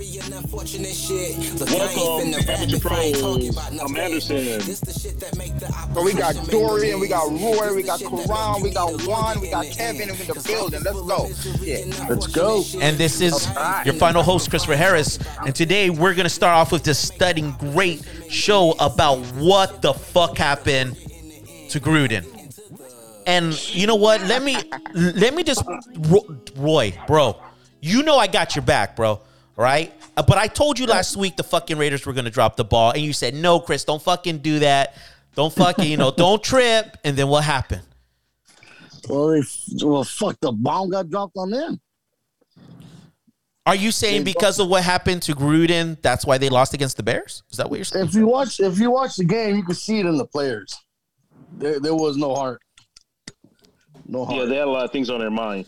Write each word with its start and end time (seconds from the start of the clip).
very 0.00 0.18
unfortunate 0.32 0.94
shit. 0.94 1.36
Look, 1.60 1.68
Welcome 1.68 2.32
to 2.32 2.52
Amateur 2.52 2.78
Pros. 2.78 3.56
I'm 3.58 3.96
Anderson. 3.96 4.36
This 4.36 4.80
the 4.80 4.98
shit 4.98 5.20
that 5.20 5.36
make 5.36 5.58
the 5.58 5.70
So 5.94 6.02
we 6.02 6.14
got 6.14 6.34
Dorian, 6.48 7.00
we 7.00 7.08
got. 7.08 7.28
Roy, 7.30 7.74
we 7.74 7.82
got 7.82 7.98
This 8.00 8.08
the 8.08 8.16
shit 8.16 8.28
that 8.28 8.34
Karan, 8.34 8.62
we 8.62 8.70
got 8.70 9.02
Juan, 9.02 9.40
we 9.40 9.50
got 9.50 9.66
Kevin 9.66 10.08
end. 10.08 10.10
in 10.12 10.26
the 10.26 10.42
building. 10.46 10.80
Let's 10.82 11.02
go. 11.02 11.28
Yeah. 11.60 12.06
Let's 12.08 12.26
go. 12.28 12.62
And 12.80 12.96
this 12.96 13.20
is 13.20 13.46
Alright. 13.48 13.86
your 13.86 13.94
final 13.94 14.22
host, 14.22 14.48
Christopher 14.48 14.76
Harris. 14.76 15.18
And 15.44 15.54
today 15.54 15.90
we're 15.90 16.14
going 16.14 16.24
to 16.24 16.30
start 16.30 16.56
off 16.56 16.72
with 16.72 16.82
this 16.82 16.98
stunning, 16.98 17.52
great 17.58 18.02
show 18.30 18.72
about 18.80 19.18
what 19.34 19.82
the 19.82 19.92
fuck 19.92 20.38
happened 20.38 20.96
to 21.70 21.80
Gruden. 21.80 22.26
And 23.26 23.74
you 23.74 23.86
know 23.86 23.96
what? 23.96 24.22
Let 24.22 24.42
me 24.42 24.56
let 24.94 25.34
me 25.34 25.42
just 25.42 25.62
Roy, 26.56 26.98
bro. 27.06 27.36
You 27.82 28.02
know 28.02 28.16
I 28.16 28.26
got 28.26 28.56
your 28.56 28.64
back, 28.64 28.96
bro. 28.96 29.20
Right? 29.60 29.92
Uh, 30.16 30.22
But 30.22 30.38
I 30.38 30.46
told 30.46 30.78
you 30.78 30.86
last 30.86 31.18
week 31.18 31.36
the 31.36 31.42
fucking 31.42 31.76
Raiders 31.76 32.06
were 32.06 32.14
gonna 32.14 32.30
drop 32.30 32.56
the 32.56 32.64
ball, 32.64 32.92
and 32.92 33.02
you 33.02 33.12
said 33.12 33.34
no, 33.34 33.60
Chris. 33.60 33.84
Don't 33.84 34.00
fucking 34.00 34.38
do 34.38 34.60
that. 34.60 34.96
Don't 35.34 35.52
fucking 35.52 35.84
you 35.84 35.98
know. 35.98 36.10
Don't 36.10 36.42
trip. 36.42 36.96
And 37.04 37.14
then 37.14 37.28
what 37.28 37.44
happened? 37.44 37.82
Well, 39.06 39.28
they, 39.28 39.42
well, 39.82 40.04
fuck, 40.04 40.38
the 40.40 40.50
bomb 40.50 40.88
got 40.88 41.10
dropped 41.10 41.36
on 41.36 41.50
them. 41.50 41.78
Are 43.66 43.74
you 43.74 43.90
saying 43.90 44.24
because 44.24 44.58
of 44.58 44.68
what 44.68 44.82
happened 44.82 45.20
to 45.24 45.34
Gruden, 45.34 46.00
that's 46.00 46.24
why 46.24 46.38
they 46.38 46.48
lost 46.48 46.72
against 46.72 46.96
the 46.96 47.02
Bears? 47.02 47.42
Is 47.50 47.58
that 47.58 47.68
what 47.68 47.76
you're 47.76 47.84
saying? 47.84 48.06
If 48.06 48.14
you 48.14 48.26
watch, 48.26 48.60
if 48.60 48.78
you 48.78 48.90
watch 48.90 49.16
the 49.16 49.26
game, 49.26 49.56
you 49.56 49.62
can 49.62 49.74
see 49.74 50.00
it 50.00 50.06
in 50.06 50.16
the 50.16 50.26
players. 50.26 50.74
There, 51.58 51.78
there 51.80 51.94
was 51.94 52.16
no 52.16 52.34
heart. 52.34 52.62
No 54.06 54.24
heart. 54.24 54.38
Yeah, 54.38 54.44
they 54.46 54.56
had 54.56 54.68
a 54.68 54.70
lot 54.70 54.86
of 54.86 54.90
things 54.90 55.10
on 55.10 55.20
their 55.20 55.30
mind. 55.30 55.66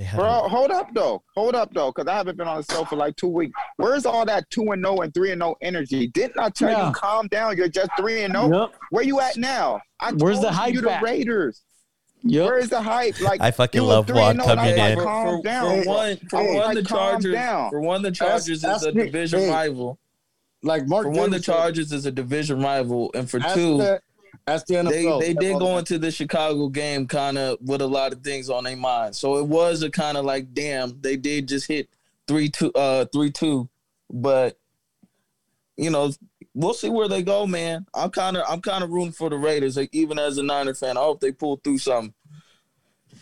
They 0.00 0.06
had 0.06 0.16
Bro, 0.18 0.48
hold 0.48 0.70
up 0.70 0.94
though. 0.94 1.22
Hold 1.36 1.54
up 1.54 1.74
though, 1.74 1.92
because 1.92 2.08
I 2.10 2.14
haven't 2.16 2.38
been 2.38 2.48
on 2.48 2.62
the 2.66 2.72
show 2.72 2.86
for 2.86 2.96
like 2.96 3.16
two 3.16 3.28
weeks. 3.28 3.52
Where's 3.76 4.06
all 4.06 4.24
that 4.24 4.48
two 4.48 4.62
and 4.72 4.82
zero 4.82 4.96
and 5.00 5.12
three 5.12 5.30
and 5.30 5.42
zero 5.42 5.56
energy? 5.60 6.06
Didn't 6.06 6.38
I 6.38 6.48
tell 6.48 6.70
Yeah. 6.70 6.86
you 6.88 6.94
calm 6.94 7.28
down? 7.28 7.54
You're 7.58 7.68
just 7.68 7.90
three 7.98 8.22
and 8.22 8.34
oh? 8.34 8.46
zero. 8.46 8.60
Yep. 8.60 8.74
Where 8.88 9.04
you 9.04 9.20
at 9.20 9.36
now? 9.36 9.78
I 10.00 10.12
Where's 10.12 10.36
told 10.36 10.46
the 10.46 10.52
hype 10.52 10.72
You 10.72 10.80
the 10.80 10.92
at? 10.92 11.02
Raiders. 11.02 11.60
Yep. 12.22 12.46
Where's 12.46 12.68
the 12.70 12.80
hype? 12.80 13.20
Like 13.20 13.42
I 13.42 13.50
fucking 13.50 13.82
love 13.82 14.06
3 14.06 14.16
Juan 14.16 14.30
and 14.40 14.42
0, 14.42 14.52
I 14.52 14.56
coming 14.56 14.70
was 14.70 14.78
like, 14.78 14.90
in. 14.92 14.96
For, 14.96 15.04
Calm 15.04 15.36
for, 15.36 15.42
down. 15.42 15.82
for 15.82 15.88
one, 15.90 16.16
for 16.30 16.44
one, 16.46 16.56
like, 16.56 16.74
the 16.76 16.82
Chargers. 16.82 17.34
down. 17.34 17.70
For 17.70 17.80
one, 17.80 18.02
the 18.02 18.10
Chargers 18.10 18.64
Ask- 18.64 18.76
is 18.76 18.82
a 18.86 18.92
division 18.92 19.40
hey. 19.40 19.50
rival. 19.50 19.98
like 20.62 20.86
Mark. 20.88 21.04
For 21.04 21.10
one, 21.10 21.28
the 21.30 21.36
Davis 21.36 21.44
said, 21.46 21.52
Chargers 21.56 21.92
is 21.92 22.06
a 22.06 22.10
division 22.10 22.62
rival, 22.62 23.10
and 23.14 23.28
for 23.30 23.38
two, 23.38 23.76
the- 23.78 24.00
ask 24.52 24.66
the 24.66 24.74
they 24.82 25.04
NFL. 25.04 25.20
they 25.20 25.34
did 25.34 25.58
go 25.58 25.78
into 25.78 25.98
the 25.98 26.10
Chicago 26.10 26.68
game 26.68 27.06
kind 27.06 27.38
of 27.38 27.58
with 27.60 27.80
a 27.80 27.86
lot 27.86 28.12
of 28.12 28.22
things 28.22 28.50
on 28.50 28.64
their 28.64 28.76
mind. 28.76 29.16
So 29.16 29.38
it 29.38 29.46
was 29.46 29.82
a 29.82 29.90
kind 29.90 30.16
of 30.16 30.24
like, 30.24 30.52
damn, 30.54 31.00
they 31.00 31.16
did 31.16 31.48
just 31.48 31.66
hit 31.68 31.88
three 32.26 32.48
two, 32.48 32.72
uh, 32.74 33.06
three 33.06 33.30
two, 33.30 33.68
but 34.10 34.58
you 35.76 35.90
know, 35.90 36.12
we'll 36.54 36.74
see 36.74 36.90
where 36.90 37.08
they 37.08 37.22
go, 37.22 37.46
man. 37.46 37.86
I'm 37.94 38.10
kind 38.10 38.36
of 38.36 38.44
I'm 38.48 38.60
kind 38.60 38.84
of 38.84 38.90
rooting 38.90 39.12
for 39.12 39.30
the 39.30 39.36
Raiders, 39.36 39.76
like 39.76 39.90
even 39.92 40.18
as 40.18 40.38
a 40.38 40.42
Niner 40.42 40.74
fan. 40.74 40.96
I 40.96 41.00
hope 41.00 41.20
they 41.20 41.32
pull 41.32 41.60
through 41.62 41.78
something. 41.78 42.12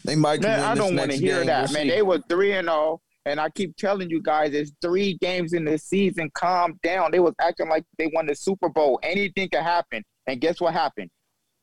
They 0.04 0.16
might. 0.16 0.40
Man, 0.40 0.58
win 0.60 0.68
I 0.68 0.74
don't 0.74 0.96
want 0.96 1.10
to 1.10 1.16
hear 1.16 1.38
game. 1.38 1.46
that, 1.46 1.68
We'll 1.68 1.72
man. 1.74 1.82
see. 1.84 1.90
They 1.90 2.02
were 2.02 2.20
three 2.28 2.52
and 2.52 2.66
zero, 2.68 3.00
and 3.26 3.38
I 3.40 3.50
keep 3.50 3.76
telling 3.76 4.10
you 4.10 4.22
guys, 4.22 4.54
it's 4.54 4.72
three 4.80 5.18
games 5.20 5.52
in 5.52 5.64
the 5.64 5.78
season. 5.78 6.30
Calm 6.34 6.78
down. 6.82 7.10
They 7.10 7.20
was 7.20 7.34
acting 7.40 7.68
like 7.68 7.84
they 7.98 8.10
won 8.14 8.26
the 8.26 8.34
Super 8.34 8.68
Bowl. 8.68 8.98
Anything 9.02 9.48
could 9.50 9.62
happen, 9.62 10.02
and 10.26 10.40
guess 10.40 10.60
what 10.60 10.72
happened? 10.74 11.10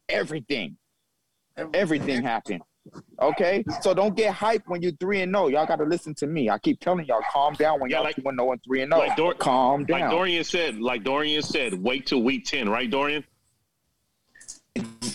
Everything, 0.09 0.77
everything 1.73 2.21
happened. 2.23 2.61
Okay, 3.19 3.63
so 3.81 3.95
don't 3.95 4.15
get 4.15 4.35
hyped 4.35 4.63
when 4.67 4.81
you're 4.83 4.91
three 4.99 5.21
and 5.21 5.33
zero. 5.33 5.47
Y'all 5.47 5.65
got 5.65 5.77
to 5.77 5.85
listen 5.85 6.13
to 6.15 6.27
me. 6.27 6.49
I 6.51 6.59
keep 6.59 6.79
telling 6.79 7.05
y'all, 7.07 7.21
calm 7.31 7.55
down 7.55 7.79
when 7.79 7.89
Yeah, 7.89 7.97
y'all 7.97 8.03
like- 8.05 8.15
two 8.15 8.21
and 8.27 8.37
zero 8.37 8.51
and 8.51 8.63
three 8.63 8.81
and 8.83 8.91
zero. 8.93 9.07
Like 9.07 9.17
Dor- 9.17 9.33
calm 9.33 9.85
Like. 9.89 10.09
Dorian 10.11 10.43
said, 10.43 10.77
like 10.79 11.03
Dorian 11.03 11.41
said, 11.41 11.73
wait 11.73 12.05
till 12.05 12.21
week 12.21 12.45
ten, 12.45 12.69
right, 12.69 12.89
Dorian? 12.89 13.23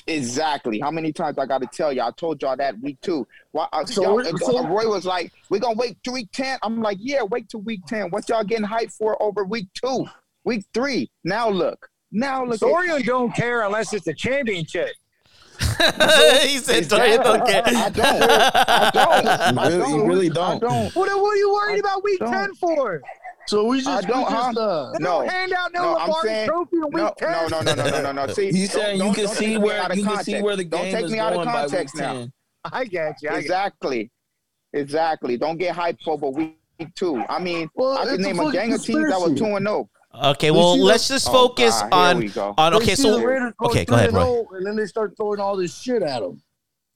Exactly. 0.06 0.80
How 0.80 0.90
many 0.90 1.12
times 1.12 1.38
I 1.38 1.46
got 1.46 1.60
to 1.60 1.68
tell 1.72 1.92
y'all? 1.92 2.08
I 2.08 2.10
told 2.12 2.40
y'all 2.42 2.56
that 2.56 2.80
week 2.80 2.98
two. 3.02 3.26
Why, 3.52 3.68
uh, 3.72 3.84
So 3.84 4.20
so- 4.38 4.58
uh, 4.58 4.66
Roy 4.68 4.88
was 4.88 5.04
like, 5.04 5.32
"We're 5.50 5.58
gonna 5.60 5.76
wait 5.76 6.02
to 6.04 6.12
week 6.12 6.30
10. 6.32 6.58
I'm 6.62 6.80
like, 6.80 6.96
"Yeah, 7.00 7.22
wait 7.22 7.48
till 7.50 7.60
week 7.60 7.80
ten. 7.86 8.10
What 8.10 8.28
y'all 8.28 8.42
getting 8.42 8.64
hyped 8.66 8.92
for 8.96 9.22
over 9.22 9.44
week 9.44 9.68
two, 9.74 10.06
week 10.44 10.64
three? 10.72 11.10
Now 11.24 11.50
look, 11.50 11.89
now 12.12 12.44
look. 12.44 12.54
at- 12.54 12.60
Dorian 12.60 13.02
don't 13.02 13.34
care 13.34 13.62
unless 13.62 13.92
it's 13.92 14.06
a 14.06 14.14
championship. 14.14 14.90
he 16.42 16.58
said, 16.58 16.88
Dorian 16.88 17.20
don't 17.22 17.46
care. 17.46 17.62
I 17.66 17.88
don't. 17.90 18.06
I 18.22 18.90
don't. 18.94 19.58
I 19.58 19.68
You 19.68 19.76
really- 19.76 19.76
you 19.76 19.98
don't. 19.98 20.08
really 20.08 20.30
I 20.30 20.32
don't. 20.32 20.60
don't. 20.60 20.94
What, 20.96 21.08
are- 21.10 21.20
what 21.20 21.34
are 21.34 21.36
you 21.36 21.52
worried 21.52 21.76
I 21.76 21.78
about 21.78 22.04
week 22.04 22.18
don't. 22.20 22.32
10 22.32 22.54
for? 22.54 23.02
So 23.46 23.64
we 23.64 23.78
just, 23.80 23.88
I 23.88 24.00
don't, 24.08 24.18
we 24.26 24.30
just 24.30 24.58
huh? 24.58 24.60
uh, 24.60 24.92
No. 25.00 25.26
hand 25.28 25.52
out 25.52 25.72
no, 25.72 25.82
No, 25.82 25.88
I'm 25.96 26.08
Lombardi 26.10 26.28
saying- 26.28 26.48
trophy 26.48 26.76
in 26.76 26.82
week 26.84 26.92
No, 26.94 27.14
10. 27.18 27.30
no, 27.32 27.48
no, 27.48 27.60
no, 27.62 27.74
no, 27.74 27.90
no, 27.90 28.12
no, 28.12 28.26
no. 28.26 28.32
See, 28.32 28.52
He's 28.52 28.72
saying 28.72 29.02
you 29.02 29.12
can 29.12 29.28
see 29.28 29.58
where 29.58 29.80
out 29.82 29.90
of 29.90 29.98
you 29.98 30.04
can 30.04 30.22
see 30.22 30.40
where 30.40 30.56
the 30.56 30.64
Don't 30.64 30.82
take 30.84 31.04
is 31.06 31.12
me 31.12 31.18
out 31.18 31.32
of 31.32 31.36
going 31.38 31.46
by 31.46 31.60
context 31.62 31.96
now. 31.96 32.28
I 32.64 32.84
get 32.84 33.16
you. 33.22 33.28
I 33.30 33.32
get 33.32 33.40
Exactly. 33.40 34.10
Exactly. 34.72 35.36
Don't 35.36 35.58
get 35.58 35.74
hyped 35.74 36.06
over 36.06 36.28
week 36.28 36.58
two. 36.94 37.22
I 37.28 37.38
mean, 37.40 37.68
Well, 37.74 37.98
I 37.98 38.04
can 38.04 38.14
it's 38.14 38.24
a 38.24 38.26
name 38.28 38.40
a 38.40 38.52
gang 38.52 38.72
of 38.72 38.82
teams 38.82 39.08
that 39.10 39.20
was 39.20 39.36
two 39.38 39.46
and 39.56 39.66
oh. 39.66 39.70
zero. 39.72 39.90
Okay, 40.12 40.50
well, 40.50 40.76
let's 40.78 41.06
the- 41.08 41.14
just 41.14 41.28
Oh, 41.28 41.32
focus 41.48 41.80
God, 41.82 41.92
on 41.92 42.54
on. 42.58 42.74
Okay, 42.74 42.94
so 42.94 43.18
the 43.18 43.26
Raiders 43.26 43.52
go 43.58 43.66
okay, 43.68 43.84
go 43.84 43.94
ahead, 43.94 44.08
and 44.08 44.16
Roy. 44.16 44.44
And 44.52 44.66
then 44.66 44.76
they 44.76 44.86
start 44.86 45.16
throwing 45.16 45.38
all 45.40 45.56
this 45.56 45.76
shit 45.76 46.02
at 46.02 46.20
them. 46.20 46.42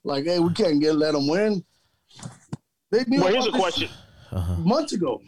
Like, 0.02 0.24
hey, 0.24 0.40
we 0.40 0.52
can't 0.52 0.80
get 0.80 0.96
let 0.96 1.12
them 1.12 1.28
win. 1.28 1.64
They 2.90 3.04
knew 3.06 3.20
Well, 3.20 3.32
here's 3.32 3.46
a 3.46 3.52
question. 3.52 3.88
Uh-huh. 4.32 4.56
months 4.56 4.92
ago. 4.92 5.20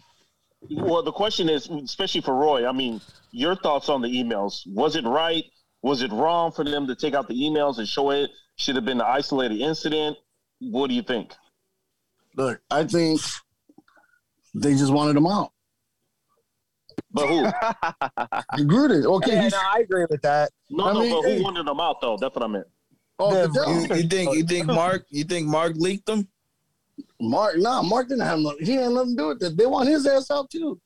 Well, 0.69 1.03
the 1.03 1.13
question 1.13 1.49
is, 1.49 1.69
especially 1.69 2.23
for 2.23 2.35
Roy. 2.35 2.67
I 2.69 2.73
mean, 2.73 3.01
your 3.31 3.55
thoughts 3.55 3.89
on 3.89 4.03
the 4.03 4.09
emails? 4.09 4.63
Was 4.67 4.97
it 4.97 5.05
right? 5.05 5.45
Was 5.83 6.03
it 6.03 6.11
wrong 6.11 6.51
for 6.51 6.65
them 6.65 6.89
to 6.89 6.97
take 6.97 7.15
out 7.15 7.29
the 7.29 7.35
emails 7.35 7.79
and 7.79 7.87
show 7.87 8.11
it? 8.11 8.31
Should 8.57 8.75
have 8.75 8.85
been 8.85 9.01
an 9.01 9.07
isolated 9.07 9.61
incident. 9.61 10.17
What 10.61 10.89
do 10.89 10.95
you 10.95 11.03
think? 11.03 11.35
Look, 12.37 12.61
I 12.71 12.85
think 12.85 13.21
they 14.55 14.73
just 14.75 14.93
wanted 14.93 15.15
them 15.15 15.27
out. 15.27 15.53
But 17.17 17.29
who? 17.29 18.65
Gruden, 18.65 19.05
okay, 19.17 19.33
yeah, 19.33 19.43
he's, 19.45 19.53
no, 19.53 19.59
I 19.59 19.79
agree 19.81 20.07
with 20.11 20.21
that. 20.23 20.51
No, 20.69 20.85
I 20.85 20.93
no, 20.93 21.01
mean, 21.01 21.11
but 21.23 21.29
hey. 21.29 21.39
who 21.39 21.45
wanted 21.45 21.67
them 21.67 21.81
out 21.81 22.01
though? 22.03 22.19
That's 22.21 22.35
what 22.37 22.45
I 22.45 22.47
meant. 22.47 22.67
off 23.19 23.33
the 23.33 23.49
the- 23.49 23.95
You, 23.97 24.03
you 24.03 24.09
think 24.09 24.35
you 24.37 24.43
think 24.45 24.67
Mark 24.67 25.07
you 25.09 25.25
think 25.25 25.47
Mark 25.49 25.73
leaked 25.77 26.05
them? 26.07 26.29
Mark, 27.21 27.57
nah, 27.57 27.83
Mark 27.83 28.09
didn't 28.09 28.25
have 28.27 28.39
no. 28.39 28.55
He 28.61 28.73
had 28.75 28.91
nothing 28.91 29.17
to 29.17 29.23
do 29.23 29.29
with 29.29 29.41
that. 29.41 29.57
They 29.57 29.67
want 29.67 29.89
his 29.89 30.07
ass 30.07 30.31
out 30.31 30.51
too. 30.51 30.79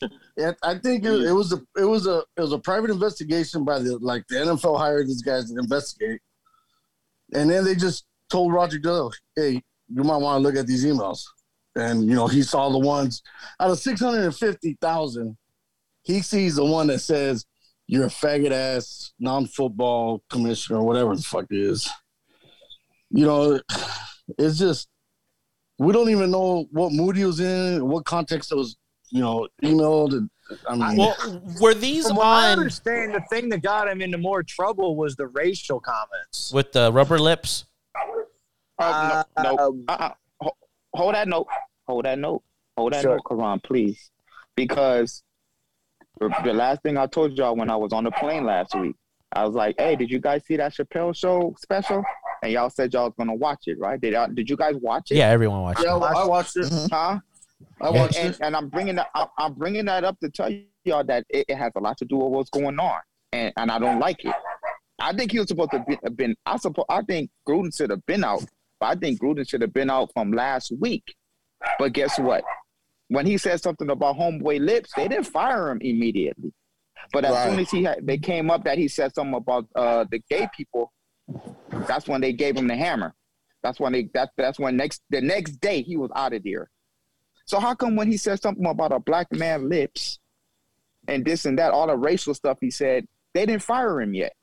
Yeah, 0.36 0.52
I 0.62 0.78
think 0.78 1.04
it, 1.04 1.22
it 1.22 1.32
was 1.32 1.52
a 1.52 1.56
it 1.76 1.82
was 1.84 2.06
a 2.06 2.22
it 2.36 2.40
was 2.40 2.52
a 2.52 2.58
private 2.60 2.90
investigation 2.90 3.64
by 3.64 3.80
the 3.80 3.98
like 3.98 4.24
the 4.28 4.36
NFL 4.36 4.78
hired 4.78 5.08
these 5.08 5.22
guys 5.22 5.50
to 5.50 5.58
investigate, 5.58 6.20
and 7.34 7.50
then 7.50 7.64
they 7.64 7.74
just 7.74 8.04
told 8.30 8.52
Roger 8.52 8.78
Goodell, 8.78 9.10
"Hey, 9.34 9.60
you 9.92 10.04
might 10.04 10.18
want 10.18 10.36
to 10.38 10.42
look 10.46 10.54
at 10.54 10.68
these 10.68 10.84
emails." 10.86 11.24
And 11.78 12.04
you 12.04 12.14
know 12.14 12.26
he 12.26 12.42
saw 12.42 12.68
the 12.70 12.78
ones 12.78 13.22
out 13.60 13.70
of 13.70 13.78
six 13.78 14.00
hundred 14.00 14.24
and 14.24 14.36
fifty 14.36 14.76
thousand, 14.80 15.36
he 16.02 16.20
sees 16.22 16.56
the 16.56 16.64
one 16.64 16.88
that 16.88 16.98
says 17.00 17.46
you're 17.86 18.06
a 18.06 18.08
faggot 18.08 18.50
ass 18.50 19.12
non 19.18 19.46
football 19.46 20.22
commissioner, 20.28 20.82
whatever 20.82 21.14
the 21.14 21.22
fuck 21.22 21.46
it 21.50 21.56
is. 21.58 21.88
You 23.10 23.24
know, 23.26 23.60
it's 24.38 24.58
just 24.58 24.88
we 25.78 25.92
don't 25.92 26.10
even 26.10 26.30
know 26.30 26.66
what 26.72 26.92
mood 26.92 27.16
he 27.16 27.24
was 27.24 27.40
in, 27.40 27.86
what 27.86 28.04
context 28.04 28.50
it 28.52 28.56
was, 28.56 28.76
you 29.10 29.20
know, 29.20 29.48
emailed. 29.62 30.12
And, 30.12 30.28
I 30.68 30.74
mean, 30.74 30.96
Well, 30.98 31.42
were 31.60 31.74
these 31.74 32.08
From 32.08 32.16
what 32.16 32.26
I 32.26 32.52
understand, 32.52 33.14
the 33.14 33.22
thing 33.30 33.48
that 33.50 33.62
got 33.62 33.88
him 33.88 34.02
into 34.02 34.18
more 34.18 34.42
trouble 34.42 34.96
was 34.96 35.14
the 35.14 35.28
racial 35.28 35.78
comments. 35.80 36.52
with 36.52 36.72
the 36.72 36.92
rubber 36.92 37.18
lips? 37.18 37.66
Uh, 38.78 39.22
no, 39.38 39.42
no. 39.42 39.58
Um, 39.58 39.84
Uh-uh. 39.88 40.50
Hold 40.94 41.14
that 41.14 41.28
note. 41.28 41.46
Hold 41.88 42.04
that 42.04 42.18
note. 42.18 42.42
Hold 42.76 42.92
that 42.92 43.02
Sure. 43.02 43.16
note, 43.16 43.22
Karan, 43.26 43.60
please. 43.60 44.10
Because 44.54 45.22
the 46.20 46.28
the 46.44 46.52
last 46.52 46.82
thing 46.82 46.96
I 46.96 47.06
told 47.06 47.36
y'all 47.36 47.56
when 47.56 47.70
I 47.70 47.76
was 47.76 47.92
on 47.92 48.04
the 48.04 48.10
plane 48.10 48.44
last 48.44 48.74
week, 48.74 48.94
I 49.32 49.44
was 49.44 49.54
like, 49.54 49.76
"Hey, 49.78 49.96
did 49.96 50.10
you 50.10 50.20
guys 50.20 50.44
see 50.46 50.56
that 50.56 50.74
Chappelle 50.74 51.16
show 51.16 51.54
special?" 51.58 52.04
And 52.42 52.52
y'all 52.52 52.70
said 52.70 52.92
y'all 52.92 53.06
was 53.06 53.14
gonna 53.18 53.34
watch 53.34 53.64
it, 53.66 53.78
right? 53.78 54.00
Did 54.00 54.12
y'all, 54.12 54.28
did 54.28 54.48
you 54.48 54.56
guys 54.56 54.74
watch 54.80 55.10
it? 55.10 55.16
Yeah, 55.16 55.28
everyone 55.28 55.62
watched. 55.62 55.82
yeah, 55.82 55.96
it. 55.96 56.02
I 56.02 56.24
watched 56.26 56.56
it. 56.56 56.66
Mm-hmm. 56.66 56.94
Huh? 56.94 57.18
I 57.80 57.90
watched 57.90 58.16
and, 58.16 58.34
it. 58.34 58.40
and 58.42 58.54
I'm 58.56 58.68
bringing 58.68 58.96
that 58.96 59.08
I'm, 59.14 59.26
I'm 59.38 59.54
bringing 59.54 59.86
that 59.86 60.04
up 60.04 60.18
to 60.20 60.30
tell 60.30 60.50
y'all 60.84 61.04
that 61.04 61.24
it, 61.30 61.46
it 61.48 61.56
has 61.56 61.72
a 61.76 61.80
lot 61.80 61.96
to 61.98 62.04
do 62.04 62.16
with 62.16 62.30
what's 62.32 62.50
going 62.50 62.78
on, 62.78 63.00
and 63.32 63.52
and 63.56 63.70
I 63.70 63.78
don't 63.78 63.98
like 63.98 64.24
it. 64.24 64.34
I 65.00 65.12
think 65.14 65.32
he 65.32 65.38
was 65.38 65.48
supposed 65.48 65.70
to 65.70 65.84
be 65.86 65.98
have 66.02 66.16
been. 66.16 66.34
I 66.44 66.56
suppose 66.58 66.84
I 66.88 67.02
think 67.02 67.30
Gruden 67.48 67.74
should 67.74 67.90
have 67.90 68.04
been 68.06 68.24
out, 68.24 68.44
but 68.80 68.86
I 68.86 68.94
think 68.96 69.20
Gruden 69.20 69.48
should 69.48 69.62
have 69.62 69.72
been 69.72 69.90
out 69.90 70.10
from 70.12 70.32
last 70.32 70.72
week. 70.80 71.14
But 71.78 71.92
guess 71.92 72.18
what? 72.18 72.44
When 73.08 73.26
he 73.26 73.38
said 73.38 73.60
something 73.60 73.90
about 73.90 74.16
homeboy 74.16 74.60
lips, 74.60 74.90
they 74.94 75.08
didn't 75.08 75.26
fire 75.26 75.70
him 75.70 75.78
immediately. 75.80 76.52
But 77.12 77.24
as 77.24 77.48
soon 77.48 77.58
as 77.58 77.70
he 77.70 77.84
had, 77.84 78.06
they 78.06 78.18
came 78.18 78.50
up 78.50 78.64
that 78.64 78.76
he 78.76 78.88
said 78.88 79.14
something 79.14 79.34
about 79.34 79.66
uh, 79.74 80.04
the 80.10 80.20
gay 80.28 80.48
people, 80.54 80.92
that's 81.86 82.06
when 82.06 82.20
they 82.20 82.32
gave 82.32 82.56
him 82.56 82.68
the 82.68 82.76
hammer. 82.76 83.14
That's 83.62 83.80
when 83.80 83.92
they 83.92 84.08
that 84.14 84.30
that's 84.36 84.58
when 84.58 84.76
next 84.76 85.02
the 85.10 85.20
next 85.20 85.52
day 85.60 85.82
he 85.82 85.96
was 85.96 86.10
out 86.14 86.32
of 86.32 86.44
there. 86.44 86.70
So 87.44 87.58
how 87.58 87.74
come 87.74 87.96
when 87.96 88.10
he 88.10 88.16
said 88.16 88.40
something 88.40 88.66
about 88.66 88.92
a 88.92 89.00
black 89.00 89.32
man 89.32 89.68
lips 89.68 90.18
and 91.08 91.24
this 91.24 91.46
and 91.46 91.58
that, 91.58 91.72
all 91.72 91.86
the 91.86 91.96
racial 91.96 92.34
stuff 92.34 92.58
he 92.60 92.70
said, 92.70 93.06
they 93.32 93.46
didn't 93.46 93.62
fire 93.62 94.00
him 94.00 94.14
yet. 94.14 94.34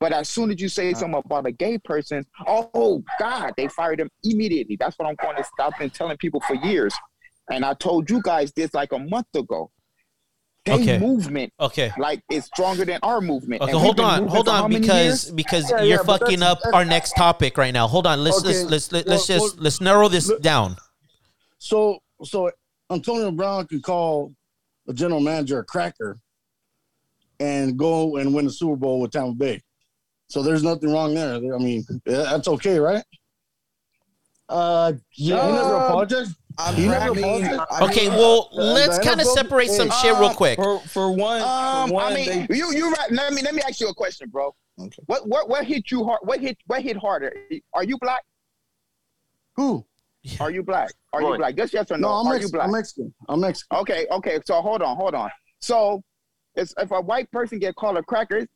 But 0.00 0.12
as 0.12 0.28
soon 0.30 0.50
as 0.50 0.60
you 0.60 0.68
say 0.70 0.94
something 0.94 1.20
about 1.24 1.46
a 1.46 1.52
gay 1.52 1.76
person, 1.78 2.24
oh 2.46 3.04
God, 3.18 3.52
they 3.58 3.68
fired 3.68 4.00
him 4.00 4.08
immediately. 4.24 4.76
That's 4.76 4.98
what 4.98 5.06
I'm 5.06 5.14
going 5.22 5.36
to 5.36 5.44
stop 5.44 5.74
and 5.80 5.92
telling 5.92 6.16
people 6.16 6.40
for 6.40 6.54
years. 6.54 6.94
And 7.52 7.64
I 7.66 7.74
told 7.74 8.08
you 8.08 8.22
guys 8.22 8.50
this 8.52 8.72
like 8.72 8.92
a 8.92 8.98
month 8.98 9.26
ago. 9.34 9.70
Gay 10.64 10.72
Okay. 10.74 10.98
movement 10.98 11.52
Okay. 11.58 11.90
like 11.98 12.22
is 12.30 12.44
stronger 12.46 12.84
than 12.84 12.98
our 13.02 13.20
movement. 13.20 13.62
Okay, 13.62 13.72
And 13.72 13.80
hold 13.80 13.98
on, 14.00 14.26
hold 14.28 14.46
on, 14.48 14.70
because 14.70 15.24
years? 15.26 15.30
because 15.30 15.70
Yeah, 15.70 15.78
you're 15.82 15.98
yeah, 15.98 16.02
fucking 16.02 16.40
that's- 16.40 16.52
up 16.52 16.58
that's- 16.62 16.74
our 16.74 16.84
next 16.84 17.12
topic 17.16 17.56
right 17.56 17.72
now. 17.72 17.86
Hold 17.88 18.06
on, 18.06 18.22
let's 18.22 18.38
Okay, 18.40 18.48
let's 18.48 18.70
let's 18.70 18.92
let, 18.92 19.06
let's 19.06 19.28
well, 19.28 19.38
just 19.38 19.56
well, 19.56 19.62
let's 19.64 19.80
narrow 19.80 20.08
this 20.08 20.28
look- 20.28 20.42
down. 20.42 20.76
So 21.58 22.00
so 22.24 22.50
Antonio 22.90 23.30
Brown 23.30 23.66
can 23.68 23.80
call 23.80 24.34
a 24.86 24.92
general 24.92 25.20
manager 25.20 25.60
a 25.60 25.64
cracker 25.64 26.18
and 27.38 27.78
go 27.78 28.16
and 28.18 28.34
win 28.34 28.44
the 28.44 28.52
Super 28.52 28.76
Bowl 28.76 29.00
with 29.00 29.12
Tampa 29.12 29.32
Bay. 29.34 29.62
So 30.30 30.44
there's 30.44 30.62
nothing 30.62 30.92
wrong 30.92 31.12
there. 31.12 31.34
I 31.34 31.58
mean, 31.58 31.84
that's 32.04 32.46
okay, 32.46 32.78
right? 32.78 33.02
Uh, 34.48 34.92
yeah. 35.16 35.44
he 35.46 35.52
never 35.52 35.74
apologized. 35.76 36.36
I 36.56 36.72
He 36.72 36.86
never 36.86 37.14
mean, 37.14 37.24
apologized? 37.24 37.60
I 37.70 37.84
Okay, 37.86 38.08
mean, 38.08 38.18
well, 38.18 38.48
the 38.54 38.62
let's 38.62 38.98
kind 39.00 39.20
of 39.20 39.26
separate 39.26 39.70
some 39.70 39.90
uh, 39.90 39.94
shit 39.94 40.16
real 40.18 40.32
quick. 40.32 40.56
For 40.56 40.78
for 40.80 41.10
one, 41.12 41.42
Um, 41.42 41.88
for 41.88 41.94
one 41.94 42.12
I 42.12 42.14
mean, 42.14 42.46
they, 42.48 42.56
you 42.56 42.72
you 42.72 42.92
right. 42.92 43.10
Let 43.10 43.32
me 43.32 43.42
let 43.42 43.54
me 43.56 43.62
ask 43.66 43.80
you 43.80 43.88
a 43.88 43.94
question, 43.94 44.28
bro. 44.28 44.54
Okay. 44.80 45.02
What 45.06 45.26
what 45.28 45.48
what 45.48 45.64
hit 45.64 45.90
you 45.90 46.04
hard? 46.04 46.20
What 46.22 46.40
hit 46.40 46.56
what 46.66 46.80
hit 46.82 46.96
harder? 46.96 47.32
Are 47.74 47.82
you 47.84 47.98
black? 48.00 48.22
Who? 49.56 49.84
Are 50.38 50.50
you 50.52 50.62
black? 50.62 50.92
Are 51.12 51.22
you 51.22 51.36
black? 51.38 51.56
Just 51.56 51.72
yes 51.72 51.90
or 51.90 51.96
no. 51.98 52.08
No, 52.08 52.14
I'm, 52.14 52.26
Are 52.28 52.32
Mex- 52.34 52.44
you 52.44 52.52
black? 52.52 52.64
I'm 52.66 52.72
Mexican. 52.72 53.14
I'm 53.28 53.40
Mexican. 53.40 53.78
Okay, 53.78 54.06
okay. 54.12 54.38
So 54.44 54.60
hold 54.60 54.80
on, 54.82 54.96
hold 54.96 55.14
on. 55.14 55.30
So, 55.60 56.02
it's, 56.54 56.72
if 56.78 56.90
a 56.90 57.00
white 57.00 57.30
person 57.30 57.58
get 57.58 57.74
called 57.74 57.96
a 57.96 58.02
cracker, 58.02 58.46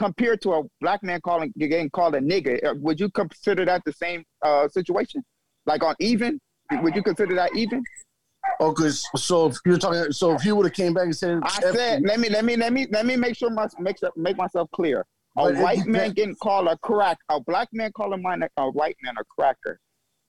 compared 0.00 0.40
to 0.40 0.54
a 0.54 0.62
black 0.80 1.02
man 1.02 1.20
calling 1.20 1.52
getting 1.58 1.90
called 1.90 2.14
a 2.14 2.20
nigger, 2.20 2.56
uh, 2.64 2.74
would 2.78 2.98
you 2.98 3.10
consider 3.10 3.66
that 3.66 3.82
the 3.84 3.92
same 3.92 4.24
uh, 4.42 4.66
situation? 4.66 5.22
Like 5.66 5.84
on 5.84 5.94
even? 6.00 6.40
Would 6.72 6.96
you 6.96 7.02
consider 7.02 7.34
that 7.34 7.54
even? 7.54 7.84
Okay, 8.62 8.88
so 9.16 9.48
if 9.48 9.58
you're 9.66 9.76
talking, 9.76 10.10
so 10.12 10.32
if 10.32 10.40
he 10.40 10.52
would 10.52 10.64
have 10.64 10.72
came 10.72 10.94
back 10.94 11.04
and 11.04 11.16
said, 11.16 11.40
I 11.42 11.60
said, 11.60 12.02
let 12.02 12.18
me 12.18 12.30
let 12.30 12.46
me 12.46 12.56
let 12.56 12.72
me 12.72 12.86
let 12.90 13.04
me 13.04 13.16
make 13.16 13.36
sure 13.36 13.50
my 13.50 13.68
make 13.78 13.98
sure- 13.98 14.12
make 14.16 14.38
myself 14.38 14.70
clear. 14.72 15.04
A 15.36 15.52
white 15.52 15.86
man 15.86 16.12
getting 16.12 16.34
called 16.36 16.66
a 16.66 16.78
crack, 16.78 17.18
a 17.28 17.38
black 17.38 17.68
man 17.72 17.92
calling 17.92 18.22
mine 18.22 18.42
a, 18.42 18.48
a 18.56 18.70
white 18.70 18.96
man 19.02 19.14
a 19.20 19.24
cracker, 19.36 19.78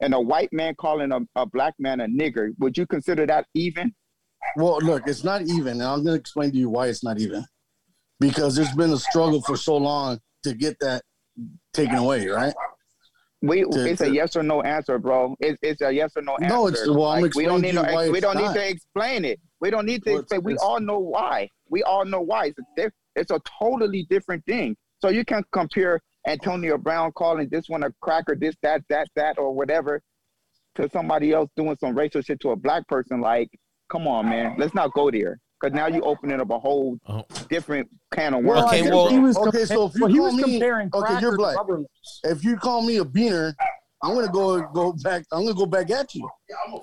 and 0.01 0.13
a 0.13 0.19
white 0.19 0.51
man 0.51 0.75
calling 0.75 1.11
a, 1.13 1.19
a 1.35 1.45
black 1.45 1.73
man 1.79 2.01
a 2.01 2.07
nigger. 2.07 2.49
Would 2.59 2.77
you 2.77 2.85
consider 2.85 3.25
that 3.27 3.45
even? 3.53 3.93
well, 4.57 4.79
look, 4.81 5.07
it's 5.07 5.23
not 5.23 5.41
even. 5.43 5.79
And 5.79 5.83
I'm 5.83 6.03
going 6.03 6.15
to 6.15 6.19
explain 6.19 6.51
to 6.51 6.57
you 6.57 6.69
why 6.69 6.87
it's 6.87 7.03
not 7.03 7.19
even. 7.19 7.45
Because 8.21 8.55
there's 8.55 8.71
been 8.73 8.91
a 8.91 8.97
struggle 8.97 9.41
for 9.41 9.57
so 9.57 9.75
long 9.77 10.19
to 10.43 10.53
get 10.53 10.77
that 10.79 11.01
taken 11.73 11.95
away, 11.95 12.27
right? 12.27 12.53
We 13.41 13.63
To- 13.63 13.89
it's 13.89 14.01
a 14.01 14.13
yes 14.13 14.35
or 14.35 14.43
no 14.43 14.61
answer, 14.61 14.99
bro. 14.99 15.35
It's, 15.39 15.57
it's 15.63 15.81
a 15.81 15.91
yes 15.91 16.11
or 16.15 16.21
no 16.21 16.35
answer. 16.35 16.47
No, 16.55 16.67
it's- 16.67 16.87
well, 16.87 17.05
I'm 17.07 17.23
we 17.35 17.45
don't 17.45 17.61
need 17.61 17.73
to 17.73 17.81
no, 17.81 18.11
we 18.11 18.19
don't 18.19 18.37
need 18.37 18.53
to 18.53 18.69
explain 18.69 19.25
it. 19.25 19.39
We 19.59 19.71
don't 19.71 19.87
need 19.87 20.03
to 20.03 20.11
Well, 20.11 20.19
explain. 20.19 20.43
We 20.43 20.57
all 20.57 20.79
know 20.79 20.99
why. 20.99 21.49
We 21.69 21.81
all 21.81 22.05
know 22.05 22.21
why. 22.21 22.45
It's 22.45 22.59
a 22.59 22.63
diff- 22.77 22.93
it's 23.15 23.31
a 23.31 23.41
totally 23.59 24.05
different 24.11 24.45
thing. 24.45 24.77
So 24.99 25.09
you 25.09 25.25
can 25.25 25.43
compare 25.51 25.99
Antonio 26.27 26.77
Brown 26.77 27.11
calling 27.13 27.49
this 27.49 27.67
one 27.67 27.81
a 27.81 27.89
cracker, 28.01 28.35
this, 28.35 28.55
that, 28.61 28.83
that, 28.89 29.07
that, 29.15 29.39
or 29.39 29.51
whatever, 29.51 29.99
to 30.75 30.87
somebody 30.91 31.31
else 31.33 31.49
doing 31.57 31.75
some 31.79 31.95
racial 31.97 32.21
shit 32.21 32.39
to 32.41 32.51
a 32.51 32.55
black 32.55 32.87
person. 32.87 33.19
Like, 33.19 33.49
come 33.91 34.07
on, 34.07 34.29
man. 34.29 34.55
Let's 34.59 34.75
not 34.75 34.93
go 34.93 35.09
there. 35.09 35.39
Because 35.61 35.75
now 35.75 35.87
you're 35.87 36.05
opening 36.05 36.39
up 36.41 36.49
a 36.49 36.57
whole 36.59 36.97
Oh. 37.07 37.23
different 37.49 37.87
can 38.13 38.33
of 38.33 38.43
Well, 38.43 38.61
worms. 38.61 38.73
Okay, 38.73 38.89
well- 38.89 39.07
he 39.09 39.19
was 39.19 39.37
Okay, 39.37 39.65
so 39.65 39.85
if 39.85 39.95
you 39.95 40.07
he 40.07 40.17
call 40.17 40.25
was 40.25 40.33
me, 40.35 40.43
comparing 40.43 40.89
okay, 40.93 41.19
you're 41.19 41.37
black. 41.37 41.57
If 42.23 42.43
you 42.43 42.57
call 42.57 42.81
me 42.81 42.97
a 42.97 43.05
beaner, 43.05 43.53
I'm 44.03 44.15
gonna 44.15 44.31
go 44.31 44.61
go 44.73 44.93
back. 45.03 45.23
I'm 45.31 45.43
gonna 45.43 45.53
go 45.55 45.67
back 45.67 45.91
at 45.91 46.15
you. 46.15 46.27
Yeah, 46.49 46.55
I'm 46.65 46.73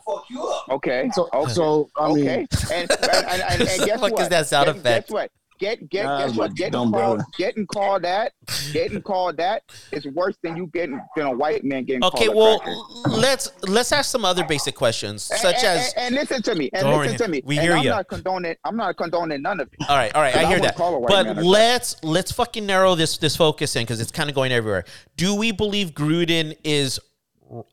So, 1.12 1.28
Okay. 1.34 1.52
so 1.54 1.88
I 1.96 2.08
mean, 2.12 2.19
okay. 2.28 2.46
And, 2.72 2.90
and, 2.90 3.02
and, 3.02 3.42
and, 3.42 3.62
and 3.62 3.69
guess 3.84 4.00
fuck 4.00 4.12
what? 4.12 4.22
is 4.22 4.28
that 4.28 4.46
sound 4.46 4.66
Guess- 4.66 4.76
effect? 4.76 5.08
Guess 5.08 5.12
what? 5.14 5.31
Get 5.58 5.88
get 5.90 6.05
guess 6.06 6.37
what? 6.37 6.55
Getting 6.55 6.72
dumb 6.72 6.93
called 6.93 7.16
brother. 7.19 7.25
getting 7.37 7.66
called 7.66 8.02
that 8.02 8.32
getting 8.72 9.02
called 9.02 9.37
that 9.38 9.62
is 9.93 10.06
worse 10.06 10.37
than 10.43 10.56
you 10.56 10.66
getting 10.69 11.00
than 11.16 11.26
a 11.26 11.32
white 11.32 11.64
man 11.64 11.84
getting 11.84 12.05
Okay, 12.05 12.26
called 12.26 12.37
a 12.37 12.69
well, 12.69 13.05
let's 13.08 13.50
let's 13.64 13.90
ask 13.93 14.10
some 14.10 14.25
other 14.25 14.44
basic 14.44 14.75
questions, 14.75 15.31
And- 15.31 15.40
such 15.40 15.56
and, 15.56 15.66
as. 15.66 15.93
and, 15.94 16.06
and 16.06 16.14
listen 16.14 16.43
to 16.43 16.55
me 16.55 16.70
and 16.72 16.82
Don't 16.84 17.00
listen 17.00 17.19
to 17.19 17.28
me. 17.28 17.43
We 17.44 17.56
and 17.58 17.66
hear 17.66 17.76
I'm 17.76 17.84
ya. 17.84 17.96
not 17.96 18.08
condoning 18.08 18.55
I'm 18.64 18.76
not 18.76 18.96
condoning 18.96 19.43
none 19.43 19.60
of 19.60 19.69
it. 19.72 19.78
All 19.88 19.96
right, 19.96 20.14
all 20.14 20.22
right, 20.22 20.37
I 20.37 20.40
I 20.40 20.43
hear 20.46 20.58
wouldn't 20.58 20.62
that. 20.64 20.76
call 20.76 21.05
a 21.05 21.06
But 21.06 21.37
let's 21.44 21.96
let's 22.05 22.31
fucking 22.32 22.64
narrow 22.66 22.94
this 22.94 23.19
this 23.19 23.34
focus 23.37 23.75
in 23.76 23.82
because 23.82 24.00
it's 24.00 24.12
kind 24.12 24.28
of 24.28 24.34
going 24.34 24.52
everywhere. 24.52 24.84
Do 25.16 25.34
we 25.34 25.50
believe 25.52 25.90
Gruden 25.93 26.56
is 26.64 27.00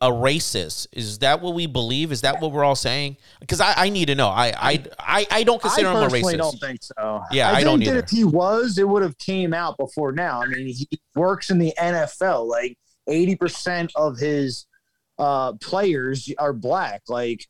a 0.01 0.09
racist? 0.09 0.87
Is 0.91 1.19
that 1.19 1.41
what 1.41 1.53
we 1.53 1.67
believe? 1.67 2.11
Is 2.11 2.21
that 2.21 2.41
what 2.41 2.51
we're 2.51 2.63
all 2.63 2.75
saying? 2.75 3.17
Because 3.39 3.59
I, 3.59 3.73
I 3.75 3.89
need 3.89 4.05
to 4.05 4.15
know. 4.15 4.29
I 4.29 4.53
I 4.55 4.83
I, 4.99 5.27
I 5.31 5.43
don't 5.43 5.61
consider 5.61 5.89
I 5.89 5.91
him 5.91 6.03
a 6.03 6.07
racist. 6.07 6.37
don't 6.37 6.59
think 6.59 6.79
so. 6.81 7.21
Yeah, 7.31 7.49
I 7.49 7.55
think 7.55 7.65
don't 7.65 7.81
either. 7.83 7.99
if 7.99 8.09
he 8.09 8.23
was, 8.23 8.77
it 8.77 8.87
would 8.87 9.03
have 9.03 9.17
came 9.17 9.53
out 9.53 9.77
before 9.77 10.11
now. 10.11 10.41
I 10.41 10.47
mean, 10.47 10.67
he 10.67 10.87
works 11.15 11.49
in 11.49 11.57
the 11.57 11.73
NFL. 11.77 12.47
Like 12.47 12.77
eighty 13.07 13.35
percent 13.35 13.91
of 13.95 14.17
his 14.17 14.65
uh, 15.17 15.53
players 15.53 16.31
are 16.37 16.53
black. 16.53 17.03
Like 17.07 17.45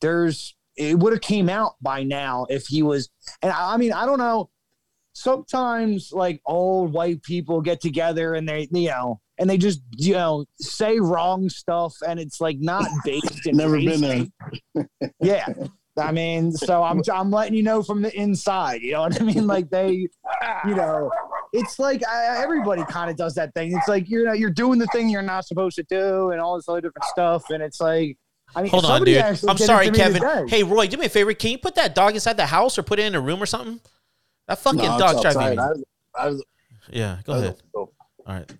there's, 0.00 0.54
it 0.76 0.98
would 0.98 1.12
have 1.12 1.22
came 1.22 1.48
out 1.48 1.74
by 1.80 2.02
now 2.02 2.46
if 2.50 2.66
he 2.66 2.82
was. 2.82 3.08
And 3.42 3.52
I 3.52 3.74
I 3.74 3.76
mean, 3.76 3.92
I 3.92 4.06
don't 4.06 4.18
know. 4.18 4.50
Sometimes 5.14 6.12
like 6.12 6.42
old 6.44 6.92
white 6.92 7.22
people 7.22 7.62
get 7.62 7.80
together 7.80 8.34
and 8.34 8.46
they, 8.46 8.68
you 8.70 8.90
know, 8.90 9.20
and 9.38 9.48
they 9.48 9.58
just, 9.58 9.80
you 9.92 10.14
know, 10.14 10.44
say 10.58 10.98
wrong 10.98 11.48
stuff, 11.48 11.94
and 12.06 12.18
it's 12.18 12.40
like 12.40 12.58
not 12.60 12.86
based 13.04 13.46
in 13.46 13.56
never 13.56 13.74
race. 13.74 14.00
been 14.00 14.30
there. 14.74 14.88
Yeah. 15.20 15.46
I 15.98 16.12
mean, 16.12 16.52
so 16.52 16.82
I'm 16.82 17.00
I'm 17.10 17.30
letting 17.30 17.54
you 17.54 17.62
know 17.62 17.82
from 17.82 18.02
the 18.02 18.14
inside. 18.14 18.82
You 18.82 18.92
know 18.92 19.00
what 19.02 19.20
I 19.20 19.24
mean? 19.24 19.46
Like 19.46 19.70
they, 19.70 20.08
you 20.66 20.74
know, 20.74 21.10
it's 21.54 21.78
like 21.78 22.06
I, 22.06 22.42
everybody 22.42 22.84
kind 22.84 23.10
of 23.10 23.16
does 23.16 23.34
that 23.36 23.54
thing. 23.54 23.72
It's 23.74 23.88
like 23.88 24.10
you're 24.10 24.34
you're 24.34 24.50
doing 24.50 24.78
the 24.78 24.86
thing 24.88 25.08
you're 25.08 25.22
not 25.22 25.46
supposed 25.46 25.76
to 25.76 25.84
do, 25.84 26.32
and 26.32 26.40
all 26.40 26.56
this 26.56 26.68
other 26.68 26.82
different 26.82 27.04
stuff. 27.04 27.48
And 27.48 27.62
it's 27.62 27.80
like, 27.80 28.18
I 28.54 28.62
mean, 28.62 28.70
Hold 28.72 28.84
on, 28.84 29.04
dude. 29.04 29.16
I'm 29.16 29.56
sorry, 29.56 29.90
Kevin. 29.90 30.46
Hey, 30.48 30.62
Roy, 30.62 30.86
do 30.86 30.98
me 30.98 31.06
a 31.06 31.08
favor. 31.08 31.32
Can 31.32 31.52
you 31.52 31.58
put 31.58 31.76
that 31.76 31.94
dog 31.94 32.12
inside 32.14 32.36
the 32.36 32.46
house 32.46 32.76
or 32.78 32.82
put 32.82 32.98
it 32.98 33.06
in 33.06 33.14
a 33.14 33.20
room 33.20 33.42
or 33.42 33.46
something? 33.46 33.80
That 34.48 34.58
fucking 34.58 34.80
No, 34.80 34.94
it's 34.96 35.22
dog's 35.22 35.34
driving 35.34 35.58
me. 35.58 35.64
I, 36.14 36.28
I, 36.28 36.34
Yeah, 36.90 37.18
go 37.24 37.32
I, 37.32 37.38
ahead. 37.38 37.56
All 37.74 37.90
right. 38.26 38.52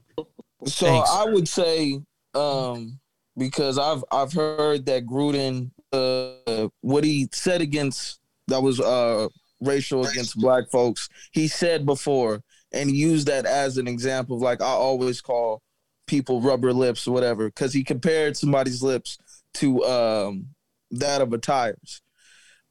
So 0.64 0.86
Thanks. 0.86 1.10
I 1.10 1.24
would 1.24 1.48
say, 1.48 2.00
um, 2.34 2.98
because 3.36 3.78
I've 3.78 4.02
I've 4.10 4.32
heard 4.32 4.86
that 4.86 5.06
Gruden, 5.06 5.70
uh, 5.92 6.68
what 6.80 7.04
he 7.04 7.28
said 7.32 7.60
against 7.60 8.20
that 8.48 8.62
was 8.62 8.80
uh 8.80 9.28
racial 9.60 10.06
against 10.06 10.36
black 10.36 10.70
folks. 10.70 11.08
He 11.32 11.48
said 11.48 11.86
before 11.86 12.42
and 12.72 12.90
used 12.90 13.26
that 13.28 13.46
as 13.46 13.78
an 13.78 13.88
example 13.88 14.36
of 14.36 14.42
like 14.42 14.60
I 14.60 14.66
always 14.66 15.20
call 15.20 15.62
people 16.06 16.40
rubber 16.40 16.72
lips 16.72 17.06
or 17.06 17.12
whatever 17.12 17.46
because 17.48 17.72
he 17.72 17.82
compared 17.82 18.36
somebody's 18.36 18.82
lips 18.82 19.18
to 19.54 19.84
um 19.84 20.46
that 20.90 21.20
of 21.20 21.32
a 21.32 21.38
tire's. 21.38 22.02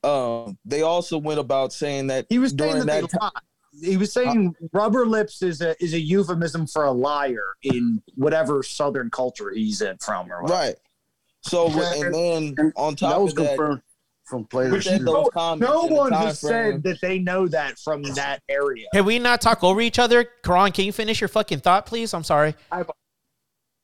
Um, 0.03 0.57
they 0.63 0.83
also 0.83 1.17
went 1.17 1.39
about 1.39 1.73
saying 1.73 2.07
that 2.07 2.27
he 2.29 2.37
was 2.37 2.51
saying 2.51 2.57
during 2.57 2.85
that, 2.85 3.01
that 3.01 3.11
they 3.11 3.19
time. 3.19 3.31
Lie. 3.81 3.87
He 3.89 3.97
was 3.97 4.15
uh, 4.15 4.23
saying 4.23 4.55
rubber 4.73 5.05
lips 5.05 5.41
is 5.41 5.61
a 5.61 5.75
is 5.83 5.93
a 5.93 5.99
euphemism 5.99 6.67
for 6.67 6.85
a 6.85 6.91
liar 6.91 7.43
in 7.63 8.01
whatever 8.15 8.63
southern 8.63 9.09
culture 9.09 9.51
he's 9.51 9.81
in 9.81 9.97
from 9.97 10.31
or 10.31 10.41
whatever. 10.43 10.59
right. 10.61 10.75
So 11.41 11.67
and 11.67 12.13
then 12.13 12.73
on 12.75 12.95
top 12.95 13.11
that 13.11 13.21
was 13.21 13.31
of 13.33 13.37
that, 13.37 13.47
confirmed 13.49 13.81
from 14.23 14.45
players. 14.45 14.71
within 14.71 15.05
those 15.05 15.27
comments, 15.31 15.71
No 15.71 15.83
one 15.83 16.11
has 16.11 16.39
frame- 16.41 16.73
said 16.73 16.83
that 16.83 16.99
they 17.01 17.19
know 17.19 17.47
that 17.47 17.77
from 17.77 18.01
that 18.01 18.41
area. 18.49 18.87
Can 18.93 19.05
we 19.05 19.19
not 19.19 19.41
talk 19.41 19.63
over 19.63 19.79
each 19.81 19.99
other? 19.99 20.25
Karan, 20.43 20.71
can 20.71 20.85
you 20.85 20.91
finish 20.91 21.21
your 21.21 21.27
fucking 21.27 21.59
thought, 21.59 21.85
please? 21.85 22.13
I'm 22.15 22.23
sorry. 22.23 22.55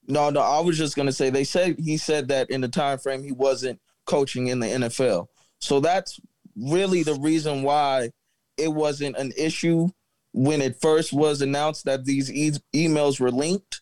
No, 0.08 0.30
no, 0.32 0.42
I 0.42 0.60
was 0.60 0.78
just 0.78 0.96
gonna 0.96 1.12
say 1.12 1.30
they 1.30 1.44
said 1.44 1.76
he 1.80 1.96
said 1.98 2.28
that 2.30 2.50
in 2.50 2.62
the 2.62 2.68
time 2.68 2.98
frame 2.98 3.24
he 3.24 3.32
wasn't 3.32 3.80
coaching 4.06 4.48
in 4.48 4.60
the 4.60 4.68
NFL. 4.68 5.28
So 5.60 5.80
that's 5.80 6.20
really 6.58 7.04
the 7.04 7.14
reason 7.16 7.62
why 7.62 8.10
it 8.58 8.70
wasn't 8.70 9.18
an 9.18 9.32
issue 9.38 9.88
when 10.34 10.62
it 10.62 10.80
first 10.82 11.12
was 11.12 11.42
announced 11.42 11.86
that 11.86 12.06
these 12.06 12.32
e- 12.32 12.52
emails 12.74 13.20
were 13.20 13.32
linked. 13.32 13.82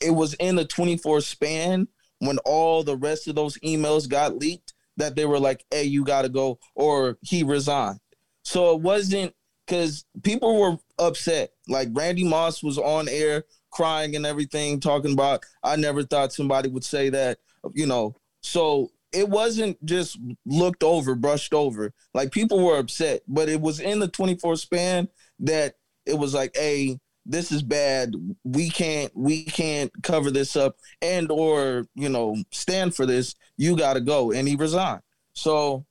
It 0.00 0.10
was 0.10 0.34
in 0.34 0.56
the 0.56 0.64
24 0.64 1.20
span 1.20 1.88
when 2.18 2.38
all 2.38 2.82
the 2.82 2.96
rest 2.96 3.28
of 3.28 3.34
those 3.34 3.58
emails 3.58 4.08
got 4.08 4.36
leaked 4.36 4.74
that 4.96 5.16
they 5.16 5.24
were 5.24 5.40
like, 5.40 5.64
"Hey, 5.70 5.84
you 5.84 6.04
got 6.04 6.22
to 6.22 6.28
go," 6.28 6.58
or 6.74 7.18
he 7.22 7.42
resigned. 7.42 8.00
So 8.42 8.74
it 8.74 8.82
wasn't 8.82 9.34
because 9.66 10.04
people 10.22 10.60
were 10.60 10.78
upset. 10.98 11.50
Like 11.68 11.88
Randy 11.92 12.24
Moss 12.24 12.62
was 12.62 12.78
on 12.78 13.08
air 13.08 13.44
crying 13.74 14.14
and 14.14 14.24
everything, 14.24 14.80
talking 14.80 15.12
about, 15.12 15.44
I 15.62 15.76
never 15.76 16.04
thought 16.04 16.32
somebody 16.32 16.68
would 16.68 16.84
say 16.84 17.10
that, 17.10 17.38
you 17.72 17.86
know. 17.86 18.14
So 18.40 18.90
it 19.14 19.28
wasn't 19.28 19.82
just 19.84 20.18
looked 20.44 20.82
over, 20.82 21.14
brushed 21.14 21.54
over. 21.54 21.92
Like 22.12 22.32
people 22.32 22.64
were 22.64 22.78
upset, 22.78 23.22
but 23.28 23.48
it 23.48 23.60
was 23.60 23.80
in 23.80 23.98
the 24.00 24.08
24 24.08 24.56
span 24.56 25.08
that 25.40 25.74
it 26.06 26.14
was 26.18 26.34
like, 26.34 26.56
hey, 26.56 26.98
this 27.26 27.50
is 27.52 27.62
bad. 27.62 28.14
We 28.44 28.68
can't 28.68 29.10
we 29.16 29.44
can't 29.44 29.90
cover 30.02 30.30
this 30.30 30.56
up 30.56 30.76
and 31.00 31.30
or 31.30 31.86
you 31.94 32.08
know 32.10 32.36
stand 32.50 32.94
for 32.94 33.06
this. 33.06 33.34
You 33.56 33.76
got 33.76 33.94
to 33.94 34.00
go, 34.00 34.32
and 34.32 34.46
he 34.46 34.56
resigned. 34.56 35.00
So, 35.32 35.86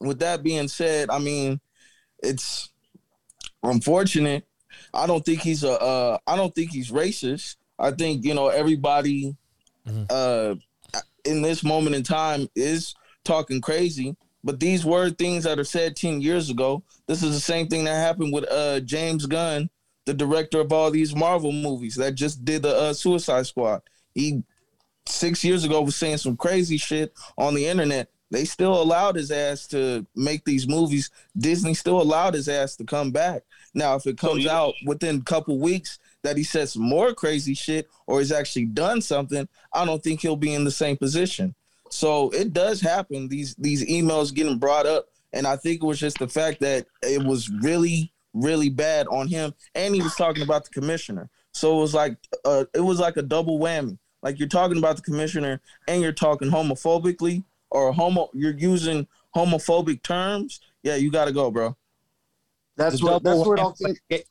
with 0.00 0.18
that 0.20 0.42
being 0.42 0.66
said, 0.68 1.08
I 1.10 1.18
mean, 1.20 1.60
it's 2.22 2.70
unfortunate. 3.62 4.46
I 4.92 5.06
don't 5.06 5.24
think 5.24 5.40
he's 5.40 5.62
a. 5.64 5.80
Uh, 5.80 6.18
I 6.26 6.36
don't 6.36 6.54
think 6.54 6.70
he's 6.72 6.90
racist. 6.90 7.56
I 7.78 7.90
think 7.92 8.24
you 8.24 8.34
know 8.34 8.48
everybody 8.48 9.36
Mhm. 9.86 10.06
uh, 10.10 10.54
in 11.24 11.42
this 11.42 11.64
moment 11.64 11.96
in 11.96 12.02
time 12.02 12.48
is 12.54 12.94
talking 13.24 13.60
crazy. 13.60 14.16
But 14.42 14.60
these 14.60 14.84
were 14.84 15.10
things 15.10 15.44
that 15.44 15.58
are 15.58 15.64
said 15.64 15.96
ten 15.96 16.20
years 16.20 16.50
ago. 16.50 16.82
This 17.06 17.22
is 17.22 17.32
the 17.32 17.40
same 17.40 17.68
thing 17.68 17.84
that 17.84 17.94
happened 17.94 18.32
with 18.32 18.50
uh, 18.50 18.80
James 18.80 19.26
Gunn, 19.26 19.70
the 20.04 20.14
director 20.14 20.60
of 20.60 20.72
all 20.72 20.90
these 20.90 21.14
Marvel 21.14 21.52
movies 21.52 21.96
that 21.96 22.14
just 22.14 22.44
did 22.44 22.62
the 22.62 22.76
uh, 22.76 22.92
Suicide 22.92 23.46
Squad. 23.46 23.82
He 24.14 24.42
six 25.06 25.44
years 25.44 25.64
ago 25.64 25.82
was 25.82 25.96
saying 25.96 26.18
some 26.18 26.36
crazy 26.36 26.76
shit 26.76 27.14
on 27.36 27.54
the 27.54 27.66
internet. 27.66 28.08
They 28.30 28.44
still 28.44 28.80
allowed 28.80 29.16
his 29.16 29.30
ass 29.30 29.66
to 29.68 30.06
make 30.16 30.44
these 30.44 30.66
movies. 30.66 31.10
Disney 31.36 31.74
still 31.74 32.00
allowed 32.00 32.34
his 32.34 32.48
ass 32.48 32.74
to 32.76 32.84
come 32.84 33.12
back. 33.12 33.44
Now, 33.74 33.94
if 33.96 34.06
it 34.06 34.18
comes 34.18 34.46
out 34.46 34.74
within 34.84 35.16
a 35.18 35.22
couple 35.22 35.58
weeks 35.58 35.98
that 36.24 36.36
he 36.36 36.42
said 36.42 36.68
some 36.68 36.82
more 36.82 37.14
crazy 37.14 37.54
shit 37.54 37.88
or 38.06 38.18
he's 38.18 38.32
actually 38.32 38.64
done 38.64 39.00
something, 39.00 39.48
I 39.72 39.84
don't 39.84 40.02
think 40.02 40.20
he'll 40.20 40.34
be 40.34 40.54
in 40.54 40.64
the 40.64 40.70
same 40.70 40.96
position. 40.96 41.54
So 41.90 42.30
it 42.30 42.52
does 42.52 42.80
happen. 42.80 43.28
These 43.28 43.54
these 43.54 43.84
emails 43.84 44.34
getting 44.34 44.58
brought 44.58 44.86
up, 44.86 45.06
and 45.32 45.46
I 45.46 45.56
think 45.56 45.82
it 45.82 45.86
was 45.86 46.00
just 46.00 46.18
the 46.18 46.26
fact 46.26 46.58
that 46.60 46.86
it 47.02 47.22
was 47.22 47.48
really 47.48 48.10
really 48.32 48.68
bad 48.68 49.06
on 49.06 49.28
him, 49.28 49.54
and 49.76 49.94
he 49.94 50.02
was 50.02 50.16
talking 50.16 50.42
about 50.42 50.64
the 50.64 50.70
commissioner. 50.70 51.30
So 51.52 51.78
it 51.78 51.80
was 51.80 51.94
like 51.94 52.16
uh, 52.44 52.64
it 52.74 52.80
was 52.80 52.98
like 52.98 53.16
a 53.16 53.22
double 53.22 53.60
whammy. 53.60 53.96
Like 54.22 54.40
you're 54.40 54.48
talking 54.48 54.78
about 54.78 54.96
the 54.96 55.02
commissioner, 55.02 55.60
and 55.86 56.02
you're 56.02 56.12
talking 56.12 56.50
homophobically 56.50 57.44
or 57.70 57.92
homo. 57.92 58.30
You're 58.32 58.58
using 58.58 59.06
homophobic 59.36 60.02
terms. 60.02 60.60
Yeah, 60.82 60.96
you 60.96 61.12
got 61.12 61.26
to 61.26 61.32
go, 61.32 61.50
bro. 61.50 61.76
That's 62.76 62.98
The 62.98 63.06
what. 63.06 63.22
That's 63.22 63.38
double 63.38 63.50
what 63.50 63.58
whammy, 63.58 63.62
I'll 63.62 63.98
think. 64.10 64.26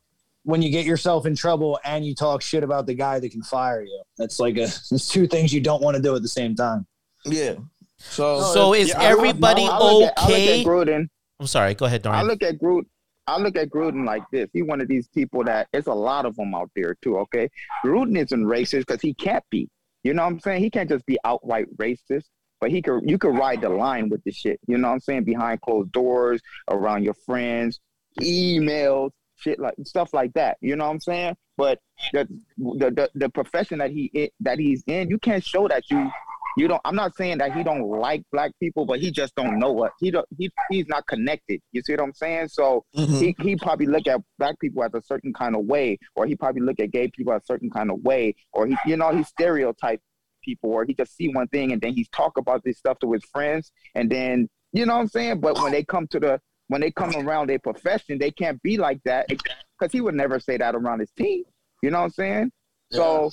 Get- 0.46 0.50
when 0.52 0.62
you 0.62 0.70
get 0.70 0.86
yourself 0.86 1.26
in 1.26 1.36
trouble 1.36 1.80
and 1.84 2.06
you 2.06 2.16
talk 2.16 2.42
shit 2.42 2.64
about 2.64 2.86
the 2.86 2.94
guy 2.94 3.20
that 3.20 3.30
can 3.32 3.44
fire 3.44 3.82
you. 3.84 4.04
That's 4.18 4.40
like 4.40 4.58
a 4.58 4.64
it's 4.92 5.08
two 5.10 5.28
things 5.28 5.54
you 5.54 5.62
don't 5.62 5.82
want 5.82 5.96
to 5.98 6.02
do 6.04 6.16
at 6.16 6.22
the 6.22 6.28
same 6.28 6.56
time. 6.56 6.86
Yeah. 7.26 7.56
So 7.98 8.42
So 8.54 8.74
is 8.74 8.90
Yeah, 8.90 9.00
I- 9.00 9.04
I- 9.04 9.12
everybody 9.12 9.64
I 9.66 9.78
look 9.80 10.04
at- 10.04 10.14
I 10.18 10.22
look 10.28 10.32
okay? 10.32 10.60
at 10.62 10.66
Gruden. 10.68 11.08
I'm 11.40 11.48
sorry. 11.48 11.74
Go 11.74 11.86
ahead, 11.86 12.06
I 12.08 12.22
look 12.24 12.44
at 12.44 12.60
Gruden. 12.60 12.86
I 13.26 13.38
look 13.40 13.56
at 13.58 13.70
Gruden 13.70 14.06
like 14.06 14.24
this. 14.34 14.50
He's 14.54 14.66
one 14.66 14.82
of 14.82 14.88
these 14.90 15.08
people 15.08 15.44
that 15.46 15.68
it's 15.74 15.88
a 15.88 15.94
lot 15.94 16.26
of 16.26 16.36
them 16.36 16.54
out 16.54 16.70
there 16.76 16.96
too. 17.02 17.18
Okay, 17.20 17.50
Gruden 17.86 18.18
isn't 18.18 18.44
racist 18.46 18.80
because 18.86 19.02
he 19.02 19.14
can't 19.14 19.44
be. 19.50 19.70
You 20.04 20.14
know 20.14 20.24
what 20.24 20.34
I'm 20.34 20.40
saying? 20.42 20.62
He 20.62 20.70
can't 20.70 20.90
just 20.90 21.06
be 21.06 21.18
outright 21.24 21.68
racist, 21.78 22.26
but 22.60 22.70
he 22.70 22.82
could. 22.82 23.10
You 23.10 23.18
could 23.18 23.38
ride 23.38 23.62
the 23.62 23.70
line 23.70 24.10
with 24.10 24.22
the 24.26 24.32
shit. 24.32 24.60
You 24.68 24.78
know 24.78 24.90
what 24.90 24.96
I'm 24.96 25.00
saying? 25.00 25.24
Behind 25.24 25.62
closed 25.62 25.94
doors, 25.94 26.42
around 26.70 27.04
your 27.04 27.14
friends, 27.26 27.80
emails, 28.22 29.12
shit 29.44 29.60
like 29.60 29.76
stuff 29.84 30.14
like 30.14 30.34
that. 30.34 30.58
You 30.62 30.76
know 30.76 30.86
what 30.86 30.92
I'm 30.92 31.00
saying? 31.00 31.36
But 31.58 31.80
the 32.14 32.28
the 32.58 32.92
the, 32.92 33.10
the 33.14 33.30
profession 33.30 33.80
that 33.80 33.92
he 33.92 34.32
that 34.40 34.60
he's 34.60 34.84
in, 34.88 35.10
you 35.10 35.20
can't 35.20 35.44
show 35.44 35.68
that 35.68 35.90
you 35.92 36.10
you 36.56 36.68
don't 36.68 36.82
i'm 36.86 36.96
not 36.96 37.16
saying 37.16 37.38
that 37.40 37.54
he 37.54 37.64
don't 37.64 37.88
like 37.90 38.24
black 38.32 38.52
people 38.60 38.86
but 38.86 39.00
he 39.00 39.12
just 39.12 39.34
don't 39.36 39.60
know 39.60 39.72
what 39.72 39.92
he 40.00 40.12
don't 40.12 40.28
he, 40.38 40.52
he's 40.70 40.88
not 40.88 41.06
connected 41.08 41.62
you 41.72 41.82
see 41.82 41.94
what 41.94 42.02
i'm 42.02 42.14
saying 42.14 42.48
so 42.48 42.86
mhm. 42.96 43.20
he, 43.20 43.36
he 43.42 43.56
probably 43.56 43.86
look 43.86 44.08
at 44.08 44.22
black 44.38 44.60
people 44.60 44.84
as 44.84 44.94
a 44.94 45.02
certain 45.02 45.34
kind 45.34 45.56
of 45.56 45.66
way 45.66 45.98
or 46.16 46.26
he 46.26 46.36
probably 46.36 46.62
look 46.62 46.80
at 46.80 46.92
gay 46.92 47.08
people 47.08 47.34
as 47.34 47.42
a 47.42 47.46
certain 47.46 47.70
kind 47.70 47.90
of 47.90 48.02
way 48.04 48.36
or 48.52 48.68
he 48.68 48.76
you 48.86 48.98
know 48.98 49.10
he 49.10 49.24
stereotype 49.24 50.00
people 50.44 50.70
or 50.70 50.86
he 50.86 50.94
just 50.94 51.16
see 51.16 51.30
one 51.30 51.48
thing 51.48 51.72
and 51.72 51.82
then 51.82 51.94
he's 51.94 52.10
talk 52.10 52.38
about 52.38 52.64
this 52.64 52.78
stuff 52.78 53.00
to 53.00 53.12
his 53.14 53.24
friends 53.26 53.72
and 53.96 54.12
then 54.12 54.48
you 54.74 54.86
know 54.86 54.96
what 54.96 55.02
i'm 55.02 55.08
saying 55.08 55.40
but 55.40 55.60
when 55.62 55.72
they 55.72 55.84
come 55.84 56.06
to 56.08 56.20
the 56.20 56.40
when 56.68 56.82
they 56.82 56.92
come 56.92 57.16
around 57.16 57.48
their 57.50 57.60
profession 57.60 58.18
they 58.18 58.32
can't 58.32 58.62
be 58.62 58.78
like 58.78 59.00
that 59.04 59.28
because 59.28 59.92
he 59.92 60.02
would 60.02 60.16
never 60.16 60.40
say 60.40 60.58
that 60.58 60.76
around 60.76 61.00
his 61.00 61.12
team 61.12 61.44
you 61.82 61.92
know 61.92 62.00
what 62.00 62.06
i'm 62.06 62.12
saying 62.12 62.52
so 62.92 63.32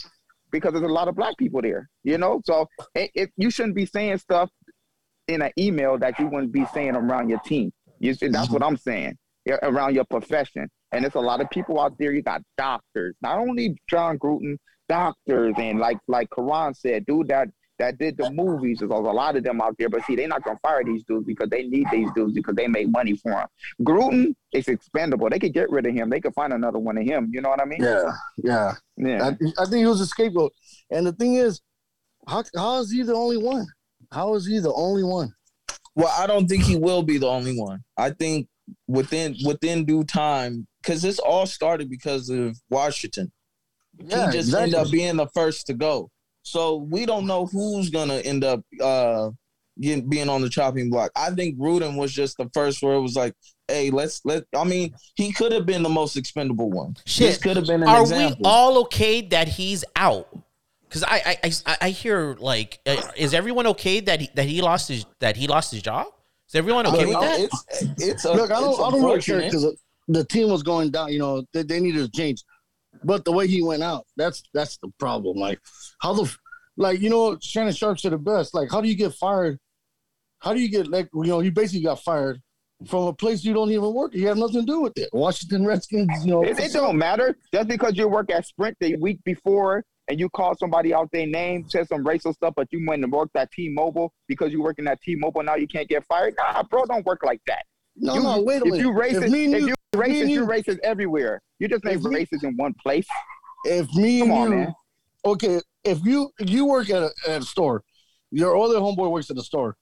because 0.50 0.72
there's 0.72 0.84
a 0.84 0.88
lot 0.88 1.08
of 1.08 1.16
black 1.16 1.36
people 1.36 1.62
there, 1.62 1.88
you 2.02 2.18
know. 2.18 2.40
So 2.44 2.68
it, 2.94 3.10
it, 3.14 3.30
you 3.36 3.50
shouldn't 3.50 3.74
be 3.74 3.86
saying 3.86 4.18
stuff 4.18 4.50
in 5.28 5.42
an 5.42 5.52
email 5.58 5.98
that 5.98 6.18
you 6.18 6.26
wouldn't 6.26 6.52
be 6.52 6.66
saying 6.72 6.96
around 6.96 7.28
your 7.28 7.40
team. 7.40 7.72
You 7.98 8.14
see, 8.14 8.28
that's 8.28 8.50
what 8.50 8.62
I'm 8.62 8.76
saying 8.76 9.16
around 9.62 9.94
your 9.94 10.04
profession. 10.04 10.68
And 10.92 11.04
there's 11.04 11.14
a 11.14 11.20
lot 11.20 11.40
of 11.40 11.48
people 11.50 11.78
out 11.80 11.96
there. 11.98 12.12
You 12.12 12.22
got 12.22 12.42
doctors, 12.56 13.14
not 13.22 13.38
only 13.38 13.76
Jon 13.88 14.18
Gruden, 14.18 14.56
doctors, 14.88 15.54
and 15.56 15.78
like 15.78 15.98
like 16.08 16.28
Karan 16.34 16.74
said, 16.74 17.06
dude 17.06 17.28
that 17.28 17.48
that 17.80 17.98
did 17.98 18.18
the 18.18 18.30
movies. 18.30 18.78
There's 18.78 18.90
a 18.90 18.94
lot 18.94 19.36
of 19.36 19.42
them 19.42 19.60
out 19.60 19.74
there, 19.78 19.88
but 19.88 20.04
see, 20.04 20.14
they're 20.14 20.28
not 20.28 20.44
gonna 20.44 20.58
fire 20.62 20.84
these 20.84 21.02
dudes 21.04 21.26
because 21.26 21.48
they 21.48 21.64
need 21.64 21.86
these 21.90 22.08
dudes 22.14 22.34
because 22.34 22.54
they 22.54 22.66
make 22.66 22.90
money 22.90 23.16
for 23.16 23.32
them. 23.32 23.48
Gruden 23.82 24.34
is 24.52 24.68
expendable. 24.68 25.30
They 25.30 25.38
could 25.38 25.54
get 25.54 25.70
rid 25.70 25.86
of 25.86 25.94
him. 25.94 26.10
They 26.10 26.20
could 26.20 26.34
find 26.34 26.52
another 26.52 26.78
one 26.78 26.98
of 26.98 27.04
him. 27.04 27.30
You 27.32 27.40
know 27.40 27.48
what 27.48 27.60
I 27.60 27.64
mean? 27.64 27.82
Yeah, 27.82 28.12
yeah. 28.36 28.74
Yeah. 28.98 29.24
I, 29.24 29.62
I 29.62 29.64
think 29.64 29.76
he 29.76 29.86
was 29.86 30.02
a 30.02 30.06
scapegoat. 30.06 30.52
And 30.90 31.06
the 31.06 31.12
thing 31.12 31.34
is, 31.34 31.62
how 32.28 32.44
how 32.54 32.80
is 32.80 32.90
he 32.90 33.02
the 33.02 33.14
only 33.14 33.38
one? 33.38 33.66
How 34.12 34.34
is 34.34 34.46
he 34.46 34.58
the 34.58 34.72
only 34.72 35.02
one? 35.02 35.32
Well, 35.94 36.12
I 36.16 36.26
don't 36.26 36.46
think 36.46 36.64
he 36.64 36.76
will 36.76 37.02
be 37.02 37.16
the 37.16 37.28
only 37.28 37.58
one. 37.58 37.82
I 37.96 38.10
think 38.10 38.48
within 38.86 39.36
within 39.44 39.86
due 39.86 40.04
time, 40.04 40.66
because 40.82 41.00
this 41.00 41.18
all 41.18 41.46
started 41.46 41.88
because 41.88 42.28
of 42.28 42.58
Washington. 42.68 43.32
Yeah, 43.98 44.26
he 44.26 44.32
just 44.32 44.48
exactly. 44.48 44.62
ended 44.62 44.74
up 44.74 44.90
being 44.92 45.16
the 45.16 45.28
first 45.28 45.66
to 45.68 45.74
go. 45.74 46.10
So 46.42 46.76
we 46.76 47.06
don't 47.06 47.26
know 47.26 47.46
who's 47.46 47.90
gonna 47.90 48.16
end 48.16 48.44
up 48.44 48.62
uh 48.80 49.30
get- 49.80 50.08
being 50.08 50.28
on 50.28 50.42
the 50.42 50.48
chopping 50.48 50.90
block. 50.90 51.10
I 51.16 51.30
think 51.30 51.58
Gruden 51.58 51.96
was 51.96 52.12
just 52.12 52.36
the 52.38 52.48
first 52.54 52.82
where 52.82 52.94
it 52.94 53.00
was 53.00 53.16
like, 53.16 53.34
hey, 53.68 53.90
let's 53.90 54.20
let. 54.24 54.44
I 54.56 54.64
mean, 54.64 54.94
he 55.16 55.32
could 55.32 55.52
have 55.52 55.66
been 55.66 55.82
the 55.82 55.88
most 55.88 56.16
expendable 56.16 56.70
one. 56.70 56.94
This 57.04 57.14
Shit. 57.14 57.42
could 57.42 57.56
have 57.56 57.66
been 57.66 57.82
an 57.82 57.88
Are 57.88 58.00
example. 58.02 58.38
we 58.40 58.48
all 58.48 58.78
okay 58.82 59.22
that 59.28 59.48
he's 59.48 59.84
out? 59.96 60.28
Because 60.88 61.04
I, 61.04 61.38
I, 61.44 61.52
I, 61.66 61.76
I 61.82 61.90
hear 61.90 62.34
like, 62.40 62.80
uh, 62.84 63.00
is 63.16 63.32
everyone 63.32 63.68
okay 63.68 64.00
that 64.00 64.20
he, 64.22 64.30
that 64.34 64.46
he 64.46 64.60
lost 64.60 64.88
his 64.88 65.06
that 65.20 65.36
he 65.36 65.46
lost 65.46 65.70
his 65.72 65.82
job? 65.82 66.08
Is 66.48 66.56
everyone 66.56 66.84
okay 66.88 67.04
Look, 67.04 67.20
with 67.20 67.30
that? 67.30 67.40
It's 67.40 68.02
it's 68.02 68.24
a, 68.24 68.32
Look, 68.32 68.50
I 68.50 68.60
don't, 68.60 68.70
it's 68.70 68.80
I 68.80 68.90
don't 68.90 69.04
really 69.04 69.22
care 69.22 69.38
because 69.40 69.76
the 70.08 70.24
team 70.24 70.50
was 70.50 70.64
going 70.64 70.90
down. 70.90 71.12
You 71.12 71.20
know, 71.20 71.44
they, 71.52 71.62
they 71.62 71.78
needed 71.78 72.04
to 72.04 72.10
change, 72.10 72.42
but 73.04 73.24
the 73.24 73.32
way 73.32 73.46
he 73.46 73.62
went 73.62 73.82
out, 73.82 74.06
that's 74.16 74.42
that's 74.52 74.76
the 74.78 74.90
problem. 74.98 75.38
Like 75.38 75.60
how 76.00 76.12
the, 76.12 76.34
like 76.76 77.00
you 77.00 77.10
know, 77.10 77.38
Shannon 77.40 77.72
Sharpe 77.72 77.98
said 77.98 78.12
the 78.12 78.18
best. 78.18 78.54
Like 78.54 78.70
how 78.70 78.80
do 78.80 78.88
you 78.88 78.96
get 78.96 79.14
fired? 79.14 79.58
How 80.40 80.54
do 80.54 80.60
you 80.60 80.70
get 80.70 80.88
like 80.88 81.08
you 81.14 81.24
know? 81.24 81.40
You 81.40 81.52
basically 81.52 81.84
got 81.84 82.02
fired 82.02 82.40
from 82.86 83.04
a 83.04 83.12
place 83.12 83.44
you 83.44 83.52
don't 83.52 83.70
even 83.70 83.92
work. 83.92 84.14
You 84.14 84.26
have 84.28 84.38
nothing 84.38 84.60
to 84.60 84.66
do 84.66 84.80
with 84.80 84.96
it. 84.96 85.10
Washington 85.12 85.66
Redskins, 85.66 86.24
you 86.24 86.30
know. 86.30 86.42
It, 86.42 86.58
it 86.58 86.72
don't 86.72 86.96
matter. 86.96 87.36
Just 87.52 87.68
because 87.68 87.96
you 87.96 88.08
work 88.08 88.30
at 88.30 88.46
Sprint 88.46 88.76
the 88.80 88.96
week 88.96 89.20
before 89.24 89.84
and 90.08 90.18
you 90.18 90.28
call 90.30 90.54
somebody 90.56 90.94
out 90.94 91.08
their 91.12 91.26
name, 91.26 91.68
said 91.68 91.86
some 91.88 92.06
racial 92.06 92.32
stuff, 92.32 92.54
but 92.56 92.66
you 92.72 92.84
went 92.86 93.04
and 93.04 93.12
worked 93.12 93.36
at 93.36 93.50
T-Mobile 93.52 94.12
because 94.28 94.50
you 94.50 94.62
working 94.62 94.88
at 94.88 95.00
T-Mobile 95.02 95.42
now 95.42 95.56
you 95.56 95.68
can't 95.68 95.88
get 95.88 96.04
fired. 96.06 96.34
Nah, 96.38 96.62
bro, 96.62 96.84
don't 96.86 97.04
work 97.04 97.20
like 97.22 97.40
that. 97.46 97.64
No, 98.00 98.14
you, 98.14 98.22
no, 98.22 98.42
wait 98.42 98.62
a 98.62 98.66
if 98.66 98.76
you 98.76 98.90
racist, 98.92 99.22
if 99.24 99.30
me 99.30 99.44
and 99.46 99.54
if 99.54 99.60
you, 99.62 99.66
you 99.68 99.74
me 99.74 100.00
racist, 100.00 100.20
and 100.22 100.30
you 100.30 100.40
you- 100.40 100.46
racist 100.46 100.78
everywhere. 100.82 101.40
You 101.58 101.68
just 101.68 101.84
ain't 101.86 101.96
If 101.96 102.02
racist 102.02 102.42
in 102.44 102.56
one 102.56 102.74
place. 102.82 103.06
if 103.64 103.92
me 103.94 104.20
Come 104.20 104.30
and 104.30 104.38
on, 104.38 104.50
you, 104.50 104.56
man. 104.58 104.74
okay, 105.26 105.60
if 105.84 106.04
you 106.04 106.30
you 106.40 106.64
work 106.66 106.90
at 106.90 107.02
a, 107.02 107.10
at 107.28 107.42
a 107.42 107.44
store, 107.44 107.82
your 108.30 108.56
other 108.56 108.76
homeboy 108.76 109.10
works 109.10 109.30
at 109.30 109.36
the 109.36 109.42
store. 109.42 109.76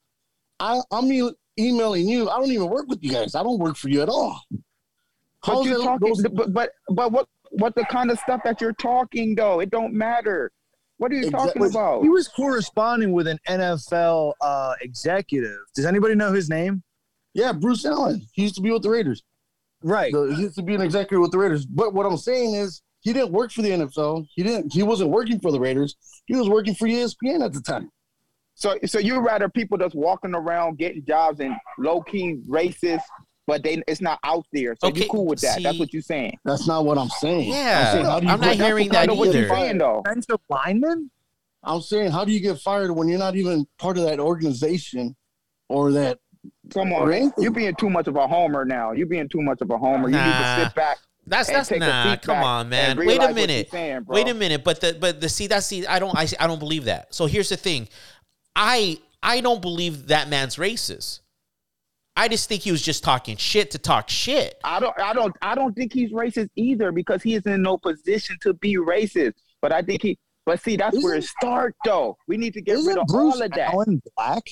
I 0.59 0.79
I'm 0.91 1.11
e- 1.11 1.31
emailing 1.57 2.07
you. 2.07 2.29
I 2.29 2.37
don't 2.39 2.51
even 2.51 2.69
work 2.69 2.87
with 2.87 2.99
you 3.01 3.11
guys. 3.11 3.35
I 3.35 3.43
don't 3.43 3.59
work 3.59 3.77
for 3.77 3.89
you 3.89 4.01
at 4.01 4.09
all. 4.09 4.41
But 4.51 4.59
How's 5.43 5.65
you 5.65 5.77
that- 5.77 5.83
talking, 5.83 6.07
those- 6.09 6.23
but 6.33 6.53
but 6.53 6.71
but 6.89 7.11
what 7.11 7.27
what 7.51 7.73
the 7.75 7.85
kind 7.85 8.11
of 8.11 8.19
stuff 8.19 8.41
that 8.43 8.59
you're 8.61 8.73
talking 8.73 9.35
though? 9.35 9.59
It 9.61 9.69
don't 9.69 9.93
matter. 9.93 10.51
What 10.97 11.13
are 11.13 11.15
you 11.15 11.31
talking 11.31 11.63
about? 11.63 12.03
He 12.03 12.09
was 12.09 12.27
corresponding 12.27 13.13
with 13.13 13.25
an 13.27 13.39
NFL 13.47 14.33
uh, 14.41 14.73
executive. 14.81 15.59
Does 15.73 15.85
anybody 15.85 16.13
know 16.13 16.33
his 16.33 16.49
name? 16.49 16.83
Yeah, 17.33 17.51
Bruce 17.53 17.85
Allen. 17.85 18.21
He 18.33 18.43
used 18.43 18.55
to 18.55 18.61
be 18.61 18.71
with 18.71 18.83
the 18.83 18.89
Raiders. 18.89 19.23
Right. 19.83 20.11
The- 20.11 20.33
he 20.35 20.41
used 20.43 20.55
to 20.55 20.63
be 20.63 20.75
an 20.75 20.81
executive 20.81 21.21
with 21.21 21.31
the 21.31 21.37
Raiders. 21.37 21.65
But 21.65 21.93
what 21.93 22.05
I'm 22.05 22.17
saying 22.17 22.53
is, 22.55 22.81
he 23.01 23.13
didn't 23.13 23.31
work 23.31 23.51
for 23.51 23.61
the 23.61 23.69
NFL. 23.69 24.25
He 24.35 24.43
didn't. 24.43 24.73
He 24.73 24.83
wasn't 24.83 25.09
working 25.11 25.39
for 25.39 25.51
the 25.53 25.59
Raiders. 25.59 25.95
He 26.25 26.35
was 26.35 26.49
working 26.49 26.75
for 26.75 26.85
ESPN 26.87 27.43
at 27.45 27.53
the 27.53 27.61
time. 27.61 27.89
So 28.55 28.75
so 28.85 28.99
you 28.99 29.19
rather 29.21 29.47
people 29.47 29.77
just 29.77 29.95
walking 29.95 30.35
around 30.35 30.77
getting 30.77 31.05
jobs 31.05 31.39
and 31.39 31.55
low 31.77 32.01
key 32.01 32.39
racist, 32.45 33.03
but 33.47 33.63
they 33.63 33.81
it's 33.87 34.01
not 34.01 34.19
out 34.25 34.45
there. 34.51 34.75
So 34.81 34.89
Okay, 34.89 35.03
you 35.03 35.09
cool 35.09 35.25
with 35.27 35.39
that? 35.39 35.63
That's 35.63 35.79
what 35.79 35.93
you're 35.93 36.01
saying. 36.01 36.37
That's 36.43 36.67
not 36.67 36.83
what 36.83 36.97
I'm 36.97 37.07
saying. 37.07 37.49
Yeah, 37.49 37.85
I'm, 37.87 37.93
saying, 37.93 38.05
how 38.05 38.19
do 38.19 38.27
I'm 38.27 38.39
not 38.41 38.47
work- 38.49 38.57
hearing 38.57 38.89
That's 38.89 39.07
that 39.07 39.15
what 39.15 39.33
you're 39.33 39.45
either. 39.45 39.55
saying, 39.55 39.77
though. 39.77 40.01
Defensive 40.03 40.41
lineman? 40.49 41.09
I'm 41.63 41.79
saying, 41.81 42.11
how 42.11 42.25
do 42.25 42.33
you 42.33 42.41
get 42.41 42.59
fired 42.59 42.91
when 42.91 43.07
you're 43.07 43.17
not 43.17 43.37
even 43.37 43.65
part 43.77 43.97
of 43.97 44.03
that 44.03 44.19
organization 44.19 45.15
or 45.69 45.93
that? 45.93 46.19
Come 46.73 46.93
on, 46.93 47.11
anything. 47.11 47.33
you're 47.37 47.51
being 47.51 47.75
too 47.75 47.89
much 47.89 48.07
of 48.07 48.15
a 48.15 48.27
homer 48.27 48.65
now. 48.65 48.91
You're 48.91 49.07
being 49.07 49.29
too 49.29 49.41
much 49.41 49.61
of 49.61 49.69
a 49.69 49.77
homer. 49.77 50.09
You 50.09 50.15
need 50.15 50.23
to 50.23 50.61
sit 50.63 50.75
back. 50.75 50.97
That's 51.25 51.47
and 51.49 51.57
that's 51.57 51.69
take 51.69 51.79
nah. 51.79 52.11
seat 52.11 52.21
Come 52.23 52.43
on, 52.43 52.69
man. 52.69 52.97
Wait 52.97 53.21
a 53.21 53.33
minute. 53.33 53.69
saying. 53.69 54.05
Wait 54.07 54.27
a 54.27 54.33
minute. 54.33 54.63
But 54.63 54.81
the 54.81 54.97
but 54.99 55.21
the 55.21 55.29
see 55.29 55.47
that's 55.47 55.67
see 55.67 55.85
I 55.85 55.99
don't 55.99 56.17
I 56.17 56.27
I 56.39 56.47
don't 56.47 56.59
believe 56.59 56.85
that. 56.85 57.13
So 57.13 57.27
here's 57.27 57.49
the 57.49 57.57
thing. 57.57 57.87
I 58.55 58.99
I 59.21 59.41
don't 59.41 59.61
believe 59.61 60.07
that 60.07 60.29
man's 60.29 60.55
racist. 60.55 61.19
I 62.19 62.27
just 62.27 62.49
think 62.49 62.63
he 62.63 62.71
was 62.71 62.81
just 62.81 63.01
talking 63.01 63.37
shit 63.37 63.71
to 63.71 63.77
talk 63.77 64.09
shit. 64.09 64.59
I 64.65 64.81
don't, 64.81 64.99
I 64.99 65.13
don't, 65.13 65.33
I 65.41 65.55
don't 65.55 65.73
think 65.73 65.93
he's 65.93 66.11
racist 66.11 66.49
either 66.57 66.91
because 66.91 67.23
he 67.23 67.35
is 67.35 67.45
in 67.45 67.61
no 67.61 67.77
position 67.77 68.35
to 68.41 68.53
be 68.55 68.75
racist. 68.75 69.35
But 69.61 69.71
I 69.71 69.81
think 69.81 70.01
he, 70.01 70.19
but 70.45 70.59
see, 70.61 70.75
that's 70.75 71.01
where 71.01 71.15
it 71.15 71.23
starts 71.23 71.77
though. 71.85 72.17
We 72.27 72.35
need 72.35 72.53
to 72.55 72.61
get 72.61 72.73
rid 72.73 72.81
Isn't 72.81 72.97
of 72.97 73.07
Bruce 73.07 73.35
all 73.35 73.43
of 73.43 73.51
that. 73.51 73.73
Allen 73.73 74.01
black? 74.17 74.43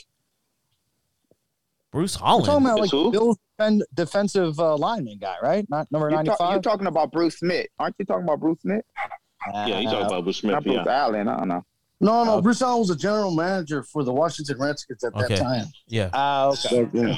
Bruce 1.92 2.16
We're 2.18 2.28
talking 2.28 2.46
Holland. 2.46 2.66
about 2.66 2.76
like 2.80 2.84
It's 2.86 2.92
who? 2.92 3.12
Bill's 3.12 3.38
defend, 3.58 3.84
defensive 3.94 4.60
uh, 4.60 4.76
lineman 4.78 5.18
guy, 5.20 5.36
right? 5.42 5.66
Not 5.70 5.92
number 5.92 6.10
You're, 6.10 6.24
ta- 6.24 6.52
you're 6.52 6.62
talking 6.62 6.88
about 6.88 7.12
Bruce 7.12 7.40
Smith, 7.40 7.68
aren't 7.80 7.96
you 7.98 8.06
talking 8.06 8.24
about 8.24 8.40
Bruce 8.40 8.62
Smith? 8.62 8.84
Yeah, 9.54 9.80
he's 9.80 9.90
talking 9.90 10.06
about 10.08 10.24
Bruce 10.26 10.38
Smith. 10.38 10.52
Not 10.54 10.64
Bruce 10.64 10.82
Yeah. 10.86 10.92
Allen. 11.04 11.28
I 11.28 11.38
don't 11.38 11.48
know. 11.48 11.64
No, 12.00 12.24
no. 12.26 12.34
Oh. 12.36 12.42
Bruce 12.42 12.62
Allen 12.62 12.80
was 12.80 12.90
a 12.90 12.96
general 12.96 13.32
manager 13.32 13.82
for 13.84 14.04
the 14.04 14.14
Washington 14.14 14.58
Redskins 14.60 15.04
at 15.04 15.16
Okay. 15.16 15.36
that 15.36 15.42
time. 15.42 15.66
Yeah. 15.88 16.10
Ah, 16.14 16.48
okay. 16.50 16.58
So, 16.58 16.90
yeah. 16.94 17.18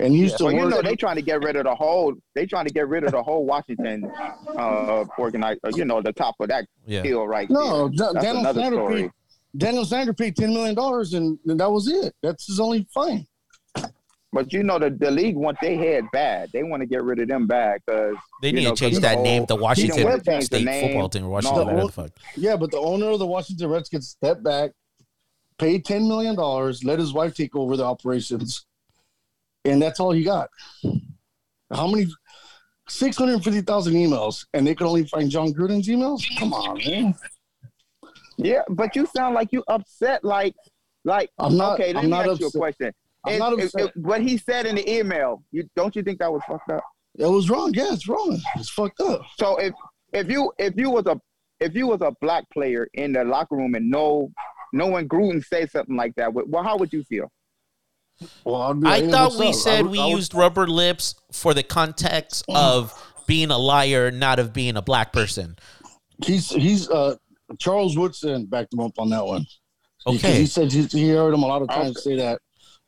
And 0.00 0.12
he 0.12 0.18
used 0.20 0.36
to 0.38 0.44
Well, 0.44 0.52
you 0.52 0.68
know, 0.68 0.82
they 0.82 0.96
trying 0.96 1.16
to 1.16 1.22
get 1.22 1.42
rid 1.44 1.54
of 1.56 1.64
the 1.64 1.74
whole. 1.74 2.12
They 2.34 2.44
trying 2.44 2.66
to 2.66 2.72
get 2.72 2.88
rid 2.88 3.04
of 3.04 3.12
the 3.12 3.22
whole 3.22 3.46
Washington 3.46 4.10
uh 4.58 5.04
organize. 5.16 5.56
You 5.74 5.84
know, 5.84 6.02
the 6.02 6.12
top 6.12 6.34
of 6.40 6.48
that 6.48 6.66
Yeah. 6.86 7.02
hill 7.02 7.26
right 7.26 7.48
no, 7.48 7.88
there. 7.88 7.96
Da- 8.08 8.12
That's 8.14 8.24
Daniel 8.26 8.40
another 8.40 8.60
Snyder 8.60 8.76
story. 8.76 9.02
paid. 9.02 9.10
Daniel 9.56 9.84
Snyder 9.84 10.12
paid 10.12 10.36
ten 10.36 10.52
million 10.52 10.74
dollars, 10.74 11.14
and, 11.14 11.38
and 11.46 11.58
that 11.60 11.70
was 11.70 11.86
it. 11.88 12.14
That's 12.22 12.46
his 12.46 12.58
only 12.60 12.86
fine. 12.92 13.26
But 14.32 14.52
you 14.52 14.62
know, 14.62 14.78
the, 14.78 14.90
the 14.90 15.10
league 15.10 15.36
want 15.36 15.56
their 15.62 15.76
head 15.76 16.04
bad. 16.12 16.50
They 16.52 16.62
want 16.62 16.82
to 16.82 16.86
get 16.86 17.02
rid 17.02 17.18
of 17.18 17.28
them 17.28 17.46
bad 17.46 17.80
because 17.86 18.14
They 18.42 18.52
need 18.52 18.64
know, 18.64 18.74
to 18.74 18.76
change 18.76 18.98
that 18.98 19.16
the 19.16 19.22
name, 19.22 19.38
whole- 19.46 19.56
the 19.56 19.62
Washington 19.62 20.04
wanna 20.04 20.18
the 20.22 20.40
State 20.42 20.64
name. 20.66 20.88
football 20.88 21.08
team, 21.08 21.24
or 21.24 21.28
Washington, 21.30 21.58
No. 21.60 21.64
whatever 21.64 21.86
the 21.86 21.92
fuck. 21.92 22.10
Yeah, 22.36 22.56
but 22.56 22.70
the 22.70 22.76
owner 22.78 23.08
of 23.08 23.18
the 23.20 23.26
Washington 23.26 23.68
Redskins 23.70 24.08
stepped 24.10 24.42
back, 24.42 24.72
paid 25.58 25.84
ten 25.86 26.06
million 26.06 26.36
dollars, 26.36 26.84
let 26.84 26.98
his 26.98 27.14
wife 27.14 27.34
take 27.34 27.56
over 27.56 27.76
the 27.76 27.84
operations, 27.84 28.66
and 29.64 29.80
that's 29.80 29.98
all 29.98 30.12
he 30.12 30.24
got. 30.24 30.50
How 31.72 31.86
many? 31.86 32.06
Six 32.90 33.16
hundred 33.18 33.42
fifty 33.44 33.60
thousand 33.62 33.94
emails, 33.94 34.46
and 34.54 34.66
they 34.66 34.74
could 34.74 34.86
only 34.86 35.04
find 35.04 35.30
Jon 35.30 35.52
Gruden's 35.52 35.88
emails. 35.88 36.22
Come 36.38 36.52
on, 36.54 36.78
man. 36.86 37.14
Yeah, 38.38 38.62
but 38.70 38.94
you 38.96 39.06
sound 39.14 39.34
like 39.34 39.52
you 39.52 39.62
upset. 39.68 40.24
Like, 40.24 40.54
like 41.04 41.30
I'm 41.38 41.56
not- 41.56 41.74
okay. 41.80 41.88
Let 41.92 41.96
I'm 41.98 42.04
me 42.04 42.10
not 42.10 42.28
ask 42.28 42.40
you 42.40 42.46
a 42.46 42.50
question. 42.50 42.92
I'm 43.26 43.38
not 43.38 43.52
if- 43.54 43.66
upset. 43.66 43.80
if 43.88 43.90
what 43.96 44.20
he 44.22 44.36
said 44.38 44.66
in 44.66 44.76
the 44.76 44.90
email, 44.98 45.42
you 45.50 45.68
don't 45.76 45.94
you 45.96 46.02
think 46.02 46.18
that 46.20 46.32
was 46.32 46.42
fucked 46.48 46.70
up? 46.70 46.84
It 47.18 47.26
was 47.26 47.50
wrong. 47.50 47.72
Yeah, 47.74 47.92
it's 47.92 48.08
wrong. 48.08 48.38
It's 48.56 48.70
fucked 48.70 49.00
up. 49.00 49.22
So 49.38 49.56
if 49.56 49.72
if 50.12 50.30
you 50.30 50.52
if 50.58 50.74
you 50.76 50.90
was 50.90 51.06
a 51.06 51.20
if 51.60 51.74
you 51.74 51.86
was 51.88 52.00
a 52.00 52.12
black 52.20 52.44
player 52.50 52.88
in 52.94 53.12
the 53.12 53.24
locker 53.24 53.56
room 53.56 53.74
and 53.74 53.90
no 53.90 54.30
no 54.72 54.86
one 54.86 55.08
Gruden 55.08 55.42
say 55.44 55.66
something 55.66 55.96
like 55.96 56.14
that, 56.16 56.32
well, 56.32 56.62
how 56.62 56.76
would 56.76 56.92
you 56.92 57.02
feel? 57.04 57.30
Well, 58.44 58.62
I'd 58.62 58.84
I 58.86 59.00
hey, 59.00 59.10
thought 59.10 59.34
we 59.38 59.48
up? 59.48 59.54
said 59.54 59.78
I 59.78 59.82
would- 59.82 59.90
we 59.92 60.00
I 60.00 60.04
would- 60.06 60.10
used 60.16 60.34
rubber 60.34 60.66
lips 60.66 61.14
for 61.32 61.54
the 61.54 61.62
context 61.62 62.44
of 62.48 62.92
being 63.26 63.50
a 63.50 63.58
liar, 63.58 64.10
not 64.10 64.38
of 64.38 64.52
being 64.52 64.76
a 64.76 64.82
black 64.82 65.12
person. 65.12 65.56
He's 66.24 66.50
he's 66.50 66.88
uh 66.90 67.16
Charles 67.58 67.96
Woodson 67.96 68.46
backed 68.46 68.72
him 68.74 68.80
up 68.80 68.92
on 68.98 69.10
that 69.10 69.24
one. 69.24 69.44
Okay. 70.06 70.36
he 70.40 70.46
said 70.46 70.70
he, 70.72 70.82
he 70.84 71.08
heard 71.10 71.34
him 71.34 71.42
a 71.42 71.46
lot 71.46 71.62
of 71.62 71.68
times 71.68 72.02
say 72.02 72.16
that 72.16 72.40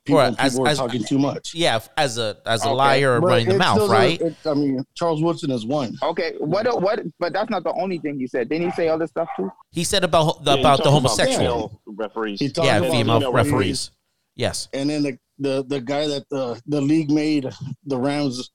people, 0.05 0.19
Right, 0.19 0.35
as- 0.39 0.53
people 0.53 0.63
were 0.63 0.69
as- 0.69 0.77
talking 0.77 1.03
too 1.03 1.19
much. 1.19 1.53
Yeah, 1.53 1.79
as 1.97 2.17
a 2.17 2.37
as 2.45 2.63
a 2.65 2.69
Okay. 2.69 2.75
liar 2.75 3.15
or 3.17 3.21
But 3.21 3.27
running 3.27 3.47
the 3.49 3.57
mouth, 3.57 3.89
right? 3.89 4.19
doesn't- 4.19 4.37
it- 4.45 4.49
I 4.49 4.53
mean, 4.53 4.83
Charles 4.95 5.21
Woodson 5.21 5.51
is 5.51 5.65
one. 5.65 5.95
Okay, 6.03 6.33
what 6.39 6.65
what? 6.81 6.99
But 7.19 7.33
that's 7.33 7.49
not 7.49 7.63
the 7.63 7.73
only 7.73 7.99
thing 7.99 8.17
he 8.19 8.27
said. 8.27 8.49
Didn't 8.49 8.65
he 8.69 8.71
say 8.71 8.87
other 8.89 9.07
stuff 9.07 9.27
too? 9.37 9.51
He 9.71 9.83
said 9.83 10.03
about 10.03 10.39
Yeah, 10.43 10.53
about 10.55 10.83
the 10.83 10.91
homosexual. 10.91 11.37
female 11.39 11.81
referees. 11.87 12.39
He 12.39 12.49
talked 12.49 12.65
yeah, 12.65 12.77
about 12.77 12.91
female 12.91 13.19
female 13.19 13.33
referees. 13.33 13.91
Yes. 14.35 14.67
And 14.73 14.89
then 14.89 15.03
the 15.03 15.17
the, 15.39 15.63
the 15.67 15.81
guy 15.81 16.05
that 16.07 16.29
the, 16.29 16.61
the 16.67 16.79
league 16.81 17.09
made 17.09 17.49
the 17.85 17.97
Rams 17.97 18.51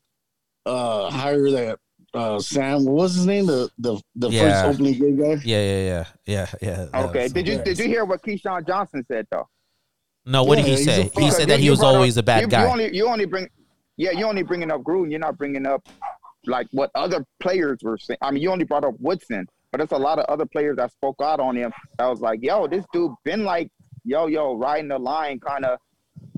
uh 0.64 1.10
hire 1.10 1.50
that 1.50 1.78
uh 2.14 2.38
Sam 2.38 2.84
what 2.84 2.94
was 2.94 3.14
his 3.14 3.26
name? 3.26 3.46
The 3.46 3.68
the, 3.78 4.00
the 4.14 4.30
Yeah. 4.30 4.62
first 4.62 4.74
opening 4.80 4.94
gay 4.98 5.12
guy. 5.12 5.42
Yeah, 5.44 5.62
yeah, 5.62 6.04
yeah, 6.26 6.46
yeah, 6.60 6.86
yeah. 6.92 7.00
Okay. 7.06 7.28
Did 7.28 7.46
you 7.48 7.54
yeah. 7.56 7.62
did 7.64 7.78
you 7.78 7.86
hear 7.86 8.04
what 8.04 8.22
Keyshawn 8.22 8.66
Johnson 8.66 9.04
said 9.10 9.26
though? 9.30 9.48
No, 10.26 10.42
what 10.42 10.56
did 10.56 10.66
he 10.66 10.76
say? 10.76 11.10
He 11.16 11.30
said 11.30 11.48
that 11.48 11.58
You- 11.58 11.64
he 11.64 11.70
was 11.70 11.82
always 11.82 12.18
up- 12.18 12.22
a 12.22 12.26
bad 12.26 12.40
you, 12.42 12.48
guy. 12.48 12.64
You 12.64 12.68
only 12.68 12.96
you 12.96 13.08
only 13.08 13.24
bring 13.26 13.48
yeah 13.96 14.10
you 14.10 14.26
only 14.26 14.42
bringing 14.42 14.70
up 14.70 14.82
Gruden. 14.82 15.10
You're 15.10 15.20
not 15.20 15.38
bringing 15.38 15.66
up 15.66 15.86
like 16.46 16.66
what 16.72 16.90
other 16.94 17.24
players 17.40 17.78
were 17.82 17.96
saying. 17.96 18.18
I 18.20 18.30
mean, 18.32 18.42
you 18.42 18.50
only 18.50 18.64
brought 18.64 18.84
up 18.84 18.94
Woodson, 18.98 19.46
but 19.70 19.78
there's 19.78 19.92
a 19.92 19.96
lot 20.02 20.18
of 20.18 20.24
other 20.26 20.44
players 20.46 20.76
that 20.76 20.90
spoke 20.92 21.16
out 21.22 21.38
on 21.40 21.56
him. 21.56 21.72
That 21.98 22.06
was 22.06 22.20
like, 22.20 22.40
yo, 22.42 22.66
this 22.66 22.84
dude 22.92 23.12
been 23.24 23.44
like 23.44 23.70
yo 24.04 24.26
yo 24.26 24.54
riding 24.56 24.88
the 24.88 24.98
line 24.98 25.38
kind 25.40 25.64
of. 25.64 25.78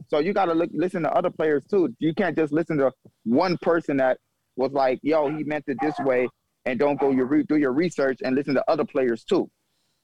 So 0.09 0.18
you 0.20 0.33
got 0.33 0.46
to 0.46 0.55
look 0.55 0.70
listen 0.72 1.03
to 1.03 1.12
other 1.12 1.31
players 1.31 1.64
too. 1.70 1.94
You 1.98 2.14
can't 2.14 2.37
just 2.37 2.53
listen 2.53 2.77
to 2.79 2.92
one 3.24 3.57
person 3.62 3.96
that 3.98 4.18
was 4.57 4.72
like, 4.72 5.01
yo, 5.03 5.29
he 5.35 5.44
meant 5.44 5.64
it 5.66 5.79
this 5.81 5.94
way, 6.01 6.29
and 6.66 6.79
don't 6.79 6.98
go 7.01 7.11
your 7.11 7.27
re- 7.27 7.44
do 7.44 7.57
your 7.57 7.72
research 7.72 8.18
and 8.24 8.35
listen 8.37 8.55
to 8.55 8.64
other 8.68 8.85
players 8.85 9.24
too. 9.24 9.51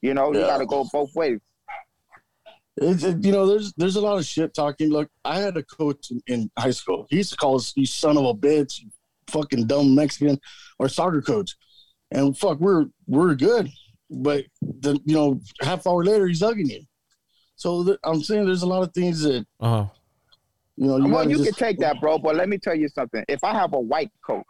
You 0.00 0.14
know, 0.14 0.32
you 0.32 0.40
got 0.40 0.58
to 0.58 0.66
go 0.66 0.86
both 0.92 1.14
ways. 1.14 1.40
It's, 2.76 3.04
it, 3.04 3.24
you 3.24 3.30
know, 3.32 3.46
there's 3.46 3.72
there's 3.76 3.96
a 3.96 4.00
lot 4.00 4.18
of 4.18 4.24
shit 4.26 4.52
talking. 4.54 4.90
Look, 4.90 5.08
I 5.24 5.38
had 5.38 5.56
a 5.56 5.62
coach 5.62 6.10
in, 6.10 6.20
in 6.26 6.50
high 6.58 6.72
school. 6.72 7.06
He 7.08 7.18
used 7.18 7.30
to 7.30 7.36
call 7.36 7.56
us 7.56 7.72
"you 7.76 7.86
son 7.86 8.16
of 8.18 8.24
a 8.24 8.34
bitch," 8.34 8.80
fucking 9.28 9.66
dumb 9.68 9.94
Mexican, 9.94 10.40
or 10.80 10.88
soccer 10.88 11.22
coach, 11.22 11.54
and 12.10 12.36
fuck, 12.36 12.58
we're 12.58 12.86
we're 13.06 13.34
good. 13.36 13.70
But 14.10 14.46
the 14.60 14.98
you 15.04 15.14
know, 15.14 15.40
half 15.62 15.86
hour 15.86 16.04
later, 16.04 16.26
he's 16.26 16.40
hugging 16.40 16.68
you. 16.68 16.82
So 17.56 17.84
th- 17.84 17.98
I'm 18.02 18.22
saying 18.22 18.46
there's 18.46 18.62
a 18.62 18.66
lot 18.66 18.82
of 18.82 18.92
things 18.92 19.20
that 19.22 19.46
Uh-huh. 19.60 19.86
you 20.76 20.86
know. 20.88 20.96
You 20.96 21.08
well, 21.12 21.30
you 21.30 21.36
just- 21.38 21.56
can 21.56 21.68
take 21.68 21.78
that, 21.78 22.00
bro. 22.00 22.18
But 22.18 22.34
let 22.34 22.48
me 22.48 22.58
tell 22.58 22.74
you 22.74 22.88
something. 22.88 23.24
If 23.28 23.44
I 23.44 23.52
have 23.52 23.72
a 23.72 23.78
white 23.80 24.10
coach 24.26 24.44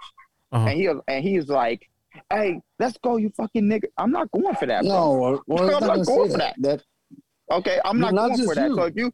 Uh-huh. 0.50 0.66
and 0.66 0.80
he 0.80 0.88
and 1.08 1.22
he's 1.22 1.48
like, 1.48 1.90
"Hey, 2.30 2.58
let's 2.78 2.96
go, 3.04 3.18
you 3.18 3.30
fucking 3.36 3.64
nigga," 3.64 3.84
I'm 3.98 4.10
not 4.10 4.30
going 4.30 4.54
for 4.56 4.64
that. 4.64 4.80
Bro. 4.82 4.88
No, 4.90 5.12
well, 5.12 5.42
well, 5.46 5.64
I'm 5.64 5.70
not 5.72 5.80
not 5.82 5.88
gonna 5.96 6.04
going 6.06 6.30
for 6.32 6.38
that. 6.38 6.54
that. 6.60 6.82
Okay, 7.50 7.80
I'm 7.84 7.98
Not 7.98 8.14
not, 8.14 8.28
going 8.30 8.44
for 8.44 8.54
that. 8.54 8.68
you. 8.70 8.74
So 8.76 8.82
if 8.84 8.96
you 8.96 9.12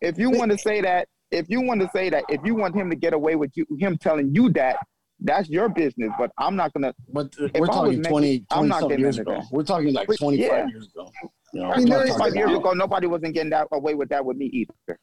if 0.00 0.18
you 0.18 0.30
want 0.30 0.50
to 0.52 0.58
say 0.58 0.80
that, 0.80 1.08
if 1.30 1.48
you 1.48 1.60
want 1.60 1.80
to 1.80 1.90
say 1.94 2.10
that, 2.10 2.24
if 2.28 2.40
you 2.44 2.54
want 2.54 2.74
him 2.74 2.90
to 2.90 2.96
get 2.96 3.12
away 3.12 3.36
with 3.36 3.50
you, 3.54 3.66
him 3.78 3.96
telling 3.98 4.34
you 4.34 4.50
that, 4.52 4.76
that's 5.20 5.48
your 5.48 5.68
business. 5.68 6.10
But 6.18 6.30
I'm 6.38 6.56
not 6.56 6.72
gonna. 6.72 6.92
But 7.12 7.34
uh, 7.40 7.44
I 7.54 7.60
we're 7.60 7.60
was 7.60 7.68
talking 7.70 7.96
making- 7.98 8.02
20, 8.10 8.46
I'm 8.50 8.56
20 8.58 8.68
not 8.68 8.80
something 8.80 8.88
getting 8.88 9.04
years 9.04 9.18
ago. 9.18 9.32
that. 9.34 9.44
We're 9.52 9.62
talking 9.62 9.92
like 9.92 10.08
25 10.16 10.38
yeah. 10.38 10.66
years 10.68 10.88
ago. 10.88 11.10
You 11.52 11.60
know, 11.62 11.70
I 11.72 11.76
mean, 11.78 11.86
not 11.88 12.06
talking 12.06 12.12
35 12.14 12.34
years 12.36 12.52
ago, 12.58 12.72
nobody 12.72 13.06
wasn't 13.06 13.34
getting 13.34 13.50
that 13.50 13.68
away 13.72 13.94
with 13.94 14.08
that 14.08 14.24
with 14.24 14.36
me 14.36 14.46
either. 14.46 14.98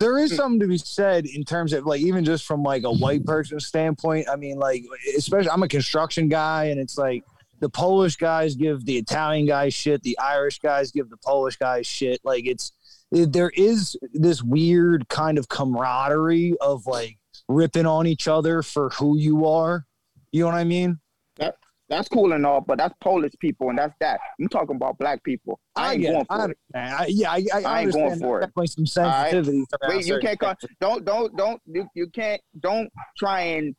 there 0.00 0.18
is 0.18 0.34
something 0.34 0.60
to 0.60 0.66
be 0.66 0.76
said 0.78 1.24
in 1.26 1.44
terms 1.44 1.72
of 1.72 1.86
like 1.86 2.00
even 2.00 2.24
just 2.24 2.44
from 2.44 2.62
like 2.62 2.82
a 2.84 2.92
white 2.92 3.24
person 3.24 3.60
standpoint. 3.60 4.28
I 4.28 4.36
mean, 4.36 4.58
like 4.58 4.82
especially 5.16 5.50
I'm 5.50 5.62
a 5.62 5.68
construction 5.68 6.28
guy, 6.28 6.64
and 6.66 6.80
it's 6.80 6.98
like 6.98 7.22
the 7.60 7.68
Polish 7.68 8.16
guys 8.16 8.54
give 8.54 8.84
the 8.84 8.96
Italian 8.96 9.46
guys 9.46 9.74
shit, 9.74 10.02
the 10.02 10.18
Irish 10.18 10.58
guys 10.58 10.90
give 10.90 11.10
the 11.10 11.16
Polish 11.16 11.56
guys 11.56 11.86
shit. 11.86 12.20
Like 12.24 12.46
it's 12.46 12.72
there 13.10 13.50
is 13.54 13.96
this 14.12 14.42
weird 14.42 15.08
kind 15.08 15.38
of 15.38 15.48
camaraderie 15.48 16.56
of 16.60 16.86
like 16.86 17.18
ripping 17.48 17.86
on 17.86 18.06
each 18.06 18.26
other 18.28 18.62
for 18.62 18.90
who 18.90 19.16
you 19.16 19.46
are. 19.46 19.86
You 20.32 20.40
know 20.40 20.46
what 20.46 20.56
I 20.56 20.64
mean? 20.64 20.98
That, 21.36 21.56
that's 21.88 22.08
cool 22.08 22.32
and 22.32 22.44
all, 22.44 22.60
but 22.60 22.78
that's 22.78 22.94
Polish 23.00 23.34
people, 23.38 23.68
and 23.68 23.78
that's 23.78 23.94
that. 24.00 24.18
I'm 24.40 24.48
talking 24.48 24.76
about 24.76 24.98
black 24.98 25.22
people. 25.22 25.60
I 25.76 25.92
ain't 25.92 26.02
get 26.02 26.12
going 26.12 26.20
it. 26.22 26.26
I 26.30 26.44
for 26.46 26.50
it. 26.50 26.58
I, 26.74 27.06
yeah, 27.08 27.30
I, 27.30 27.44
I, 27.54 27.62
I 27.62 27.80
ain't 27.82 27.92
going 27.92 28.18
for 28.18 28.38
it. 28.38 28.46
Definitely 28.46 28.66
some 28.68 28.86
sensitivity. 28.86 29.64
around 29.82 29.96
Wait, 29.96 30.06
you 30.06 30.18
can't 30.18 30.40
things. 30.40 30.56
Don't 30.80 31.04
don't 31.04 31.36
don't 31.36 31.60
you, 31.66 31.86
you 31.94 32.08
can't 32.08 32.40
don't 32.58 32.90
try 33.16 33.42
and 33.42 33.76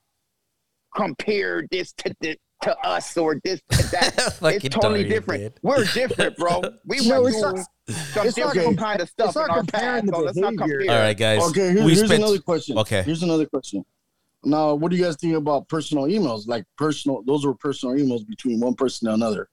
compare 0.95 1.67
this 1.71 1.91
to 1.93 2.15
this 2.21 2.37
to 2.61 2.77
us 2.79 3.15
or 3.17 3.39
this 3.43 3.61
to 3.71 3.83
that. 3.91 4.15
It's 4.41 4.75
totally 4.75 5.03
Dorian, 5.03 5.09
different. 5.09 5.41
dude. 5.43 5.53
We're 5.61 5.85
different, 5.85 6.37
bro. 6.37 6.61
We 6.85 7.07
No, 7.07 7.21
went 7.21 7.35
it's 7.35 7.43
through 7.43 7.53
not- 7.53 7.67
some 8.13 8.25
it's 8.25 8.35
different 8.35 8.65
com- 8.65 8.75
kind 8.77 9.01
of 9.01 9.09
stuff 9.09 9.27
it's 9.27 9.35
not 9.35 9.45
in 9.49 9.55
our 9.55 9.63
past. 9.63 10.07
So 10.09 10.19
let's 10.19 10.37
not 10.37 10.57
compare. 10.57 10.81
All 10.89 10.97
right, 10.99 11.17
guys. 11.17 11.41
Okay, 11.49 11.73
here- 11.73 11.83
we 11.85 11.93
here's 11.93 12.05
spent 12.07 12.23
another 12.23 12.39
question. 12.39 12.77
Okay. 12.79 13.03
Here's 13.03 13.21
another 13.23 13.45
question. 13.45 13.85
Now, 14.43 14.75
what 14.75 14.91
do 14.91 14.97
you 14.97 15.03
guys 15.03 15.15
think 15.15 15.35
about 15.35 15.67
personal 15.69 16.05
emails? 16.05 16.47
Like 16.47 16.65
personal, 16.77 17.23
those 17.25 17.45
were 17.45 17.55
personal 17.55 17.95
emails 17.95 18.27
between 18.27 18.59
one 18.59 18.73
person 18.75 19.07
and 19.07 19.15
another. 19.15 19.49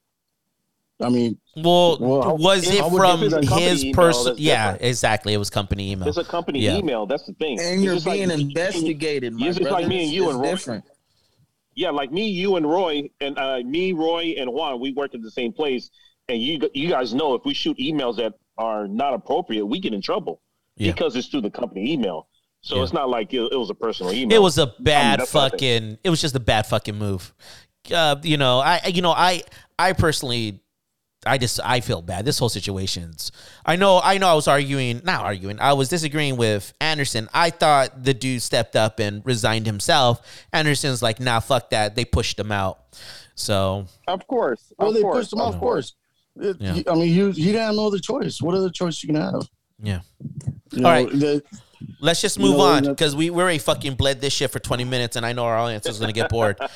I 1.01 1.09
mean, 1.09 1.39
Well, 1.57 1.99
Well, 1.99 2.37
was 2.39 2.69
it 2.69 2.79
from 2.85 3.23
you 3.23 3.29
do 3.31 3.41
the 3.41 3.47
company 3.47 3.63
his 3.69 3.85
email 3.85 3.95
person? 3.95 4.35
Yeah, 4.39 4.73
different? 4.73 4.89
exactly. 4.91 5.33
It 5.35 5.39
was 5.39 5.51
company 5.51 5.91
email. 5.93 6.07
It's 6.09 6.17
a 6.19 6.25
company 6.25 6.61
Yeah. 6.61 6.77
email. 6.77 7.07
That's 7.07 7.25
the 7.25 7.33
thing. 7.35 7.59
And 7.59 7.75
It's 7.77 7.83
you're 7.83 7.95
just 7.95 8.07
like- 8.07 8.19
being 8.19 8.31
investigated, 8.31 9.35
It's 9.41 9.59
just 9.59 9.71
like 9.71 9.89
me 9.89 10.05
and 10.05 10.13
you 10.13 10.25
It's 10.25 10.33
and 10.35 10.41
Roy. 10.43 10.51
different. 10.51 10.85
Yeah, 11.75 11.91
like 11.91 12.13
me, 12.13 12.29
you, 12.29 12.57
and 12.57 12.69
Roy, 12.69 13.09
and 13.21 13.39
uh, 13.39 13.61
me, 13.65 13.93
Roy, 13.93 14.35
and 14.39 14.53
Juan, 14.53 14.81
we 14.81 14.93
work 14.93 15.15
at 15.15 15.23
the 15.23 15.31
same 15.31 15.53
place, 15.53 15.91
and 16.29 16.41
you 16.43 16.61
you 16.75 16.89
guys 16.89 17.15
know 17.15 17.35
if 17.35 17.45
we 17.45 17.55
shoot 17.55 17.77
emails 17.79 18.17
that 18.17 18.35
are 18.59 18.87
not 18.87 19.15
appropriate, 19.15 19.65
we 19.65 19.79
get 19.81 19.95
in 19.95 20.03
trouble 20.03 20.43
Yeah. 20.77 20.93
because 20.93 21.17
it's 21.17 21.29
through 21.29 21.41
the 21.43 21.51
company 21.51 21.93
email. 21.93 22.29
So 22.61 22.77
Yeah. 22.77 22.83
it's 22.85 22.93
not 22.93 23.09
like 23.09 23.33
it, 23.35 23.41
it 23.53 23.57
was 23.57 23.71
a 23.71 23.75
personal 23.75 24.13
email. 24.13 24.37
It 24.37 24.41
was 24.43 24.59
a 24.59 24.73
bad 24.79 25.21
I 25.21 25.25
think. 25.25 25.31
fucking. 25.31 25.99
It 26.05 26.11
was 26.11 26.21
just 26.21 26.37
a 26.37 26.41
bad 26.41 26.67
fucking 26.67 26.97
move. 26.97 27.33
Uh, 27.93 28.17
you 28.23 28.37
know, 28.37 28.61
I 28.61 28.87
you 28.93 29.03
know 29.03 29.11
I 29.13 29.43
I 29.79 29.93
personally. 29.95 30.61
I 31.25 31.39
just 31.39 31.61
I 31.63 31.81
feel 31.81 32.03
bad. 32.03 32.25
This 32.25 32.39
whole 32.39 32.49
situation's. 32.49 33.31
I 33.65 33.77
know 33.77 34.01
I 34.03 34.19
know 34.19 34.29
I 34.29 34.35
was 34.35 34.49
arguing, 34.49 35.01
not 35.05 35.23
arguing. 35.25 35.61
I 35.61 35.73
was 35.75 35.89
disagreeing 35.89 36.37
with 36.37 36.73
Anderson. 36.81 37.29
I 37.33 37.51
thought 37.51 38.03
the 38.03 38.13
dude 38.15 38.43
stepped 38.43 38.75
up 38.77 38.99
and 38.99 39.25
resigned 39.25 39.67
himself. 39.67 40.21
Anderson's 40.53 41.03
like, 41.03 41.21
nah, 41.21 41.41
fuck 41.41 41.71
that. 41.71 41.95
They 41.95 42.05
pushed 42.05 42.39
him 42.39 42.51
out. 42.51 42.81
So 43.35 43.87
Of 44.09 44.27
course. 44.27 44.73
Well, 44.79 44.89
of 44.89 44.95
they 44.95 45.03
course, 45.03 45.19
pushed 45.27 45.33
him 45.33 45.41
off 45.41 45.55
of 45.55 45.61
course. 45.61 45.95
It- 46.41 46.57
Yeah. 46.61 46.73
he- 46.75 46.89
I 46.89 46.95
mean, 46.95 47.09
he, 47.09 47.31
he 47.33 47.45
didn't 47.53 47.61
have 47.63 47.75
no 47.75 47.87
other 47.87 47.99
choice. 47.99 48.41
What 48.43 48.55
other 48.55 48.71
choice 48.71 49.03
you 49.03 49.09
can 49.09 49.17
have? 49.17 49.49
yeah. 49.83 50.01
You 50.73 50.85
All 50.85 50.91
right. 50.93 51.09
the- 51.11 51.43
Let's 52.01 52.21
just 52.21 52.39
move 52.39 52.57
know, 52.59 52.63
on 52.63 52.85
because 52.85 53.17
we, 53.17 53.29
we 53.31 53.43
already 53.43 53.59
fucking 53.59 53.97
bled 53.97 54.21
this 54.21 54.33
shit 54.33 54.53
for 54.53 54.61
20 54.61 54.85
minutes 54.85 55.17
and 55.17 55.27
I 55.27 55.33
know 55.33 55.45
our 55.45 55.59
audience 55.59 55.85
is 55.87 55.99
going 55.99 56.09
to 56.09 56.19
get 56.21 56.31
bored. 56.31 56.59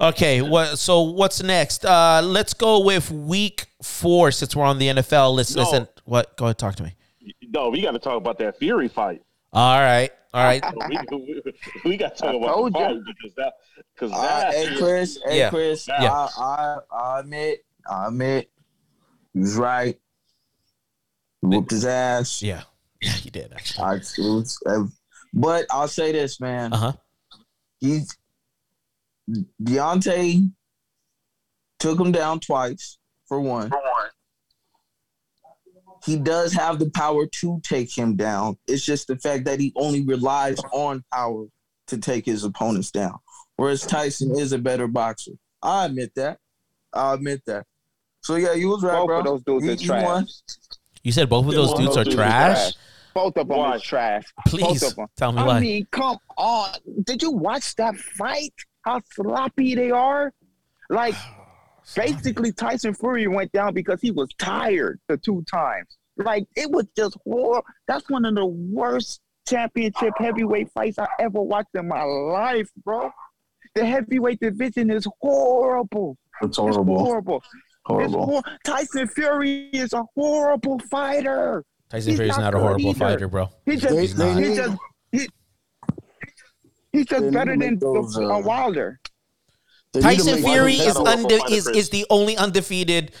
Okay, 0.00 0.42
what, 0.42 0.78
so 0.80 1.02
what's 1.02 1.40
next? 1.42 1.84
Uh, 1.84 2.20
let's 2.24 2.54
go 2.54 2.80
with 2.80 3.08
week 3.10 3.66
four 3.82 4.30
since 4.30 4.54
we're 4.56 4.64
on 4.64 4.78
the 4.78 4.88
NFL. 4.88 5.34
Let's 5.34 5.54
No. 5.54 5.62
listen. 5.62 5.88
What? 6.04 6.36
Go 6.36 6.46
ahead, 6.46 6.58
talk 6.58 6.74
to 6.76 6.82
me. 6.82 6.94
no. 7.48 7.68
We 7.70 7.80
got 7.82 7.92
to 7.92 7.98
talk 7.98 8.16
about 8.16 8.38
that 8.38 8.58
Fury 8.58 8.88
fight. 8.88 9.22
All 9.52 9.78
right. 9.80 10.10
All 10.34 10.42
right. 10.44 10.62
we, 10.88 10.98
we, 11.10 11.42
we 11.84 11.96
got 11.96 12.16
to 12.16 12.22
talk 12.22 12.34
about 12.34 12.54
told 12.54 12.72
the 12.74 12.78
ya. 12.78 12.88
fight 12.88 13.00
because 13.06 13.34
that 13.36 13.52
because 13.94 14.12
Uh, 14.12 14.22
that 14.22 14.54
hey 14.54 14.76
Chris, 14.78 15.18
hey 15.26 15.38
Yeah. 15.38 15.50
Chris, 15.50 15.86
Yeah. 15.88 16.10
I, 16.12 16.28
I 16.38 16.76
I 16.90 17.20
admit, 17.20 17.64
I 17.90 18.06
admit, 18.08 18.50
he 19.34 19.40
was 19.40 19.56
right. 19.56 19.98
Whooped 21.42 21.70
his 21.72 21.84
ass. 21.84 22.42
Yeah. 22.42 22.62
Yeah, 23.04 23.10
he 23.14 23.30
did 23.30 23.52
actually. 23.52 23.84
I, 23.84 23.94
was, 23.94 24.58
uh, 24.64 24.84
but 25.34 25.66
I'll 25.72 25.88
say 25.88 26.12
this, 26.12 26.38
man. 26.40 26.72
Uh 26.72 26.76
huh. 26.76 26.92
He's 27.80 28.16
Deontay 29.62 30.50
took 31.78 31.98
him 31.98 32.12
down 32.12 32.38
twice 32.38 32.98
for 33.32 33.40
one. 33.40 33.70
He 36.04 36.16
does 36.18 36.52
have 36.52 36.78
the 36.78 36.90
power 36.90 37.26
to 37.26 37.60
take 37.62 37.96
him 37.96 38.14
down. 38.14 38.58
It's 38.66 38.84
just 38.84 39.06
the 39.06 39.16
fact 39.16 39.46
that 39.46 39.58
he 39.58 39.72
only 39.74 40.04
relies 40.04 40.58
on 40.72 41.02
power 41.14 41.46
to 41.86 41.96
take 41.98 42.26
his 42.26 42.44
opponents 42.44 42.90
down. 42.90 43.18
Whereas 43.56 43.86
Tyson 43.86 44.36
is 44.38 44.52
a 44.52 44.58
better 44.58 44.86
boxer. 44.86 45.32
I 45.62 45.86
admit 45.86 46.14
that. 46.16 46.40
I 46.92 47.14
admit 47.14 47.42
that. 47.46 47.64
So 48.20 48.34
yeah, 48.36 48.52
you 48.52 48.68
was 48.68 48.82
right, 48.82 48.98
Both 48.98 49.06
bro. 49.06 49.18
of 49.36 49.44
those 49.44 49.62
dudes 49.62 49.80
He- 49.80 49.88
are 49.88 49.92
trash. 49.92 50.04
won. 50.04 50.26
You 51.02 51.12
said 51.12 51.28
both 51.30 51.46
of 51.46 51.54
those 51.54 51.72
dudes 51.72 51.86
those 51.86 51.96
are 51.96 52.04
dudes 52.04 52.16
are 52.16 52.18
trash. 52.18 52.72
Both 53.14 53.36
of 53.38 53.48
them 53.48 53.58
are 53.58 53.78
trash. 53.78 54.24
Please 54.46 54.80
Both 54.82 54.90
of 54.90 54.96
them. 54.96 55.06
tell 55.16 55.32
me 55.32 55.40
I 55.40 55.46
why. 55.46 55.60
mean, 55.60 55.86
come 55.90 56.18
on. 56.36 56.70
Did 57.04 57.22
you 57.22 57.30
watch 57.30 57.74
that 57.76 57.96
fight? 57.96 58.52
How 58.82 59.00
sloppy 59.14 59.74
they 59.74 59.90
are? 59.90 60.32
Like, 60.90 61.14
basically, 61.94 62.52
Tyson 62.52 62.94
Fury 62.94 63.26
went 63.28 63.52
down 63.52 63.74
because 63.74 64.00
he 64.00 64.10
was 64.10 64.28
tired 64.38 65.00
the 65.08 65.16
two 65.16 65.44
times. 65.50 65.96
Like, 66.16 66.44
it 66.56 66.70
was 66.70 66.86
just 66.96 67.16
horrible. 67.24 67.64
That's 67.88 68.08
one 68.10 68.24
of 68.24 68.34
the 68.34 68.46
worst 68.46 69.20
championship 69.48 70.12
heavyweight 70.18 70.70
fights 70.72 70.98
I 70.98 71.08
ever 71.18 71.40
watched 71.40 71.74
in 71.74 71.88
my 71.88 72.02
life, 72.02 72.68
bro. 72.84 73.10
The 73.74 73.84
heavyweight 73.86 74.40
division 74.40 74.90
is 74.90 75.06
horrible. 75.20 76.16
It's 76.42 76.48
It's 76.50 76.56
horrible. 76.58 76.98
horrible. 76.98 77.36
It's 77.38 77.46
Horrible. 77.86 78.26
hor- 78.26 78.42
Tyson 78.64 79.08
Fury 79.08 79.68
is 79.72 79.92
a 79.92 80.04
horrible 80.14 80.78
fighter. 80.90 81.64
Tyson 81.90 82.10
he's 82.10 82.18
Fury's 82.18 82.36
not 82.36 82.40
not 82.52 82.54
a 82.54 82.58
horrible 82.60 82.90
either. 82.90 82.98
fighter, 82.98 83.28
bro. 83.28 83.48
He 83.66 83.76
just, 83.76 83.94
They- 83.94 84.00
he's 84.02 84.14
they 84.14 84.34
need- 84.34 84.56
just, 84.56 84.78
he, 85.10 85.28
he's 86.92 87.06
just 87.06 87.32
better 87.32 87.52
than 87.52 87.58
make 87.58 87.80
those, 87.80 88.16
uh, 88.16 88.40
Wilder. 88.44 89.00
Tyson 90.00 90.42
Fury 90.42 90.74
is 90.74 90.86
is 90.86 90.94
that 90.94 91.06
a 91.06 91.12
unde- 91.18 91.30
horrible 91.30 91.52
is 91.54 91.66
is 91.68 91.88
the 91.90 92.06
only 92.10 92.36
undefeated 92.36 93.12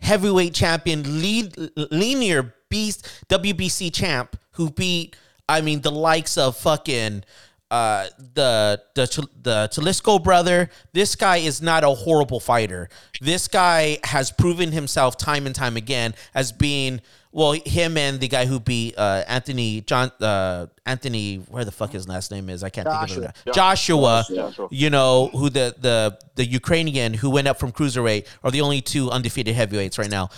heavyweight 0.00 0.54
champion, 0.54 1.20
lead 1.20 1.56
linear 1.90 2.54
beast 2.68 3.08
WBC 3.28 3.92
champ 3.92 4.36
who 4.52 4.70
beat 4.70 5.16
I 5.48 5.60
mean 5.60 5.80
the 5.82 5.90
likes 5.90 6.38
of 6.38 6.56
fucking 6.56 7.24
uh 7.70 8.08
the 8.34 8.82
the 8.94 9.28
the 9.42 9.68
Klitschko 9.72 10.22
brother. 10.22 10.70
This 10.92 11.16
guy 11.16 11.38
is 11.38 11.60
not 11.62 11.84
a 11.84 11.90
horrible 11.90 12.40
fighter. 12.40 12.88
This 13.20 13.48
guy 13.48 13.98
has 14.04 14.30
proven 14.30 14.72
himself 14.72 15.16
time 15.16 15.46
and 15.46 15.54
time 15.54 15.76
again 15.76 16.14
as 16.34 16.52
being 16.52 17.00
well 17.32 17.52
him 17.52 17.96
and 17.96 18.20
the 18.20 18.28
guy 18.28 18.44
who 18.46 18.60
beat 18.60 18.96
uh 18.98 19.24
Anthony 19.26 19.80
John 19.80 20.10
uh 20.20 20.66
Anthony 20.86 21.36
where 21.48 21.64
the 21.64 21.72
fuck 21.72 21.90
his 21.92 22.06
last 22.06 22.30
name 22.30 22.48
is 22.50 22.62
I 22.62 22.68
can't 22.70 22.86
think 22.88 23.18
of 23.18 23.24
it. 23.24 23.36
now. 23.46 23.52
Joshua 23.52 24.24
Yeah, 24.28 24.50
sure. 24.50 24.68
you 24.70 24.90
know, 24.90 25.28
who 25.32 25.48
the 25.50 25.74
the 25.80 26.18
the 26.36 26.44
Ukrainian 26.46 27.14
who 27.14 27.30
went 27.30 27.48
up 27.48 27.58
from 27.58 27.72
cruiserweight 27.72 28.26
are 28.44 28.50
the 28.50 28.60
only 28.60 28.80
two 28.80 29.10
undefeated 29.10 29.54
heavyweights 29.54 29.98
right 29.98 30.10
now. 30.10 30.28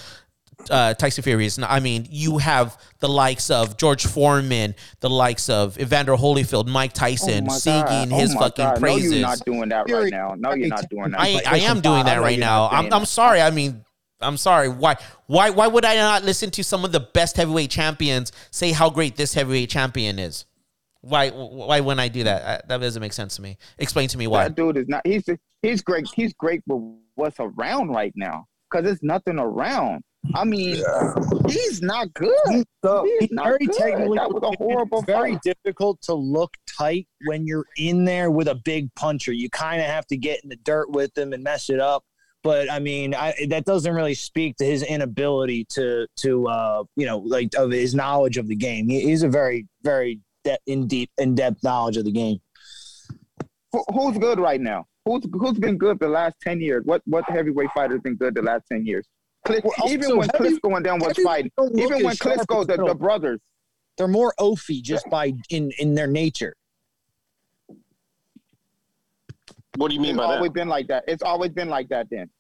Uh, 0.71 0.95
Tyson 0.95 1.23
Fury 1.25 1.45
is 1.47 1.59
not. 1.59 1.69
I 1.71 1.81
mean, 1.81 2.07
you 2.11 2.39
have 2.39 2.81
the 3.01 3.09
likes 3.09 3.51
of 3.51 3.77
George 3.77 4.07
Foreman, 4.07 4.75
the 5.01 5.11
likes 5.11 5.51
of 5.51 5.79
Evander 5.81 6.15
Holyfield, 6.15 6.69
Mike 6.69 6.93
Tyson, 6.93 7.45
Oh 7.45 7.47
my 7.49 7.55
singing 7.59 8.09
God. 8.11 8.21
his 8.21 8.35
Oh 8.35 8.39
fucking 8.39 8.65
God. 8.65 8.81
praises. 8.81 9.11
No, 9.11 9.17
you're 9.19 9.27
not 9.29 9.45
doing 9.45 9.69
that 9.71 9.91
right 9.91 10.11
now. 10.13 10.35
No, 10.39 10.55
you're 10.55 10.69
not 10.69 10.89
doing 10.91 11.11
that. 11.11 11.21
I, 11.21 11.43
I 11.45 11.59
am 11.59 11.81
doing 11.81 12.05
that 12.05 12.21
right 12.21 12.39
now. 12.39 12.69
I'm, 12.71 12.91
I'm 12.93 13.05
sorry. 13.05 13.43
I 13.43 13.51
mean, 13.51 13.85
I'm 14.25 14.37
sorry. 14.37 14.69
Why 14.69 14.97
why 15.27 15.51
why 15.51 15.67
would 15.67 15.85
I 15.85 15.97
not 15.97 16.25
listen 16.25 16.51
to 16.53 16.65
some 16.65 16.85
of 16.85 16.93
the 16.93 17.01
best 17.01 17.37
heavyweight 17.37 17.71
champions 17.71 18.33
say 18.51 18.73
how 18.73 18.91
great 18.91 19.17
this 19.17 19.35
heavyweight 19.35 19.71
champion 19.71 20.19
is? 20.19 20.45
Why 21.01 21.31
why 21.31 21.81
wouldn't 21.81 22.01
I 22.01 22.09
do 22.09 22.25
that? 22.25 22.69
That 22.69 22.79
doesn't 22.81 23.01
make 23.01 23.13
sense 23.13 23.37
to 23.37 23.43
me. 23.43 23.59
Explain 23.79 24.09
to 24.09 24.19
me 24.19 24.27
why. 24.27 24.45
That 24.45 24.57
dude 24.57 24.77
is 24.79 24.89
not. 24.89 25.07
He's 25.07 25.25
he's 25.63 25.83
great. 25.83 26.09
He's 26.15 26.33
great 26.35 26.63
with 26.67 26.83
what's 27.15 27.37
around 27.39 27.91
right 27.91 28.13
now 28.17 28.47
because 28.71 28.85
there's 28.85 29.03
nothing 29.03 29.39
around. 29.39 30.03
I 30.35 30.45
mean, 30.45 30.83
he's 31.49 31.83
not 31.83 32.13
good. 32.15 32.65
So 32.83 33.05
He's 33.05 33.21
he's 33.21 33.31
not 33.33 33.45
very 33.45 33.59
good. 33.67 33.77
technically 33.77 34.17
That 34.17 34.31
was 34.33 34.43
a 34.43 34.57
horrible 34.57 35.01
It's 35.01 35.07
very 35.07 35.33
fight. 35.33 35.43
difficult 35.43 36.01
to 36.03 36.15
look 36.15 36.57
tight 36.79 37.07
when 37.27 37.47
you're 37.47 37.67
in 37.77 38.07
there 38.07 38.31
with 38.31 38.49
a 38.49 38.55
big 38.55 38.89
puncher. 38.95 39.33
You 39.33 39.51
kind 39.51 39.83
of 39.83 39.87
have 39.87 40.07
to 40.07 40.17
get 40.17 40.43
in 40.43 40.49
the 40.49 40.57
dirt 40.57 40.91
with 40.91 41.17
him 41.19 41.35
and 41.35 41.43
mess 41.45 41.69
it 41.69 41.79
up. 41.79 42.05
But 42.45 42.71
I 42.71 42.79
mean, 42.79 43.15
I, 43.15 43.35
that 43.49 43.65
doesn't 43.65 43.93
really 43.95 44.15
speak 44.15 44.57
to 44.59 44.65
his 44.67 44.83
inability 44.83 45.65
to 45.71 46.07
to 46.19 46.47
uh, 46.47 46.85
you 46.95 47.07
know 47.07 47.19
like 47.19 47.55
of 47.57 47.71
his 47.73 47.95
knowledge 47.95 48.37
of 48.37 48.47
the 48.49 48.55
game. 48.55 48.89
He, 48.89 49.01
he's 49.01 49.23
a 49.23 49.29
very 49.29 49.67
very 49.83 50.21
de- 50.45 50.59
in 50.67 50.87
deep 50.87 51.11
in 51.19 51.35
depth 51.35 51.65
knowledge 51.65 51.97
of 51.97 52.05
the 52.05 52.13
game. 52.13 52.39
Who's 53.93 54.19
good 54.19 54.39
right 54.39 54.61
now? 54.61 54.87
Who's 55.05 55.25
who's 55.33 55.59
been 55.59 55.79
good 55.79 55.99
the 55.99 56.09
last 56.09 56.35
ten 56.41 56.61
years? 56.61 56.83
What 56.85 57.03
what 57.07 57.25
heavyweight 57.29 57.71
fighter's 57.75 58.03
been 58.03 58.17
good 58.17 58.35
the 58.35 58.43
last 58.43 58.65
ten 58.71 58.87
years? 58.87 59.07
Clis- 59.45 59.63
Well, 59.65 59.73
even 59.89 60.05
also 60.05 60.17
when 60.19 60.29
heavy- 60.29 60.57
Klitschko 60.59 60.77
and 60.77 60.87
them 60.87 60.99
was 60.99 61.17
heavyweight 61.17 61.53
fighting, 61.57 61.79
even 61.79 62.03
when 62.05 62.13
as 62.13 62.47
goes, 62.47 62.67
the, 62.67 62.77
the 62.77 62.95
brothers, 62.95 63.41
They're 63.99 64.09
more 64.09 64.35
oafy 64.39 64.83
just 64.83 65.09
by 65.11 65.33
in 65.51 65.71
in 65.79 65.95
their 65.95 66.07
nature. 66.07 66.55
What 69.77 69.89
do 69.89 69.95
you 69.95 70.01
mean 70.01 70.11
it's 70.13 70.19
by 70.19 70.29
that? 70.29 70.37
always 70.37 70.53
been 70.53 70.69
like 70.69 70.87
that. 70.89 71.05
It's 71.09 71.23
always 71.23 71.51
been 71.51 71.69
like 71.69 71.89
that. 71.89 72.09
Then 72.11 72.31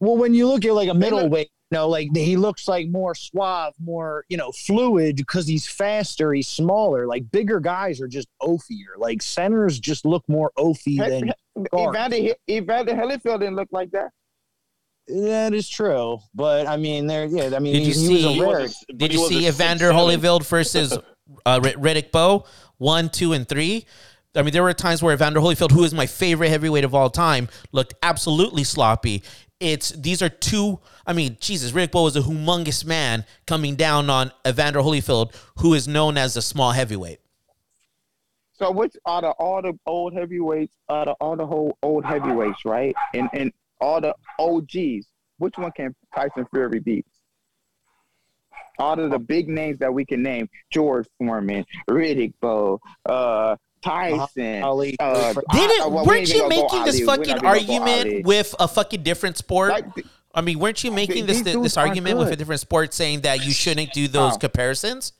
Well, 0.00 0.16
when 0.16 0.34
you 0.34 0.46
look 0.46 0.64
at 0.64 0.72
like 0.72 0.88
a 0.88 0.94
middleweight, 0.94 1.50
you 1.72 1.76
know, 1.78 1.88
like 1.88 2.08
he 2.14 2.36
looks 2.36 2.68
like 2.68 2.88
more 2.88 3.14
suave, 3.14 3.74
more 3.80 4.24
you 4.28 4.36
know, 4.36 4.52
fluid 4.52 5.16
because 5.16 5.48
he's 5.48 5.66
faster, 5.66 6.32
he's 6.32 6.46
smaller. 6.48 7.06
Like 7.08 7.28
bigger 7.32 7.58
guys 7.58 8.00
are 8.00 8.06
just 8.08 8.28
oafier. 8.40 8.96
Like 8.96 9.20
centers 9.20 9.80
just 9.80 10.04
look 10.06 10.22
more 10.28 10.52
oafy 10.56 10.98
than 10.98 11.32
guards. 11.72 11.96
Evander 11.96 12.34
Evander 12.48 12.92
Holyfield 12.94 13.40
didn't 13.40 13.56
look 13.56 13.68
like 13.72 13.90
that. 13.90 14.10
that 15.08 15.54
is 15.54 15.68
true. 15.68 16.18
But 16.34 16.68
I 16.68 16.76
mean, 16.76 17.08
there, 17.08 17.24
yeah, 17.26 17.50
I 17.56 17.58
mean, 17.58 17.72
Did 17.74 17.82
he, 17.82 17.88
you 17.88 17.94
he 17.94 18.14
was 18.26 18.34
see- 18.34 18.40
a 18.40 18.48
rare. 18.48 18.68
But 18.88 18.98
Did 18.98 19.12
you 19.12 19.26
see 19.26 19.48
Evander 19.48 19.86
seven. 19.86 19.96
Holyfield 19.96 20.46
versus 20.46 20.96
uh, 21.44 21.60
Rid- 21.62 21.76
Riddick 21.76 22.12
Bowe 22.12 22.44
one, 22.78 23.08
two, 23.08 23.32
and 23.32 23.48
three? 23.48 23.86
I 24.36 24.42
mean, 24.42 24.52
there 24.52 24.62
were 24.62 24.72
times 24.74 25.02
where 25.02 25.14
Evander 25.14 25.40
Holyfield, 25.40 25.72
who 25.72 25.84
is 25.84 25.94
my 25.94 26.06
favorite 26.06 26.50
heavyweight 26.50 26.84
of 26.84 26.94
all 26.94 27.10
time, 27.10 27.48
looked 27.72 27.94
absolutely 28.02 28.64
sloppy. 28.64 29.22
It's 29.58 29.90
these 29.90 30.20
are 30.22 30.28
two. 30.28 30.80
I 31.06 31.12
mean, 31.14 31.38
Jesus, 31.40 31.72
Riddick 31.72 31.92
Bowe 31.92 32.06
is 32.06 32.16
a 32.16 32.20
humongous 32.20 32.84
man 32.84 33.24
coming 33.46 33.74
down 33.74 34.10
on 34.10 34.30
Evander 34.46 34.80
Holyfield, 34.80 35.34
who 35.58 35.72
is 35.72 35.88
known 35.88 36.18
as 36.18 36.36
a 36.36 36.42
small 36.42 36.72
heavyweight. 36.72 37.20
So 38.52 38.70
which 38.70 38.94
out 39.06 39.24
of 39.24 39.34
all 39.38 39.62
the 39.62 39.78
old 39.86 40.14
heavyweights, 40.14 40.74
out 40.90 41.08
of 41.08 41.16
all 41.20 41.36
the 41.36 41.46
whole 41.46 41.76
old 41.82 42.04
heavyweights, 42.04 42.64
right? 42.64 42.94
And 43.14 43.28
and 43.32 43.52
all 43.80 44.00
the 44.00 44.14
OGs, 44.38 45.06
which 45.38 45.56
one 45.56 45.72
can 45.72 45.94
Tyson 46.14 46.46
Fury 46.52 46.80
beat? 46.80 47.06
Out 48.78 48.98
of 48.98 49.10
the 49.10 49.18
big 49.18 49.48
names 49.48 49.78
that 49.78 49.92
we 49.92 50.04
can 50.04 50.22
name, 50.22 50.48
George 50.70 51.06
Foreman, 51.18 51.64
Riddick 51.88 52.34
Bowe, 52.40 52.78
uh, 53.06 53.56
Tyson. 53.86 54.62
Ali. 54.62 54.96
uh, 54.98 55.34
Didn't 55.52 55.82
I- 55.82 55.86
well, 55.86 56.04
weren't 56.04 56.20
ain't 56.20 56.28
you 56.28 56.36
even 56.36 56.50
gonna 56.50 56.54
go 56.56 56.62
making 56.62 56.84
this 56.84 56.94
Ali. 56.96 57.04
Fucking 57.04 57.22
even 57.22 57.42
gonna 57.42 57.42
go 57.42 57.74
argument 57.74 58.26
with 58.26 58.54
a 58.58 58.68
fucking 58.68 59.02
different 59.02 59.36
sport? 59.36 59.70
Like, 59.70 59.84
I 60.34 60.42
mean, 60.42 60.58
weren't 60.58 60.84
you 60.84 60.90
making 60.90 61.26
this 61.26 61.40
these 61.42 61.54
this, 61.54 61.76
argument 61.76 62.18
with 62.18 62.30
a 62.30 62.36
different 62.36 62.60
sport, 62.60 62.92
saying 62.92 63.22
that 63.22 63.44
you 63.44 63.52
shouldn't 63.52 63.92
do 63.92 64.06
those 64.06 64.32
How? 64.32 64.36
comparisons? 64.38 65.12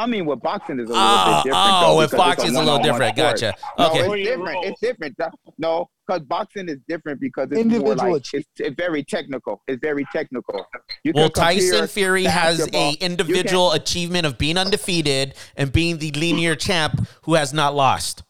I 0.00 0.06
mean, 0.06 0.24
with 0.24 0.40
boxing 0.40 0.80
is 0.80 0.86
a 0.88 0.92
little 0.92 1.04
Oh, 1.06 1.40
bit 1.44 1.50
different. 1.50 1.66
oh, 1.68 1.80
though, 1.82 1.98
with 1.98 2.10
boxing 2.12 2.46
it's 2.48 2.54
boxing's 2.54 2.56
a 2.56 2.60
little 2.60 2.78
different. 2.82 3.16
sport. 3.18 3.40
Gotcha. 3.40 3.54
No, 3.78 3.86
Okay. 3.90 3.98
it's 4.22 4.30
different. 4.30 4.64
It's 4.64 4.80
different. 4.80 5.16
No, 5.58 5.90
because 6.06 6.22
boxing 6.22 6.68
is 6.70 6.78
different 6.88 7.20
because 7.20 7.48
it's 7.50 7.60
Individual 7.60 7.96
more 7.96 8.08
like 8.14 8.22
it's, 8.32 8.48
it's 8.58 8.74
very 8.76 9.04
technical. 9.04 9.60
It's 9.68 9.78
very 9.82 10.06
technical. 10.10 10.64
You 11.04 11.12
Well, 11.14 11.28
can 11.28 11.44
compare 11.50 11.70
Tyson 11.70 11.86
Fury 11.88 12.24
has 12.24 12.66
a 12.72 12.92
individual 13.00 13.72
achievement 13.72 14.24
of 14.26 14.38
being 14.38 14.56
undefeated 14.56 15.34
and 15.56 15.70
being 15.70 15.98
the 15.98 16.10
linear 16.12 16.56
champ 16.56 17.06
who 17.24 17.34
has 17.34 17.52
not 17.52 17.74
lost. 17.74 18.22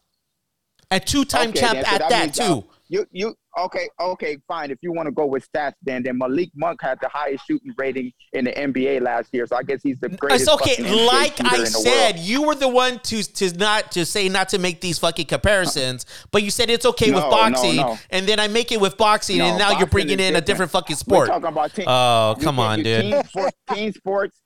A 0.91 0.99
two-time 0.99 1.51
Okay, 1.51 1.59
champ 1.61 1.73
then, 1.75 1.85
at 1.85 1.99
that 1.99 2.09
that 2.09 2.25
means, 2.25 2.39
uh, 2.41 2.47
too. 2.47 2.65
You 2.89 3.05
you 3.11 3.35
okay 3.57 3.89
okay 3.99 4.37
fine 4.47 4.71
if 4.71 4.77
you 4.81 4.91
want 4.93 5.05
to 5.07 5.11
go 5.11 5.25
with 5.25 5.45
stats 5.51 5.73
then 5.83 6.03
then 6.03 6.17
Malik 6.17 6.49
Monk 6.55 6.81
had 6.81 6.97
the 7.01 7.09
highest 7.09 7.45
shooting 7.45 7.73
rating 7.77 8.11
in 8.33 8.45
the 8.45 8.51
NBA 8.51 9.01
last 9.01 9.29
year 9.33 9.45
so 9.45 9.55
I 9.57 9.63
guess 9.63 9.81
he's 9.83 9.99
the 9.99 10.09
greatest. 10.09 10.43
It's 10.43 10.49
okay. 10.49 11.05
Like 11.05 11.33
I 11.43 11.63
said, 11.65 12.17
you 12.19 12.43
were 12.43 12.55
the 12.55 12.67
one 12.69 12.99
to 12.99 13.23
to 13.23 13.57
not 13.57 13.91
to 13.91 14.05
say 14.05 14.29
not 14.29 14.49
to 14.49 14.57
make 14.57 14.79
these 14.81 14.99
fucking 14.99 15.25
comparisons, 15.25 16.05
but 16.31 16.43
you 16.43 16.51
said 16.51 16.69
it's 16.69 16.85
okay 16.85 17.11
with 17.11 17.21
No, 17.23 17.29
no, 17.29 17.31
boxing, 17.31 17.75
no. 17.77 17.97
and 18.09 18.25
then 18.27 18.39
I 18.39 18.47
make 18.47 18.71
it 18.71 18.79
with 18.79 18.97
boxing, 18.97 19.39
No, 19.39 19.45
and 19.45 19.57
now 19.57 19.77
you're 19.77 19.87
bringing 19.87 20.19
in 20.19 20.35
a 20.35 20.41
different. 20.41 20.45
different 20.45 20.71
fucking 20.71 20.93
We're 20.95 20.97
sport. 20.97 21.27
talking 21.27 21.47
about 21.47 21.73
team. 21.73 21.85
Oh, 21.87 22.35
come 22.41 22.55
can't- 22.55 22.67
on, 22.67 22.77
you- 22.79 22.83
dude. 22.85 23.01
Team, 23.11 23.23
sport, 23.25 23.53
team 23.73 23.91
sports. 23.93 24.39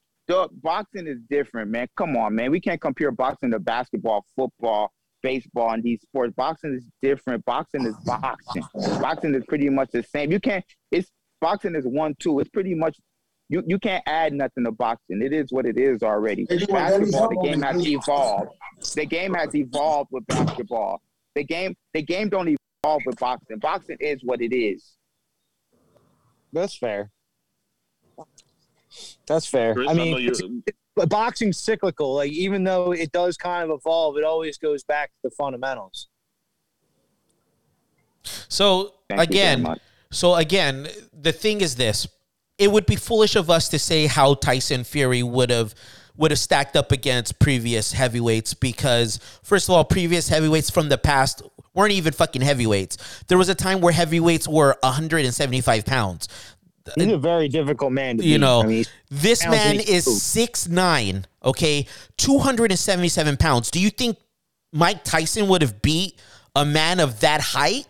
Boxing 0.63 1.05
is 1.07 1.19
different, 1.29 1.69
man. 1.69 1.87
Come 1.95 2.17
on, 2.17 2.33
man. 2.35 2.49
We 2.49 2.59
can't 2.59 2.81
compare 2.81 3.11
boxing 3.11 3.51
to 3.51 3.59
basketball, 3.59 4.25
football, 4.35 4.91
baseball, 5.25 5.71
and 5.71 5.81
these 5.81 6.01
sports. 6.03 6.33
Boxing 6.35 6.75
is 6.75 6.83
different. 7.01 7.43
Boxing 7.45 7.83
is 7.87 7.95
boxing. 8.05 8.63
boxing 9.01 9.33
is 9.33 9.43
pretty 9.47 9.69
much 9.69 9.89
the 9.91 10.03
same. 10.03 10.31
You 10.31 10.39
can't. 10.39 10.63
It's 10.91 11.09
boxing 11.41 11.73
is 11.75 11.85
one 11.85 12.13
two. 12.19 12.39
It's 12.39 12.49
pretty 12.49 12.75
much. 12.75 12.95
You, 13.49 13.63
you 13.67 13.77
can't 13.79 14.03
add 14.07 14.33
nothing 14.33 14.65
to 14.65 14.71
boxing. 14.71 15.21
It 15.23 15.33
is 15.33 15.51
what 15.51 15.65
it 15.65 15.77
is 15.79 16.03
already. 16.03 16.45
Hey, 16.49 16.59
come 16.65 16.75
on, 16.75 16.89
Daddy, 16.91 17.05
Basketball, 17.11 17.29
the 17.29 17.47
game 17.47 17.61
has 17.61 17.87
evolved. 17.87 18.49
The 18.95 19.05
game 19.05 19.33
has 19.33 19.55
evolved 19.55 20.09
with 20.11 20.25
basketball. 20.27 21.01
The 21.35 21.43
game, 21.43 21.75
the 21.93 22.01
game 22.03 22.29
don't 22.29 22.55
evolve 22.83 23.01
with 23.05 23.19
boxing. 23.19 23.57
Boxing 23.59 23.97
is 23.99 24.21
what 24.23 24.41
it 24.41 24.55
is. 24.55 24.93
That's 26.53 26.75
fair. 26.77 27.11
That's 29.27 29.45
fair. 29.47 29.73
Chris, 29.73 29.89
I 29.89 29.91
I 29.91 29.95
mean, 29.95 30.17
you're- 30.21 30.27
it's- 30.27 30.75
but 30.95 31.09
boxing's 31.09 31.57
cyclical. 31.57 32.15
Like 32.15 32.31
even 32.31 32.63
though 32.63 32.91
it 32.91 33.11
does 33.11 33.37
kind 33.37 33.69
of 33.69 33.77
evolve, 33.77 34.17
it 34.17 34.23
always 34.23 34.57
goes 34.57 34.83
back 34.83 35.09
to 35.09 35.29
the 35.29 35.31
fundamentals. 35.31 36.07
So 38.47 38.93
very 39.09 39.21
again, 39.23 39.75
so 40.11 40.35
again, 40.35 40.87
the 41.13 41.31
thing 41.31 41.61
is 41.61 41.75
this: 41.75 42.07
it 42.57 42.71
would 42.71 42.85
be 42.85 42.95
foolish 42.95 43.35
of 43.35 43.49
us 43.49 43.69
to 43.69 43.79
say 43.79 44.07
how 44.07 44.33
Tyson 44.35 44.83
Fury 44.83 45.23
would 45.23 45.49
have 45.49 45.75
would 46.17 46.31
have 46.31 46.39
stacked 46.39 46.75
up 46.75 46.91
against 46.91 47.39
previous 47.39 47.91
heavyweights 47.91 48.53
because 48.53 49.19
first 49.43 49.67
of 49.67 49.75
all, 49.75 49.83
previous 49.83 50.29
heavyweights 50.29 50.69
from 50.69 50.89
the 50.89 50.97
past 50.97 51.41
weren't 51.73 51.91
even 51.91 52.13
fucking 52.13 52.41
heavyweights. 52.41 53.23
There 53.27 53.37
was 53.37 53.49
a 53.49 53.55
time 53.55 53.81
where 53.81 53.93
heavyweights 53.93 54.47
were 54.47 54.77
175 54.81 55.85
pounds. 55.85 56.29
He's 56.95 57.11
a 57.11 57.17
very 57.17 57.47
difficult 57.47 57.91
man 57.91 58.17
to 58.17 58.23
You 58.23 58.35
beat. 58.35 58.41
know, 58.41 58.61
I 58.61 58.65
mean, 58.65 58.85
this 59.09 59.45
man 59.47 59.79
is 59.79 60.21
six 60.21 60.67
nine, 60.67 61.25
okay, 61.43 61.87
277 62.17 63.37
pounds. 63.37 63.71
Do 63.71 63.79
you 63.79 63.89
think 63.89 64.17
Mike 64.71 65.03
Tyson 65.03 65.47
would 65.47 65.61
have 65.61 65.81
beat 65.81 66.19
a 66.55 66.65
man 66.65 66.99
of 66.99 67.21
that 67.21 67.41
height? 67.41 67.87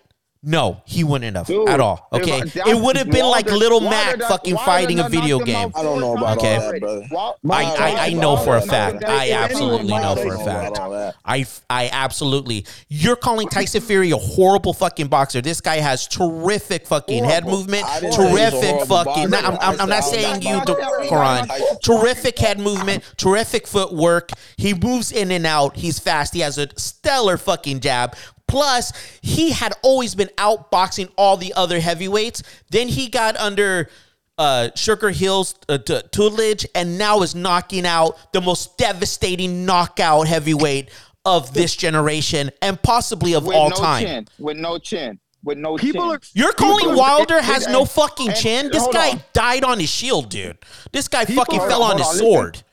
No, 0.47 0.81
he 0.86 1.03
wouldn't 1.03 1.36
have 1.36 1.47
Dude, 1.47 1.67
at 1.67 1.79
all. 1.79 2.08
Okay, 2.13 2.41
that's- 2.43 2.67
it 2.67 2.79
would 2.79 2.97
have 2.97 3.10
been 3.10 3.25
like 3.25 3.47
Wilder- 3.47 3.58
Little 3.58 3.79
Wilder 3.81 3.95
Mac 3.95 4.19
done- 4.19 4.29
fucking 4.29 4.53
Wilder 4.53 4.65
fighting 4.71 4.99
a 4.99 5.10
video 5.10 5.39
game. 5.39 5.55
out 5.55 5.71
I 5.75 5.81
don't 5.81 5.99
know 5.99 6.15
about 6.15 6.39
times 6.39 6.43
all 6.43 6.43
that, 6.43 6.62
already. 6.84 7.08
brother. 7.10 7.34
I, 7.49 7.63
I, 7.63 8.05
I 8.05 8.13
know 8.13 8.38
for 8.38 8.55
a 8.55 8.62
fact. 8.62 9.03
I 9.05 9.31
absolutely 9.31 9.88
know 9.88 10.15
for 10.15 10.36
a 10.36 10.45
fact. 10.45 10.77
I, 11.25 11.45
I 11.67 11.89
absolutely. 11.91 12.65
You're 12.89 13.15
calling 13.15 13.47
Tyson 13.49 13.81
Fury 13.81 14.12
a 14.12 14.17
horrible 14.17 14.73
fucking 14.73 15.08
boxer. 15.08 15.41
This 15.41 15.62
guy 15.62 15.77
has 15.77 16.08
terrific 16.08 16.86
fucking 16.86 17.23
head 17.23 17.45
movement. 17.47 17.84
I 17.86 17.99
didn't 18.01 18.13
say 18.13 18.27
he 18.27 18.34
was 18.34 18.41
a 18.41 18.51
Terrific 18.51 18.88
fucking. 18.88 19.29
boxer. 19.31 19.47
I'm, 19.47 19.58
I'm, 19.60 19.81
I'm 19.81 19.89
not 19.89 20.03
saying 20.03 20.43
you, 20.43 20.58
was 20.58 20.65
the 20.65 20.77
not- 20.77 21.10
Karan. 21.10 21.49
Terrific 21.84 22.38
head 22.38 22.60
movement. 22.60 23.03
Terrific 23.17 23.65
footwork. 23.65 24.29
He 24.58 24.75
moves 24.75 25.12
in 25.12 25.31
and 25.31 25.47
out. 25.47 25.75
He's 25.75 25.97
fast. 25.97 26.36
He 26.36 26.41
has 26.41 26.60
a 26.60 26.67
stellar 26.77 27.38
fucking 27.38 27.79
jab. 27.79 28.15
Plus, 28.47 28.91
he 29.21 29.51
had 29.51 29.73
always 29.81 30.15
been 30.15 30.29
outboxing 30.38 31.12
all 31.17 31.38
the 31.38 31.53
other 31.55 31.79
heavyweights. 31.79 32.43
Then 32.69 32.88
he 32.88 33.08
got 33.10 33.36
under 33.38 33.89
uh, 34.38 34.69
Sugar 34.75 35.10
Hill's 35.12 35.55
uh, 35.69 35.77
t- 35.77 36.01
tutelage 36.12 36.65
and 36.75 36.97
now 36.97 37.21
is 37.21 37.34
knocking 37.36 37.86
out 37.86 38.17
the 38.34 38.41
most 38.41 38.77
devastating 38.77 39.65
knockout 39.65 40.27
heavyweight 40.27 40.89
of 41.25 41.53
this 41.53 41.75
generation 41.75 42.51
and 42.62 42.81
possibly 42.81 43.34
of 43.34 43.45
with 43.45 43.55
all 43.55 43.69
no 43.69 43.75
time. 43.75 44.03
Chin, 44.05 44.27
with 44.38 44.58
no 44.58 44.77
chin. 44.77 45.19
With 45.43 45.58
no 45.58 45.77
People 45.77 46.01
chin. 46.01 46.12
are- 46.12 46.19
You're 46.34 46.53
calling 46.53 46.79
People- 46.86 46.97
Wilder 46.97 47.38
and- 47.38 47.45
has 47.45 47.63
and- 47.65 47.73
no 47.73 47.86
fucking 47.86 48.29
and- 48.29 48.38
chin? 48.38 48.69
This 48.71 48.88
guy 48.91 49.12
on. 49.12 49.23
died 49.34 49.63
on 49.63 49.79
his 49.79 49.89
shield, 49.89 50.29
dude. 50.29 50.58
This 50.91 51.08
guy 51.08 51.25
People- 51.25 51.45
fucking 51.45 51.62
fell 51.62 51.81
on, 51.84 51.91
on 51.93 51.97
his 51.97 52.08
on, 52.08 52.13
listen. 52.13 52.25
sword. 52.27 52.63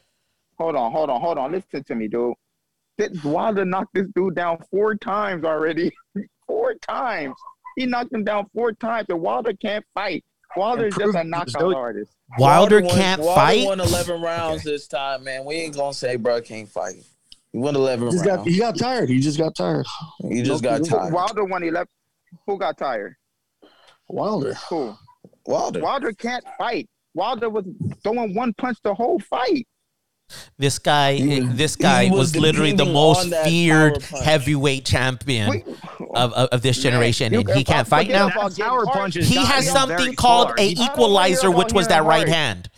Hold 0.59 0.77
on, 0.77 0.93
hold 0.93 1.11
on, 1.11 1.21
hold 1.21 1.39
on. 1.39 1.53
Listen 1.53 1.83
to 1.85 1.95
me, 1.95 2.09
dude. 2.09 2.35
This 2.99 3.23
Wilder 3.25 3.65
knocked 3.65 3.95
this 3.95 4.07
dude 4.15 4.35
down 4.35 4.59
four 4.71 4.95
times 4.95 5.45
already. 5.45 5.91
four 6.47 6.75
times. 6.75 7.35
He 7.77 7.87
knocked 7.87 8.13
him 8.13 8.23
down 8.25 8.47
four 8.55 8.73
times, 8.73 9.07
and 9.09 9.21
Wilder 9.21 9.53
can't 9.55 9.85
fight. 9.95 10.25
Wilder 10.57 10.87
is 10.89 10.97
just 10.97 11.17
a 11.17 11.25
knockout 11.25 11.49
Still- 11.51 11.75
artist. 11.75 12.13
Wilder 12.39 12.83
won- 12.83 12.95
can't 12.95 13.21
Wilder 13.23 13.35
fight. 13.41 13.65
won 13.67 13.81
11 13.81 14.21
rounds 14.23 14.63
this 14.63 14.87
time, 14.87 15.25
man. 15.25 15.45
We 15.47 15.55
ain't 15.57 15.75
gonna 15.77 15.95
say 15.95 16.17
bro 16.17 16.41
can't 16.43 16.69
fight. 16.69 16.97
He 17.53 17.59
won 17.59 17.75
11 17.77 18.11
Just 18.11 18.25
got, 18.25 18.37
rounds. 18.39 18.51
he 18.51 18.59
got 18.59 18.79
tired. 18.79 19.09
He 19.09 19.21
just 19.21 19.39
got 19.39 19.55
tired. 19.55 19.87
He 20.29 20.43
just 20.43 20.63
got 20.63 20.85
tired. 20.85 21.13
Wilder 21.13 21.45
won 21.45 21.63
11. 21.63 21.87
Who 22.47 22.59
got 22.59 22.77
tired? 22.79 23.17
Wilder. 24.09 24.55
Who? 24.69 24.95
Wilder. 25.47 25.81
Wilder 25.81 26.13
can't 26.13 26.45
fight. 26.59 26.89
Wilder 27.15 27.51
was 27.51 27.65
throwing 28.03 28.35
one 28.35 28.55
punch 28.55 28.79
the 28.83 28.95
whole 28.95 29.19
fight. 29.19 29.67
This 30.59 30.79
guy, 30.79 31.15
He 31.15 31.37
eh, 31.39 31.41
was- 31.45 31.55
this 31.57 31.77
guy 31.77 32.05
he 32.05 32.11
was, 32.11 32.19
was 32.33 32.37
literally 32.37 32.73
the 32.73 32.85
most 32.85 33.33
feared 33.45 34.03
heavyweight 34.03 34.85
champion 34.85 35.51
Wait, 35.51 35.67
of, 36.15 36.33
of, 36.33 36.49
of 36.51 36.63
this 36.63 36.83
generation, 36.83 37.33
you 37.33 37.41
and 37.41 37.51
he 37.51 37.65
can't 37.65 37.87
fight 37.89 38.09
now. 38.09 38.29
power 38.31 38.87
punch 38.87 39.15
He 39.15 39.37
has 39.37 39.71
something 39.71 40.15
called 40.15 40.49
far. 40.49 40.57
a 40.59 40.69
He- 40.69 40.75
don't 40.75 40.85
wanna 40.87 40.93
equalizer, 40.93 41.51
which 41.51 41.73
was 41.73 41.89
that 41.89 42.05
right 42.05 42.19
hard. 42.19 42.29
hand. 42.29 42.69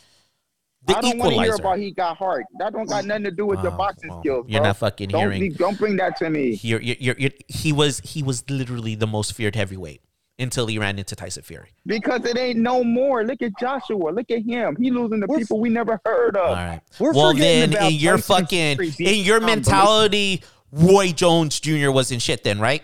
The 0.87 0.99
I 0.99 1.01
don't 1.01 1.17
want 1.19 1.33
to 1.35 1.41
hear 1.41 1.55
about 1.55 1.79
he 1.79 1.93
got 1.93 2.19
heart. 2.19 2.45
That 2.59 2.75
don't 2.75 2.87
got 2.87 3.07
nothing 3.07 3.25
to 3.25 3.31
do 3.31 3.47
with 3.47 3.63
the 3.63 3.73
Oh, 3.73 3.77
boxing 3.77 4.11
well, 4.11 4.21
skills. 4.21 4.47
you're 4.51 4.63
not 4.63 4.77
fucking 4.77 5.09
don't, 5.09 5.21
hearing. 5.23 5.41
be- 5.41 5.49
Don't 5.49 5.79
bring 5.79 5.97
that 5.97 6.17
to 6.19 6.29
me. 6.29 6.61
You're, 6.63 6.81
you're, 6.83 6.97
you're, 7.01 7.15
you're- 7.19 7.39
he 7.49 7.73
was 7.73 8.01
he 8.01 8.23
was 8.23 8.45
literally 8.51 8.95
the 8.95 9.07
most 9.07 9.33
feared 9.33 9.57
heavyweight 9.57 10.03
until 10.39 10.67
he 10.67 10.79
ran 10.79 10.99
into 10.99 11.15
Tyson 11.15 11.43
Fury. 11.43 11.69
Because 11.87 12.25
it 12.25 12.37
ain't 12.37 12.59
no 12.59 12.83
more. 12.83 13.25
Look 13.25 13.43
at 13.43 13.53
Joshua. 13.59 14.11
Look 14.11 14.31
at 14.31 14.43
him. 14.43 14.77
He 14.77 14.91
losing 14.91 15.21
the 15.21 15.27
We're- 15.27 15.43
people 15.43 15.61
we 15.61 15.69
never 15.69 16.01
heard 16.05 16.37
of. 16.37 16.49
All 16.49 16.55
right. 16.55 16.81
We're 16.99 17.13
well, 17.13 17.33
forgetting 17.33 17.71
then 17.71 17.93
in 17.93 17.99
your 17.99 18.17
Tyson 18.17 18.77
fucking 18.77 18.93
in 18.99 19.25
your 19.25 19.41
mentality, 19.41 20.43
Roy 20.73 21.13
Jones 21.13 21.61
Jr. 21.61 21.91
wasn't 21.91 22.21
shit 22.23 22.43
then, 22.43 22.59
right? 22.59 22.83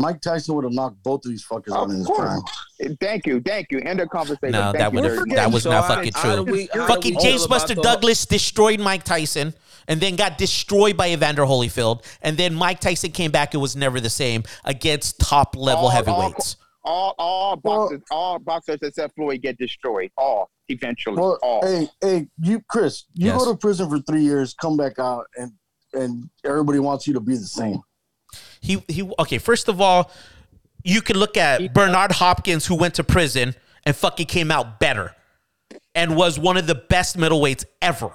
Mike 0.00 0.20
Tyson 0.20 0.54
would 0.54 0.64
have 0.64 0.72
knocked 0.72 1.02
both 1.02 1.24
of 1.24 1.30
these 1.30 1.44
fuckers 1.46 1.76
out 1.76 1.84
in 1.84 1.90
Of 1.92 1.96
his 1.98 2.06
course. 2.06 2.42
prime. 2.78 2.96
Thank 3.00 3.26
you. 3.26 3.40
Thank 3.40 3.66
you. 3.70 3.80
End 3.80 4.00
of 4.00 4.08
conversation. 4.08 4.52
No, 4.52 4.72
Thank 4.72 4.78
that 4.78 4.92
you, 4.92 5.00
would 5.00 5.08
Dirty. 5.08 5.16
have 5.18 5.26
We're 5.28 5.36
that 5.36 5.52
was 5.52 5.62
So 5.64 5.70
not 5.70 5.84
how- 5.84 5.94
fucking 5.96 6.12
how 6.14 6.36
do 6.36 6.44
true. 6.44 6.52
we- 6.52 6.68
how 6.72 6.86
fucking 6.88 7.14
we 7.16 7.22
James 7.22 7.46
Buster 7.46 7.74
Douglas 7.74 8.24
destroyed 8.26 8.80
Mike 8.80 9.04
Tyson 9.04 9.54
and 9.88 10.00
then 10.00 10.16
got 10.16 10.38
destroyed 10.38 10.96
by 10.96 11.10
Evander 11.10 11.42
Holyfield, 11.44 12.04
and 12.22 12.36
then 12.36 12.54
Mike 12.54 12.80
Tyson 12.80 13.10
came 13.12 13.30
back. 13.30 13.54
It 13.54 13.58
was 13.58 13.76
never 13.76 14.00
the 14.00 14.10
same 14.10 14.44
against 14.64 15.18
top 15.20 15.54
level 15.56 15.84
All- 15.84 15.90
heavyweights. 15.90 16.56
All, 16.82 17.14
all 17.18 17.56
boxers, 17.56 18.00
all 18.10 18.38
boxers 18.38 18.78
except 18.82 19.14
Floyd 19.14 19.42
get 19.42 19.58
destroyed. 19.58 20.10
All 20.16 20.50
eventually. 20.68 21.16
Well, 21.20 21.38
all. 21.42 21.60
hey, 21.62 21.88
hey, 22.00 22.28
you, 22.40 22.62
Chris, 22.70 23.04
you 23.12 23.26
Yes. 23.26 23.38
go 23.44 23.52
to 23.52 23.58
prison 23.58 23.90
for 23.90 23.98
three 24.00 24.22
years, 24.22 24.54
come 24.54 24.76
back 24.78 24.98
out, 24.98 25.26
and 25.36 25.52
and 25.92 26.30
everybody 26.44 26.78
wants 26.78 27.06
you 27.08 27.12
to 27.14 27.20
be 27.20 27.34
the 27.36 27.44
same. 27.44 27.80
He 28.60 28.82
he. 28.88 29.10
Okay, 29.18 29.38
first 29.38 29.68
of 29.68 29.80
all, 29.80 30.10
you 30.84 31.02
can 31.02 31.16
look 31.16 31.36
at 31.36 31.72
Bernard 31.72 32.12
Hopkins, 32.12 32.66
who 32.66 32.74
went 32.74 32.94
to 32.94 33.04
prison 33.04 33.54
and 33.84 33.96
fucking 33.96 34.26
came 34.26 34.50
out 34.50 34.78
better, 34.78 35.14
and 35.94 36.16
was 36.16 36.38
one 36.38 36.56
of 36.56 36.66
the 36.66 36.74
best 36.74 37.16
middleweights 37.16 37.64
ever. 37.80 38.12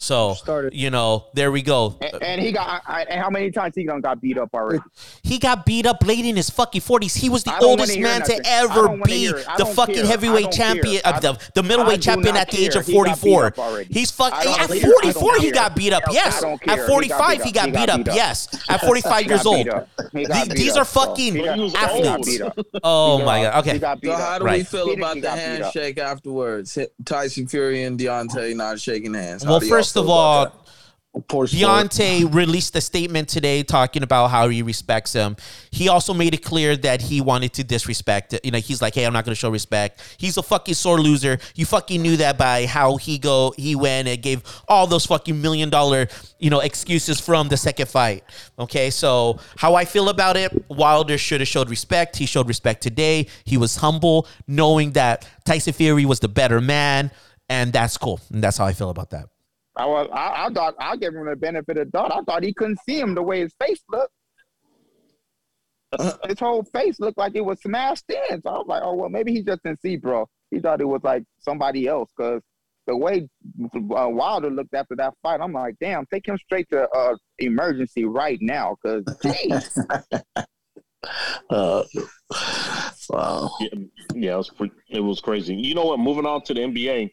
So 0.00 0.34
Started- 0.34 0.74
you 0.74 0.90
know, 0.90 1.26
there 1.34 1.50
we 1.50 1.60
go. 1.60 1.96
And, 2.00 2.22
and 2.22 2.40
he 2.40 2.52
got. 2.52 2.82
I, 2.86 3.02
and 3.02 3.20
how 3.20 3.30
many 3.30 3.50
times 3.50 3.74
he 3.74 3.82
done 3.84 4.00
got 4.00 4.20
beat 4.20 4.38
up 4.38 4.50
already? 4.54 4.78
He 5.24 5.40
got 5.40 5.66
beat 5.66 5.86
up 5.86 6.06
late 6.06 6.24
in 6.24 6.36
his 6.36 6.48
fucking 6.50 6.82
forties. 6.82 7.16
He 7.16 7.28
was 7.28 7.42
the 7.42 7.56
oldest 7.58 7.98
man 7.98 8.22
to 8.22 8.28
nothing. 8.36 8.40
I 8.46 8.48
ever 8.62 8.96
be 9.04 9.12
hear 9.26 9.36
it. 9.38 9.46
I 9.48 9.56
the 9.56 9.66
fucking 9.66 9.96
care. 9.96 10.06
Heavyweight 10.06 10.52
champion, 10.52 11.02
care. 11.02 11.14
uh, 11.14 11.18
the, 11.18 11.50
the 11.54 11.62
middleweight 11.64 12.00
champion 12.00 12.36
at 12.36 12.48
the 12.48 12.58
age 12.64 12.76
of 12.76 12.86
He 12.86 12.92
got 12.94 13.04
beat 13.04 13.10
up 13.10 13.18
44. 13.18 13.52
already. 13.58 13.92
He's 13.92 14.10
fucking 14.12 14.38
at 14.38 14.44
care. 14.44 14.54
I 14.54 14.66
don't 14.68 14.92
44. 15.02 15.36
He 15.40 15.50
got 15.50 15.74
beat 15.76 15.92
up. 15.92 16.02
Yes, 16.12 16.44
at 16.44 16.86
45 16.86 17.42
he 17.42 17.50
got 17.52 17.72
beat 17.72 17.76
up. 17.76 17.88
beat 17.88 17.90
up. 17.90 17.98
He 17.98 18.04
got 18.04 18.04
beat 18.04 18.08
up. 18.10 18.16
Yes, 18.16 18.64
at 18.70 18.80
45 18.82 19.26
years 19.26 19.46
old. 19.46 19.64
beat 19.64 19.72
up. 19.74 19.88
He 20.12 20.24
got 20.26 20.34
These- 20.44 20.48
beat 20.48 20.56
These 20.58 20.76
up, 20.76 20.82
are 20.82 20.84
fucking 20.84 21.34
He 21.34 21.40
was 21.42 21.72
He 21.72 21.76
got 21.76 21.90
athletes. 21.90 22.08
old. 22.08 22.24
beat 22.26 22.40
up. 22.42 22.66
Oh 22.84 23.18
my 23.24 23.42
god. 23.42 23.66
Okay. 23.66 23.80
So 23.80 24.12
how 24.14 24.38
do 24.38 24.44
we 24.44 24.62
feel 24.62 24.92
about 24.92 25.16
the 25.16 25.22
got 25.22 25.22
beat 25.22 25.26
up. 25.26 25.38
handshake 25.74 25.98
afterwards? 25.98 26.78
Tyson 27.04 27.48
Fury 27.48 27.82
and 27.82 27.98
Deontay 27.98 28.54
not 28.54 28.78
shaking 28.78 29.12
hands. 29.14 29.44
Well, 29.44 29.58
do 29.58 29.66
y'all 29.66 29.82
first 29.88 29.96
of 30.04 30.10
all? 30.10 30.54
Poor. 31.26 31.46
Deontay 31.46 32.32
released 32.32 32.76
a 32.76 32.80
statement 32.80 33.28
today 33.28 33.62
talking 33.62 34.02
about 34.02 34.28
how 34.28 34.48
he 34.50 34.62
respects 34.62 35.12
him. 35.12 35.36
He 35.70 35.88
also 35.88 36.14
made 36.14 36.34
it 36.34 36.44
clear 36.44 36.76
that 36.76 37.00
he 37.00 37.20
wanted 37.20 37.54
to 37.54 37.64
disrespect 37.64 38.34
it. 38.34 38.44
You 38.44 38.52
know, 38.52 38.58
he's 38.58 38.80
like, 38.80 38.94
"Hey, 38.94 39.04
I'm 39.04 39.12
not 39.14 39.24
going 39.24 39.32
to 39.32 39.38
show 39.38 39.50
respect." 39.50 40.00
He's 40.18 40.36
a 40.36 40.42
fucking 40.42 40.74
sore 40.74 41.00
loser. 41.00 41.38
You 41.56 41.64
fucking 41.66 42.02
knew 42.02 42.18
that 42.18 42.38
by 42.38 42.66
how 42.66 42.98
he 42.98 43.18
go 43.18 43.52
he 43.56 43.74
went 43.74 44.06
and 44.06 44.22
gave 44.22 44.42
all 44.68 44.86
those 44.86 45.06
fucking 45.06 45.40
million 45.40 45.70
dollar 45.70 46.08
you 46.38 46.50
know 46.50 46.60
excuses 46.60 47.18
from 47.18 47.48
the 47.48 47.56
second 47.56 47.88
fight. 47.88 48.22
Okay, 48.58 48.90
so 48.90 49.40
how 49.56 49.74
I 49.74 49.86
feel 49.86 50.10
about 50.10 50.36
it, 50.36 50.52
Wilder 50.68 51.18
should 51.18 51.40
have 51.40 51.48
showed 51.48 51.70
respect. 51.70 52.16
He 52.16 52.26
showed 52.26 52.46
respect 52.46 52.82
today. 52.82 53.26
He 53.44 53.56
was 53.56 53.76
humble, 53.76 54.28
knowing 54.46 54.92
that 54.92 55.26
Tyson 55.44 55.72
Fury 55.72 56.04
was 56.04 56.20
the 56.20 56.28
better 56.28 56.60
man, 56.60 57.10
and 57.48 57.72
that's 57.72 57.96
cool. 57.96 58.20
And 58.30 58.44
that's 58.44 58.58
how 58.58 58.66
I 58.66 58.72
feel 58.74 58.90
about 58.90 59.10
that. 59.10 59.28
I 59.78 59.86
was. 59.86 60.08
I, 60.12 60.46
I 60.46 60.52
thought 60.52 60.74
I'll 60.78 60.96
give 60.96 61.14
him 61.14 61.26
the 61.26 61.36
benefit 61.36 61.78
of 61.78 61.86
the 61.86 61.90
doubt. 61.92 62.12
I 62.12 62.20
thought 62.22 62.42
he 62.42 62.52
couldn't 62.52 62.80
see 62.84 62.98
him 62.98 63.14
the 63.14 63.22
way 63.22 63.40
his 63.40 63.54
face 63.60 63.80
looked. 63.90 64.12
his 66.28 66.38
whole 66.38 66.64
face 66.64 67.00
looked 67.00 67.16
like 67.16 67.34
it 67.34 67.44
was 67.44 67.60
smashed 67.62 68.10
in. 68.10 68.42
So 68.42 68.50
I 68.50 68.58
was 68.58 68.66
like, 68.68 68.82
oh 68.84 68.94
well, 68.94 69.08
maybe 69.08 69.32
he 69.32 69.42
just 69.42 69.62
didn't 69.62 69.80
see, 69.80 69.96
bro. 69.96 70.28
He 70.50 70.60
thought 70.60 70.80
it 70.80 70.88
was 70.88 71.00
like 71.02 71.24
somebody 71.38 71.86
else 71.86 72.10
because 72.16 72.42
the 72.86 72.96
way 72.96 73.28
uh, 73.62 74.08
Wilder 74.08 74.50
looked 74.50 74.74
after 74.74 74.96
that 74.96 75.14
fight, 75.22 75.40
I'm 75.40 75.52
like, 75.52 75.76
damn, 75.80 76.06
take 76.06 76.26
him 76.26 76.38
straight 76.38 76.68
to 76.70 76.88
uh, 76.88 77.14
emergency 77.38 78.04
right 78.04 78.38
now 78.40 78.76
because 78.82 79.04
Uh, 81.50 81.84
wow. 83.08 83.50
Yeah, 83.60 83.68
yeah, 84.14 84.34
it 84.34 84.36
was 84.36 84.50
pre- 84.50 84.72
it 84.88 85.00
was 85.00 85.20
crazy. 85.20 85.54
You 85.54 85.74
know 85.74 85.84
what? 85.84 85.98
Moving 85.98 86.26
on 86.26 86.42
to 86.42 86.54
the 86.54 86.60
NBA, 86.60 87.10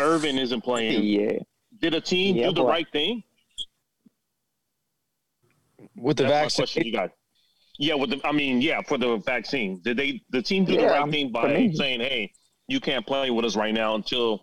Irving 0.00 0.38
isn't 0.38 0.62
playing. 0.62 1.02
yeah, 1.04 1.38
Did 1.80 1.94
a 1.94 2.00
team 2.00 2.36
Yeah, 2.36 2.48
do 2.48 2.54
the 2.54 2.60
boy. 2.62 2.68
right 2.68 2.86
thing? 2.92 3.22
with 5.96 6.16
the 6.16 6.24
That's 6.24 6.56
vaccine. 6.56 6.62
question, 6.62 6.86
you 6.86 6.92
guys. 6.92 7.10
Yeah, 7.78 7.94
with 7.94 8.10
the, 8.10 8.20
I 8.26 8.32
mean, 8.32 8.60
yeah, 8.60 8.80
for 8.82 8.98
the 8.98 9.16
vaccine, 9.18 9.80
did 9.82 9.96
they 9.96 10.22
the 10.30 10.42
team 10.42 10.64
do 10.64 10.76
the 10.76 10.82
Yeah, 10.82 10.90
right 10.90 11.02
um, 11.02 11.10
thing 11.10 11.32
by 11.32 11.52
me- 11.52 11.74
saying, 11.74 12.00
"Hey, 12.00 12.32
you 12.68 12.80
can't 12.80 13.06
play 13.06 13.30
with 13.30 13.44
us 13.44 13.56
right 13.56 13.74
now 13.74 13.94
until 13.94 14.42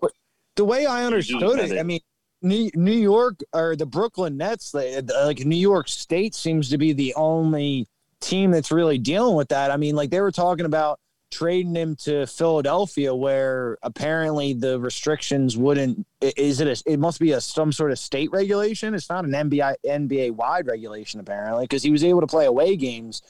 the 0.55 0.65
way 0.65 0.85
I 0.85 1.05
understood 1.05 1.59
it, 1.59 1.71
it- 1.71 1.79
I 1.79 1.83
mean, 1.83 2.01
New, 2.41 2.69
New 2.75 2.91
York 2.93 3.39
or 3.53 3.75
the 3.75 3.85
Brooklyn 3.85 4.37
Nets, 4.37 4.73
like 4.73 5.39
New 5.45 5.55
York 5.55 5.87
State 5.87 6.35
seems 6.35 6.69
to 6.69 6.77
be 6.77 6.93
the 6.93 7.13
only 7.15 7.87
team 8.21 8.51
that's 8.51 8.71
really 8.71 8.97
dealing 8.97 9.35
with 9.35 9.49
that. 9.49 9.71
I 9.71 9.77
mean, 9.77 9.95
like 9.95 10.09
they 10.09 10.21
were 10.21 10.31
talking 10.31 10.65
about 10.65 10.99
trading 11.31 11.75
him 11.75 11.95
to 11.95 12.25
Philadelphia, 12.25 13.13
where 13.13 13.77
apparently 13.83 14.53
the 14.53 14.79
restrictions 14.79 15.57
wouldn't. 15.57 16.05
Is 16.21 16.59
it? 16.59 16.67
A, 16.67 16.91
it 16.91 16.99
must 16.99 17.19
be 17.19 17.31
a 17.31 17.41
some 17.41 17.71
sort 17.71 17.91
of 17.91 17.99
state 17.99 18.31
regulation. 18.31 18.93
It's 18.93 19.09
not 19.09 19.25
an 19.25 19.31
NBA 19.31 19.75
NBA 19.85 20.31
wide 20.31 20.67
regulation 20.67 21.19
apparently, 21.19 21.65
because 21.65 21.83
he 21.83 21.91
was 21.91 22.03
able 22.03 22.21
to 22.21 22.27
play 22.27 22.45
away 22.45 22.75
games 22.75 23.21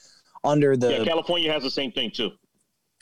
under 0.44 0.76
the 0.76 0.98
yeah, 0.98 1.04
California 1.04 1.52
has 1.52 1.62
the 1.62 1.70
same 1.70 1.92
thing 1.92 2.10
too." 2.10 2.30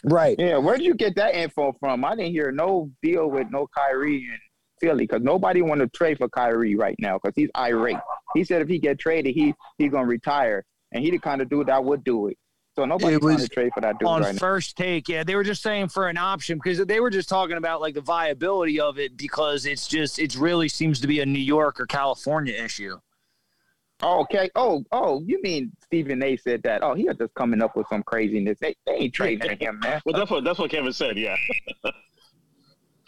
right. 0.05 0.37
yeah. 0.39 0.59
Where 0.59 0.77
did 0.77 0.87
you 0.87 0.95
get 0.95 1.17
that 1.17 1.35
info 1.35 1.75
from? 1.81 2.05
I 2.05 2.15
didn't 2.15 2.33
hear 2.33 2.53
no 2.53 2.91
deal 3.03 3.29
with 3.29 3.49
no 3.51 3.67
Kyrie 3.67 4.27
and 4.31 4.39
Philly 4.81 5.05
because 5.05 5.23
nobody 5.23 5.63
want 5.63 5.81
to 5.81 5.89
trade 5.89 6.19
for 6.19 6.29
Kyrie 6.29 6.77
right 6.77 6.97
now 6.99 7.19
because 7.19 7.35
he's 7.35 7.51
irate. 7.57 7.97
He 8.35 8.45
said 8.45 8.63
if 8.63 8.69
he 8.69 8.79
get 8.79 8.99
traded, 8.99 9.35
he 9.35 9.55
he's 9.79 9.91
gonna 9.91 10.07
retire, 10.07 10.65
and 10.93 11.03
he 11.03 11.11
the 11.11 11.19
kind 11.19 11.41
of 11.41 11.49
dude 11.49 11.67
that 11.67 11.85
would 11.85 12.05
do 12.05 12.29
it. 12.29 12.39
So 12.79 12.85
nobody's 12.85 13.19
trying 13.19 13.39
to 13.39 13.49
trade 13.49 13.73
for 13.75 13.81
that 13.81 13.99
dude 13.99 14.07
on 14.07 14.23
right 14.23 14.33
now. 14.35 14.39
first 14.39 14.77
take 14.77 15.09
yeah 15.09 15.25
they 15.25 15.35
were 15.35 15.43
just 15.43 15.63
saying 15.63 15.89
for 15.89 16.07
an 16.07 16.17
option 16.17 16.59
because 16.63 16.79
they 16.87 17.01
were 17.01 17.11
just 17.11 17.29
talking 17.29 17.57
about 17.57 17.81
like 17.81 17.95
the 17.95 18.01
viability 18.01 18.79
of 18.79 19.01
it 19.01 19.17
because 19.17 19.67
it's 19.67 19.89
just 19.89 20.21
it 20.21 20.37
really 20.37 20.69
seems 20.69 21.01
to 21.01 21.09
be 21.09 21.19
a 21.19 21.27
new 21.27 21.41
york 21.41 21.81
or 21.81 21.87
california 21.87 22.55
issue 22.55 22.97
Oh, 24.01 24.21
okay. 24.21 24.49
Oh, 24.55 24.85
oh, 24.93 25.25
you 25.27 25.43
mean 25.43 25.73
Stephen 25.83 26.23
A. 26.23 26.37
said 26.37 26.63
that? 26.63 26.85
Oh, 26.85 26.95
he 26.95 27.03
was 27.07 27.17
just 27.17 27.35
coming 27.35 27.61
up 27.61 27.75
with 27.75 27.89
some 27.89 28.05
craziness. 28.05 28.57
They, 28.61 28.77
they 28.87 28.93
ain't 28.93 29.13
trading 29.13 29.59
him, 29.59 29.81
man. 29.81 30.01
Well, 30.07 30.17
that's 30.17 30.31
what 30.31 30.45
that's 30.45 30.61
what 30.61 30.71
Kevin 30.71 30.93
said. 30.93 31.19
Yeah, 31.19 31.35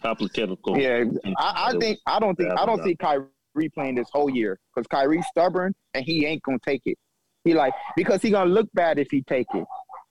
complicated. 0.02 0.59
Yeah, 0.66 1.04
I, 1.38 1.68
I 1.68 1.78
think 1.78 2.00
I 2.06 2.18
don't 2.18 2.35
think 2.35 2.50
I 2.59 2.66
don't 2.66 2.83
see 2.83 2.96
Kyrie 2.96 3.68
playing 3.72 3.94
this 3.94 4.09
whole 4.12 4.28
year 4.28 4.59
because 4.74 4.88
Kyrie's 4.88 5.24
stubborn 5.28 5.72
and 5.94 6.04
he 6.04 6.26
ain't 6.26 6.42
gonna 6.42 6.59
take 6.59 6.83
it. 6.87 6.98
He 7.44 7.55
like 7.55 7.72
because 7.96 8.20
he 8.22 8.31
gonna 8.31 8.50
look 8.50 8.68
bad 8.74 8.98
if 8.98 9.09
he 9.11 9.22
take 9.22 9.46
it. 9.55 9.64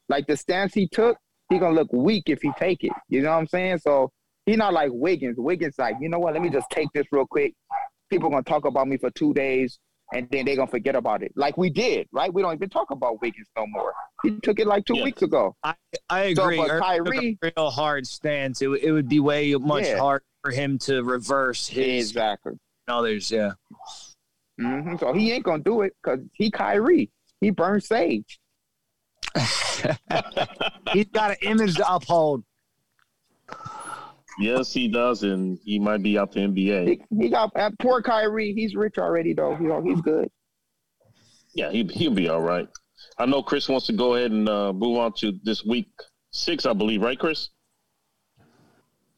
Like 0.08 0.26
the 0.28 0.36
stance 0.36 0.74
he 0.74 0.88
took, 0.88 1.18
he 1.50 1.60
gonna 1.60 1.76
look 1.76 1.92
weak 1.94 2.24
if 2.28 2.42
he 2.42 2.52
take 2.58 2.84
it. 2.84 2.92
You 3.10 3.22
know 3.22 3.32
what 3.32 3.38
I'm 3.38 3.48
saying? 3.48 3.80
So 3.80 4.12
he 4.46 4.56
not 4.56 4.74
like 4.74 4.89
Wiggins. 4.92 5.36
Wiggins 5.38 5.76
like, 5.78 5.96
you 6.02 6.10
know 6.10 6.18
what? 6.20 6.34
Let 6.34 6.42
me 6.42 6.50
just 6.50 6.68
take 6.72 6.88
this 6.94 7.06
real 7.12 7.28
quick. 7.28 7.54
People 8.10 8.30
gonna 8.30 8.42
talk 8.44 8.65
about 8.65 8.88
me 8.88 8.98
for 8.98 9.12
two 9.12 9.34
days 9.36 9.78
and 10.12 10.28
then 10.32 10.44
they 10.46 10.56
gonna 10.56 10.65
forget 10.72 10.96
about 10.96 11.22
it. 11.22 11.32
Like 11.36 11.56
we 11.56 11.70
did, 11.70 12.08
right? 12.12 12.34
We 12.34 12.42
don't 12.42 12.56
even 12.56 12.70
talk 12.70 12.89
about 12.89 13.22
Wiggins 13.22 13.48
no 13.56 13.68
more. 13.68 13.94
He 14.24 14.39
took 14.42 14.60
it 14.60 14.65
like 14.65 14.86
two 14.86 14.98
Yeah. 14.98 15.04
weeks 15.04 15.22
ago. 15.22 15.56
i 15.63 15.76
So, 16.34 16.44
agree 16.46 16.58
took 16.58 16.82
Kyrie- 16.82 17.38
a 17.44 17.52
real 17.56 17.70
hard 17.70 18.08
stance 18.08 18.63
it, 18.63 18.68
would- 18.68 18.82
it 18.84 18.92
would 18.92 19.08
be 19.08 19.20
way 19.20 19.54
much 19.54 19.86
Yeah. 19.86 20.00
harder 20.00 20.26
for 20.44 20.50
him 20.52 20.80
to 20.80 21.04
reverse 21.04 21.68
his 21.68 22.10
Exactly. 22.10 22.54
others 22.88 23.30
yeah 23.30 23.52
hmm 24.60 24.96
So 25.00 25.13
he 25.13 25.32
ain't 25.32 25.44
gonna 25.44 25.62
do 25.63 25.82
it 25.84 25.94
because 26.02 26.20
he 26.34 26.50
Kyrie. 26.50 27.12
He 27.41 27.49
burned 27.52 27.84
sage. 27.84 28.39
he's 30.93 31.06
got 31.13 31.32
an 31.32 31.38
image 31.41 31.75
to 31.75 31.93
uphold 31.93 32.43
Yes, 34.39 34.71
he 34.71 34.88
does, 34.88 35.23
and 35.23 35.60
he 35.65 35.80
might 35.80 36.02
be 36.02 36.17
out 36.17 36.32
the 36.32 36.39
NBA. 36.39 36.88
He, 36.88 37.23
he 37.23 37.30
got 37.30 37.52
uh, 37.58 37.71
poor 37.80 38.02
Kyrie. 38.02 38.54
He's 38.54 38.73
rich 38.73 38.97
already 38.97 39.34
though. 39.34 39.52
You 39.60 39.67
know, 39.67 39.82
he's 39.82 39.99
good. 39.99 40.30
Yeah, 41.54 41.71
he 41.71 41.84
he'll 41.84 42.13
be 42.13 42.30
all 42.30 42.39
right. 42.39 42.67
I 43.17 43.25
know 43.25 43.43
Chris 43.43 43.67
wants 43.67 43.86
to 43.88 43.93
go 43.93 44.15
ahead 44.15 44.32
and 44.32 44.47
uh, 44.47 44.71
move 44.71 44.97
on 44.97 45.12
to 45.17 45.34
this 45.43 45.65
week 45.65 45.89
six, 46.32 46.65
I 46.65 46.71
believe, 46.71 47.02
right, 47.02 47.19
Chris? 47.19 47.49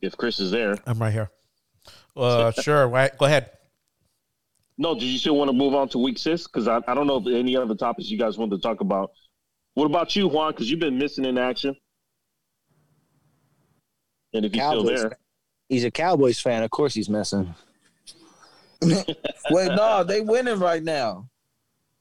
If 0.01 0.17
Chris 0.17 0.39
is 0.39 0.49
there. 0.49 0.75
I'm 0.87 0.97
right 0.97 1.13
here. 1.13 1.29
Uh, 2.17 2.51
sure. 2.51 2.87
Right. 2.87 3.15
Go 3.19 3.25
ahead. 3.25 3.51
No, 4.81 4.95
did 4.95 5.03
you 5.03 5.19
still 5.19 5.37
want 5.37 5.47
to 5.49 5.53
move 5.53 5.75
on 5.75 5.89
to 5.89 5.99
week 5.99 6.17
six? 6.17 6.47
Because 6.47 6.67
I, 6.67 6.81
I 6.87 6.95
don't 6.95 7.05
know 7.05 7.17
if 7.17 7.27
any 7.27 7.55
other 7.55 7.75
topics 7.75 8.09
you 8.09 8.17
guys 8.17 8.39
wanted 8.39 8.55
to 8.55 8.61
talk 8.63 8.81
about. 8.81 9.11
What 9.75 9.85
about 9.85 10.15
you, 10.15 10.27
Juan? 10.27 10.53
Because 10.53 10.71
you've 10.71 10.79
been 10.79 10.97
missing 10.97 11.23
in 11.23 11.37
action. 11.37 11.75
And 14.33 14.43
if 14.43 14.55
you're 14.55 14.65
still 14.65 14.83
there, 14.83 14.97
fan. 15.09 15.11
he's 15.69 15.83
a 15.83 15.91
cowboys 15.91 16.39
fan 16.39 16.63
of 16.63 16.71
course 16.71 16.93
he's 16.93 17.09
missing 17.09 17.53
Wait, 18.81 19.67
no, 19.75 20.03
they 20.03 20.21
winning 20.21 20.57
right 20.57 20.81
now, 20.81 21.27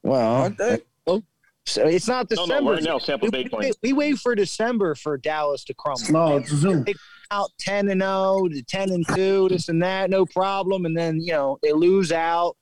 well 0.02 0.36
aren't 0.42 0.56
they? 0.56 0.78
Oh, 1.06 1.22
so 1.66 1.86
it's 1.86 2.08
not 2.08 2.28
december 2.28 2.60
no, 2.62 2.72
right 2.72 2.82
now 2.82 2.98
Tampa 2.98 3.26
we, 3.26 3.30
Bay 3.30 3.42
we 3.42 3.48
playing. 3.48 3.64
wait, 3.64 3.76
we 3.82 3.92
wait 3.92 4.18
for 4.18 4.34
december 4.34 4.94
for 4.94 5.18
dallas 5.18 5.64
to 5.64 5.74
crumble 5.74 6.10
No, 6.12 6.36
it's 6.38 6.50
Zoom. 6.50 6.86
out 7.32 7.50
10 7.58 7.90
and 7.90 8.00
0 8.00 8.48
10 8.66 8.90
and 8.90 9.06
2 9.14 9.48
this 9.50 9.68
and 9.68 9.82
that 9.82 10.08
no 10.08 10.24
problem 10.24 10.86
and 10.86 10.96
then 10.96 11.20
you 11.20 11.32
know 11.32 11.58
they 11.62 11.72
lose 11.72 12.12
out 12.12 12.56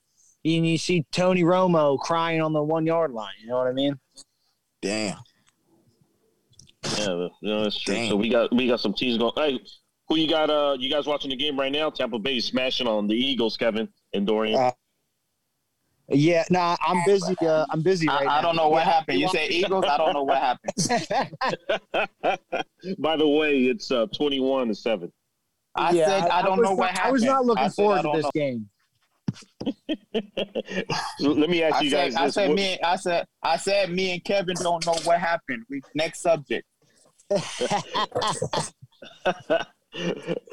and 0.56 0.66
you 0.66 0.78
see 0.78 1.04
tony 1.12 1.42
romo 1.42 1.98
crying 1.98 2.40
on 2.40 2.52
the 2.52 2.62
one 2.62 2.86
yard 2.86 3.12
line 3.12 3.32
you 3.40 3.48
know 3.48 3.58
what 3.58 3.66
i 3.66 3.72
mean 3.72 3.98
Damn. 4.80 5.16
Yeah, 6.96 7.28
yeah, 7.42 7.62
that's 7.64 7.80
true. 7.80 7.94
Damn. 7.96 8.10
So 8.10 8.16
we 8.16 8.28
got 8.28 8.54
we 8.54 8.68
got 8.68 8.78
some 8.78 8.94
teams 8.94 9.18
going. 9.18 9.32
Hey, 9.36 9.58
who 10.08 10.16
you 10.16 10.28
got? 10.28 10.50
Uh, 10.50 10.76
you 10.78 10.88
guys 10.88 11.06
watching 11.06 11.30
the 11.30 11.36
game 11.36 11.58
right 11.58 11.72
now? 11.72 11.90
Tampa 11.90 12.18
Bay 12.18 12.38
smashing 12.38 12.86
on 12.86 13.08
the 13.08 13.14
Eagles, 13.14 13.56
Kevin 13.56 13.88
and 14.14 14.24
Dorian. 14.26 14.54
Uh, 14.58 14.70
yeah 16.10 16.44
nah 16.48 16.74
i'm 16.80 17.02
busy 17.04 17.36
uh, 17.42 17.66
i'm 17.70 17.82
busy 17.82 18.06
right 18.08 18.24
now 18.24 18.30
I, 18.30 18.38
I 18.38 18.42
don't 18.42 18.56
know 18.56 18.68
what 18.70 18.84
happened. 18.84 19.20
You 19.20 19.28
say 19.28 19.46
Eagles. 19.50 19.84
I 19.86 19.98
don't 19.98 20.14
know 20.14 20.22
what 20.22 20.38
happened. 20.38 20.72
By 22.98 23.16
the 23.16 23.28
way, 23.28 23.64
it's 23.64 23.90
uh, 23.90 24.06
twenty-one 24.14 24.68
to 24.68 24.74
seven. 24.74 25.12
I 25.74 25.92
Yeah, 25.92 26.06
said 26.06 26.30
I, 26.30 26.40
don't 26.42 26.58
was 26.58 26.68
know 26.70 26.74
what 26.74 26.90
happened. 26.90 27.08
i 27.08 27.12
was 27.12 27.24
not 27.24 27.44
looking 27.44 27.64
I 27.64 27.68
said, 27.68 27.82
forward 27.82 28.02
to 28.02 28.10
this 28.14 28.24
know. 28.24 28.30
game 28.32 28.70
So 28.70 28.77
let 31.20 31.50
me 31.50 31.62
ask 31.62 31.76
I 31.76 31.80
you 31.80 31.90
said, 31.90 32.12
guys 32.12 32.16
I 32.16 32.24
this: 32.26 32.34
said 32.34 32.48
What- 32.48 32.56
me. 32.56 32.78
I 32.82 32.96
said 32.96 33.26
I 33.42 33.56
said 33.56 33.90
me 33.90 34.12
and 34.12 34.24
Kevin 34.24 34.56
don't 34.60 34.84
know 34.86 34.94
what 35.04 35.20
happened. 35.20 35.64
We 35.68 35.80
next 35.94 36.20
subject. 36.20 36.66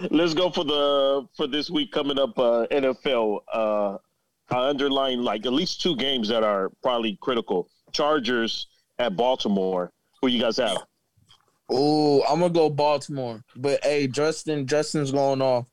Let's 0.10 0.34
go 0.34 0.50
for 0.50 0.64
the 0.64 1.28
for 1.36 1.48
this 1.48 1.70
week 1.70 1.92
coming 1.92 2.18
up. 2.18 2.38
Uh, 2.38 2.66
NFL. 2.72 3.40
Uh, 3.52 3.98
I 4.50 4.68
underline 4.70 5.24
like 5.24 5.46
at 5.46 5.54
least 5.54 5.82
two 5.82 5.96
games 5.96 6.28
that 6.30 6.44
are 6.44 6.70
probably 6.84 7.18
critical. 7.22 7.68
Chargers 7.92 8.68
at 9.00 9.16
Baltimore. 9.16 9.92
Who 10.22 10.28
you 10.28 10.40
guys 10.42 10.58
have? 10.58 10.78
Oh, 11.70 12.24
I'm 12.24 12.40
gonna 12.40 12.54
go 12.54 12.70
Baltimore. 12.70 13.42
But 13.56 13.84
hey, 13.84 14.08
Justin, 14.08 14.68
Justin's 14.68 15.12
going 15.12 15.42
off. 15.42 15.66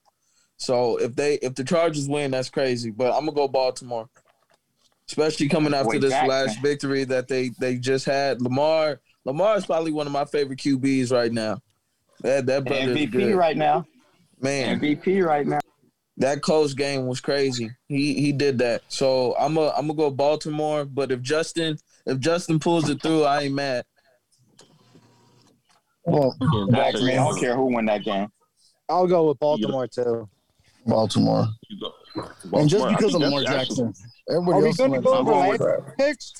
So 0.62 0.96
if 0.98 1.16
they 1.16 1.34
if 1.36 1.56
the 1.56 1.64
Chargers 1.64 2.08
win, 2.08 2.30
that's 2.30 2.48
crazy. 2.48 2.90
But 2.90 3.12
I'm 3.12 3.24
gonna 3.26 3.32
go 3.32 3.48
Baltimore. 3.48 4.08
Especially 5.08 5.48
coming 5.48 5.74
after 5.74 5.94
Boy, 5.94 5.98
this 5.98 6.12
Jackson. 6.12 6.28
last 6.28 6.62
victory 6.62 7.02
that 7.04 7.26
they 7.26 7.50
they 7.58 7.76
just 7.76 8.06
had. 8.06 8.40
Lamar 8.40 9.00
Lamar 9.24 9.56
is 9.56 9.66
probably 9.66 9.90
one 9.90 10.06
of 10.06 10.12
my 10.12 10.24
favorite 10.24 10.60
QBs 10.60 11.10
right 11.12 11.32
now. 11.32 11.58
That 12.20 12.46
that 12.46 12.64
brother 12.64 12.92
is 12.92 12.96
MVP 12.96 13.10
good. 13.10 13.34
right 13.34 13.56
now. 13.56 13.84
man. 14.40 14.78
MVP 14.78 15.26
right 15.26 15.46
now. 15.46 15.58
That 16.18 16.42
close 16.42 16.74
game 16.74 17.06
was 17.06 17.20
crazy. 17.20 17.68
He 17.88 18.14
he 18.14 18.30
did 18.30 18.58
that. 18.58 18.82
So 18.86 19.34
I'm 19.40 19.56
a 19.56 19.70
I'm 19.70 19.88
gonna 19.88 19.94
go 19.94 20.10
Baltimore. 20.12 20.84
But 20.84 21.10
if 21.10 21.22
Justin 21.22 21.76
if 22.06 22.20
Justin 22.20 22.60
pulls 22.60 22.88
it 22.88 23.02
through, 23.02 23.24
I 23.24 23.42
ain't 23.42 23.54
mad. 23.54 23.84
Well, 26.04 26.36
Exactly. 26.68 27.12
I 27.12 27.16
don't 27.16 27.40
care 27.40 27.56
who 27.56 27.66
won 27.66 27.86
that 27.86 28.04
game. 28.04 28.28
I'll 28.88 29.08
go 29.08 29.28
with 29.28 29.40
Baltimore 29.40 29.88
too. 29.88 30.28
Baltimore. 30.86 31.46
You 31.68 31.80
go. 31.80 32.58
and 32.58 32.68
just 32.68 32.88
because 32.88 33.14
of 33.14 33.20
Lamar 33.20 33.40
that's 33.40 33.50
actually- 33.52 33.86
Jackson, 33.92 34.10
everybody 34.28 34.58
Are 34.58 34.60
we 34.60 34.66
else 34.68 34.76
going 34.76 34.92
to 34.92 35.00
go 35.00 35.14
over 35.14 35.30
going 35.30 35.48
last 35.48 35.60
with 35.60 35.84
week's 35.86 35.94
picks? 35.98 36.32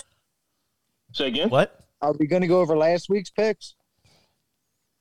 Say 1.13 1.29
again? 1.29 1.51
What? 1.51 1.79
Are 2.01 2.13
we 2.19 2.27
going 2.27 2.43
to 2.43 2.49
go 2.49 2.61
over 2.61 2.77
last 2.77 3.09
week's 3.09 3.31
picks? 3.31 3.75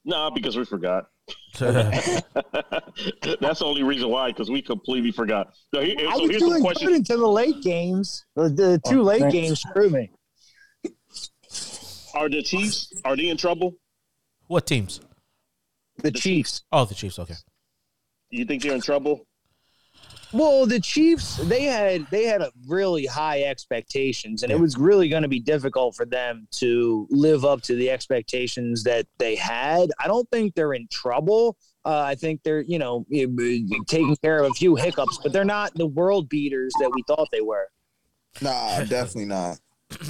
Nah, 0.06 0.30
because 0.30 0.58
we 0.58 0.66
forgot. 0.66 1.06
That's 1.60 3.60
the 3.60 3.66
only 3.66 3.84
reason 3.84 4.10
why, 4.10 4.30
because 4.30 4.50
we 4.50 4.62
completely 4.62 5.12
forgot. 5.12 5.54
So, 5.74 5.82
here, 5.82 5.96
I 6.00 6.16
so 6.16 6.22
was 6.22 6.30
here's 6.32 6.42
the 6.42 6.50
doing 6.50 6.62
question: 6.62 6.88
good 6.88 6.98
until 6.98 7.20
the 7.20 7.28
late 7.28 7.62
games. 7.62 8.26
The, 8.36 8.50
the 8.50 8.82
oh, 8.86 8.90
two 8.90 9.00
Oh, 9.02 9.04
late 9.04 9.22
thanks. 9.22 9.34
games 9.34 9.60
screw 9.62 9.90
me. 9.90 10.12
Are 12.16 12.30
the 12.30 12.42
Chiefs 12.44 12.92
are 13.06 13.16
they 13.16 13.30
in 13.30 13.38
trouble? 13.38 13.76
what 14.48 14.66
teams? 14.68 15.00
The 15.98 16.12
Chiefs. 16.12 16.64
Oh, 16.72 16.86
the 16.86 16.96
Chiefs. 16.96 17.20
Okay. 17.20 17.36
You 18.32 18.46
think 18.46 18.64
they're 18.64 18.74
in 18.74 18.82
trouble? 18.82 19.26
Well, 20.34 20.66
the 20.66 20.80
Chiefs 20.80 21.38
they 21.38 21.64
had 21.64 22.08
they 22.10 22.24
had 22.26 22.42
a 22.42 22.52
really 22.68 23.06
high 23.06 23.44
expectations, 23.44 24.44
and 24.44 24.52
it 24.52 24.60
was 24.60 24.78
really 24.78 25.10
going 25.10 25.24
to 25.24 25.28
be 25.30 25.40
difficult 25.40 25.96
for 25.96 26.06
them 26.06 26.48
to 26.52 27.08
live 27.10 27.44
up 27.44 27.62
to 27.64 27.76
the 27.76 27.90
expectations 27.90 28.84
that 28.84 29.08
they 29.18 29.36
had. 29.36 29.90
I 30.00 30.08
don't 30.08 30.30
think 30.32 30.56
they're 30.56 30.74
in 30.74 30.88
trouble. 30.90 31.58
Uh, 31.84 32.00
I 32.00 32.16
think 32.16 32.42
they're 32.44 32.62
you 32.62 32.80
know 32.80 33.06
eh, 33.14 33.26
taking 33.88 34.16
care 34.24 34.40
of 34.40 34.52
a 34.52 34.54
few 34.54 34.76
hiccups, 34.76 35.20
but 35.22 35.34
they're 35.34 35.44
not 35.44 35.74
the 35.76 35.88
world 35.88 36.30
beaters 36.30 36.74
that 36.80 36.92
we 36.96 37.04
thought 37.08 37.28
they 37.32 37.42
were. 37.42 37.68
Nah, 38.42 38.80
definitely 38.86 39.26
not. 39.26 39.60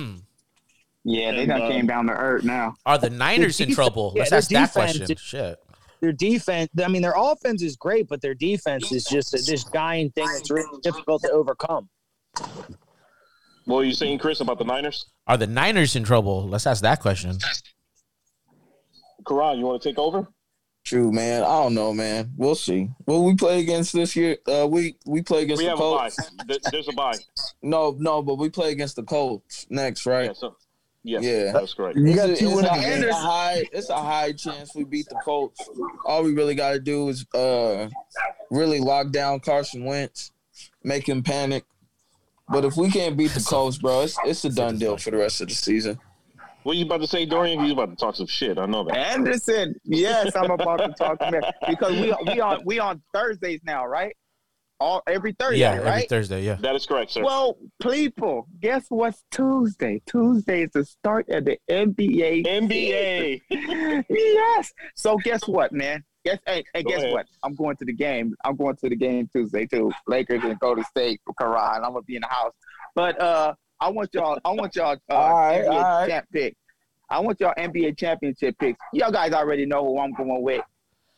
Yeah, 1.04 1.32
they 1.32 1.40
And, 1.40 1.48
done 1.50 1.62
uh, 1.64 1.68
came 1.68 1.88
down 1.88 2.06
to 2.06 2.14
earth 2.14 2.44
now. 2.44 2.76
Are 2.86 3.00
the 3.00 3.10
Niners 3.10 3.60
in 3.60 3.74
trouble? 3.74 4.14
yeah, 4.16 4.20
Let's 4.30 4.32
ask 4.34 4.50
that 4.52 4.72
question. 4.72 5.12
is- 5.12 5.20
Shit. 5.20 5.58
Their 6.02 6.12
defense, 6.12 6.70
I 6.84 6.88
mean, 6.88 7.04
their 7.04 7.14
offense 7.16 7.62
is 7.62 7.76
great, 7.76 8.08
but 8.08 8.22
their 8.22 8.34
defense 8.34 8.92
is 8.92 9.06
just 9.06 9.32
this 9.32 9.64
dying 9.66 10.12
thing 10.12 10.26
that's 10.26 10.50
really 10.50 10.80
difficult 10.82 11.22
to 11.22 11.32
overcome. 11.32 11.88
What 13.66 13.78
were 13.78 13.84
you 13.84 13.94
saying, 13.94 14.18
Chris, 14.18 14.42
about 14.42 14.58
the 14.58 14.66
Niners? 14.66 15.06
Are 15.28 15.38
the 15.38 15.46
Niners 15.46 15.96
in 15.96 16.04
trouble? 16.04 16.48
Let's 16.48 16.66
ask 16.66 16.82
that 16.82 17.00
question. 17.00 17.38
Karan, 19.28 19.60
you 19.60 19.66
want 19.66 19.82
to 19.82 19.90
take 19.90 20.00
over? 20.00 20.28
True, 20.84 21.12
man. 21.12 21.44
I 21.44 21.62
don't 21.62 21.76
know, 21.76 21.94
man. 21.94 22.32
We'll 22.36 22.56
see. 22.56 22.90
Will 23.06 23.24
we 23.24 23.36
play 23.36 23.60
against 23.60 23.94
this 23.94 24.16
year? 24.16 24.38
Uh, 24.48 24.68
we 24.68 24.96
we 25.06 25.22
play 25.22 25.44
against 25.44 25.60
We 25.60 25.66
the 25.66 25.70
have 25.70 25.80
a 25.80 25.92
bye. 25.96 26.10
Colts. 26.10 26.70
There's 26.72 26.88
a 26.88 26.94
bye. 26.94 27.18
No, 27.62 27.96
no, 28.00 28.24
but 28.24 28.40
we 28.40 28.50
play 28.50 28.72
against 28.72 28.96
the 28.96 29.04
Colts 29.04 29.68
next, 29.70 30.08
right? 30.08 30.26
Yeah, 30.26 30.34
so, 30.34 30.56
yes, 31.04 31.24
Yeah. 31.24 31.52
that's 31.52 31.74
great. 31.74 31.96
You 31.96 32.16
got 32.16 32.30
It's 32.30 32.40
two 32.40 32.50
a- 32.50 32.60
it's, 32.60 32.68
a, 32.70 33.08
it's 33.08 33.08
a 33.10 33.14
high. 33.14 33.64
It's 33.72 33.90
a 33.90 33.98
high 33.98 34.32
chance 34.34 34.74
we 34.76 34.84
beat 34.84 35.08
the 35.10 35.20
Colts. 35.24 35.70
All 36.06 36.24
we 36.24 36.34
really 36.34 36.56
got 36.56 36.72
to 36.72 36.80
do 36.80 37.10
is 37.10 37.26
uh 37.34 37.90
really 38.50 38.80
lock 38.80 39.12
down 39.12 39.40
Carson 39.40 39.86
Wentz, 39.86 40.32
make 40.84 41.08
him 41.08 41.24
panic. 41.24 41.64
But 42.50 42.66
if 42.66 42.76
we 42.76 42.92
can't 42.92 43.16
beat 43.16 43.32
the 43.32 43.40
Colts, 43.48 43.78
bro, 43.78 44.02
it's 44.02 44.18
it's 44.26 44.44
a 44.46 44.50
done 44.50 44.78
deal 44.78 44.98
for 44.98 45.12
the 45.12 45.18
rest 45.18 45.42
of 45.42 45.48
the 45.48 45.54
season. 45.56 46.00
What 46.64 46.78
you 46.78 46.86
about 46.86 47.02
to 47.02 47.08
say, 47.08 47.26
Dorian? 47.26 47.60
He's 47.64 47.72
about 47.72 47.90
to 47.90 47.96
talk 47.96 48.16
some 48.16 48.28
shit. 48.28 48.60
I 48.60 48.68
know 48.68 48.84
that. 48.84 48.96
Anderson, 48.96 49.74
yes, 49.84 50.36
I'm 50.36 50.52
about 50.52 50.78
to 50.78 50.90
talk 50.90 51.18
to 51.18 51.26
him 51.26 51.44
because 51.68 51.94
we 52.00 52.14
we 52.32 52.40
on 52.40 52.62
we 52.66 52.78
on 52.80 53.02
Thursdays 53.14 53.62
now, 53.64 53.86
right? 53.88 54.16
All 54.82 55.04
every 55.06 55.34
Thursday, 55.34 55.60
yeah, 55.60 55.74
every? 55.74 56.08
Thursday. 56.08 56.42
Yeah. 56.44 56.56
That 56.56 56.74
is 56.74 56.88
correct, 56.88 57.12
sir. 57.12 57.24
Well, 57.24 57.56
people, 57.84 58.48
guess 58.60 58.86
what's 58.90 59.24
Tuesday? 59.30 60.02
Tuesday 60.08 60.64
is 60.64 60.72
the 60.74 60.84
start 60.86 61.30
of 61.30 61.46
the 61.46 61.60
NBA. 61.70 62.48
NBA. 62.48 63.42
yes. 64.10 64.74
So 64.96 65.18
guess 65.18 65.48
what, 65.48 65.72
man? 65.72 66.04
Guess 66.26 66.40
hey, 66.48 66.64
hey 66.74 66.82
guess 66.82 67.02
ahead. 67.04 67.14
what? 67.14 67.28
I'm 67.44 67.54
going 67.54 67.76
to 67.78 67.86
the 67.86 67.94
game. 67.94 68.34
I'm 68.44 68.56
going 68.56 68.76
to 68.78 68.90
the 68.90 68.96
game 68.96 69.30
Tuesday 69.32 69.68
too. 69.68 69.92
Lakers 70.08 70.44
and 70.44 70.60
Golden 70.60 70.84
State 70.86 71.22
for 71.26 71.36
Karan. 71.36 71.84
I'm 71.84 71.94
gonna 71.94 72.02
be 72.02 72.16
in 72.16 72.22
the 72.22 72.28
house. 72.28 72.54
But 72.96 73.22
uh 73.22 73.54
I 73.80 73.90
want 73.90 74.10
y'all 74.14 74.40
I 74.44 74.50
want 74.50 74.76
y'all 74.76 74.98
uh 75.12 75.14
All 75.14 75.30
right, 75.30 75.62
NBA 75.62 75.70
all 75.70 75.82
right. 75.82 76.10
champ 76.10 76.26
pick. 76.34 76.58
I 77.08 77.20
want 77.20 77.40
y'all 77.40 77.54
NBA 77.56 78.00
championship 78.00 78.58
picks. 78.58 78.80
Y'all 78.94 79.12
guys 79.12 79.34
already 79.34 79.68
know 79.68 79.84
who 79.84 80.00
I'm 80.00 80.14
going 80.14 80.42
with. 80.42 80.62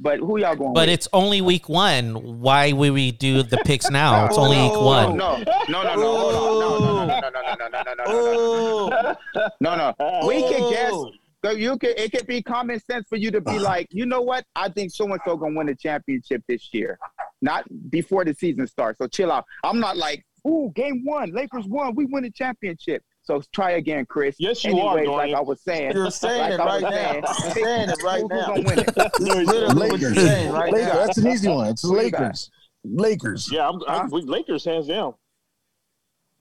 But 0.04 0.20
who 0.20 0.38
y'all 0.38 0.56
going 0.56 0.74
But 0.74 0.90
with? 0.90 0.96
it's 0.96 1.08
only 1.14 1.40
week 1.40 1.70
one. 1.70 2.42
Why 2.42 2.74
would 2.74 2.92
we 2.92 3.12
do 3.14 3.42
the 3.42 3.58
picks 3.66 3.90
now? 3.90 4.26
It's 4.26 4.38
only 4.38 4.58
week 4.58 4.72
Oh, 4.76 4.86
one. 4.86 5.16
No, 5.18 5.38
no, 5.70 5.82
no, 5.82 5.82
no, 5.84 5.96
no, 5.96 6.18
hold 6.18 6.84
on. 6.84 7.08
No, 7.08 7.20
no, 7.20 7.30
no, 7.30 7.42
no, 7.42 7.56
no, 7.56 7.68
no, 7.70 7.70
no, 7.70 7.94
no, 7.94 7.94
no, 7.94 7.94
no, 7.94 8.04
no, 8.04 8.04
Oh, 8.06 9.16
no, 9.62 9.76
no. 9.98 10.28
We 10.28 10.42
can 10.42 10.70
guess. 10.70 10.92
oh. 10.94 11.12
So 11.46 11.52
you 11.52 11.78
can 11.78 11.92
it 11.98 12.12
could 12.12 12.26
be 12.28 12.42
common 12.42 12.80
sense 12.90 13.06
for 13.10 13.16
you 13.18 13.30
to 13.32 13.42
be 13.42 13.60
like, 13.60 13.88
you 13.92 14.06
know 14.06 14.22
what? 14.22 14.46
I 14.56 14.70
think 14.70 14.92
so 14.92 15.06
and 15.12 15.20
so 15.26 15.36
gonna 15.38 15.58
win 15.58 15.68
the 15.68 15.76
championship 15.76 16.42
this 16.48 16.70
year. 16.74 16.98
Not 17.42 17.66
before 17.90 18.24
the 18.26 18.34
season 18.34 18.66
starts. 18.68 18.98
So 19.00 19.08
chill 19.08 19.30
out. 19.32 19.44
I'm 19.64 19.80
not 19.80 19.98
like, 19.98 20.26
ooh, 20.48 20.72
game 20.76 21.04
one, 21.06 21.32
Lakers 21.34 21.66
won, 21.66 21.96
we 21.96 22.06
win 22.06 22.24
the 22.24 22.32
championship. 22.32 23.04
So 23.26 23.42
try 23.54 23.72
again, 23.72 24.06
Chris. 24.06 24.36
Yes, 24.38 24.64
you 24.66 24.78
are, 24.80 24.98
Anyways, 24.98 25.16
like 25.16 25.34
I 25.34 25.40
was 25.42 25.62
saying. 25.62 25.94
You're 25.94 26.12
saying 26.12 26.60
like 26.60 26.60
it 26.60 26.60
right 26.60 26.82
now. 26.82 26.90
saying, 26.92 27.24
You're 27.24 27.54
saying 27.66 27.90
it 27.90 28.04
right 28.04 28.22
who's 28.22 28.30
now. 28.30 28.48
gonna 28.48 28.62
win 28.64 28.80
it? 28.80 28.98
Literally 29.20 29.46
you're 29.58 29.70
Lakers. 29.70 30.16
saying 30.16 30.52
right 30.52 30.74
Lakers. 30.74 30.88
now. 30.94 31.06
That's 31.06 31.18
an 31.20 31.28
easy 31.28 31.50
one. 31.50 31.68
It's 31.68 31.82
the 31.84 31.88
Who 31.88 32.02
you 32.02 32.12
got? 32.12 32.20
Lakers. 32.22 32.52
Lakers. 32.84 33.50
Yeah, 33.52 33.70
I'm, 33.70 33.76
I'm 33.88 34.02
Huh? 34.02 34.08
with 34.12 34.26
Lakers 34.26 34.66
hands 34.66 34.88
down. 34.88 35.14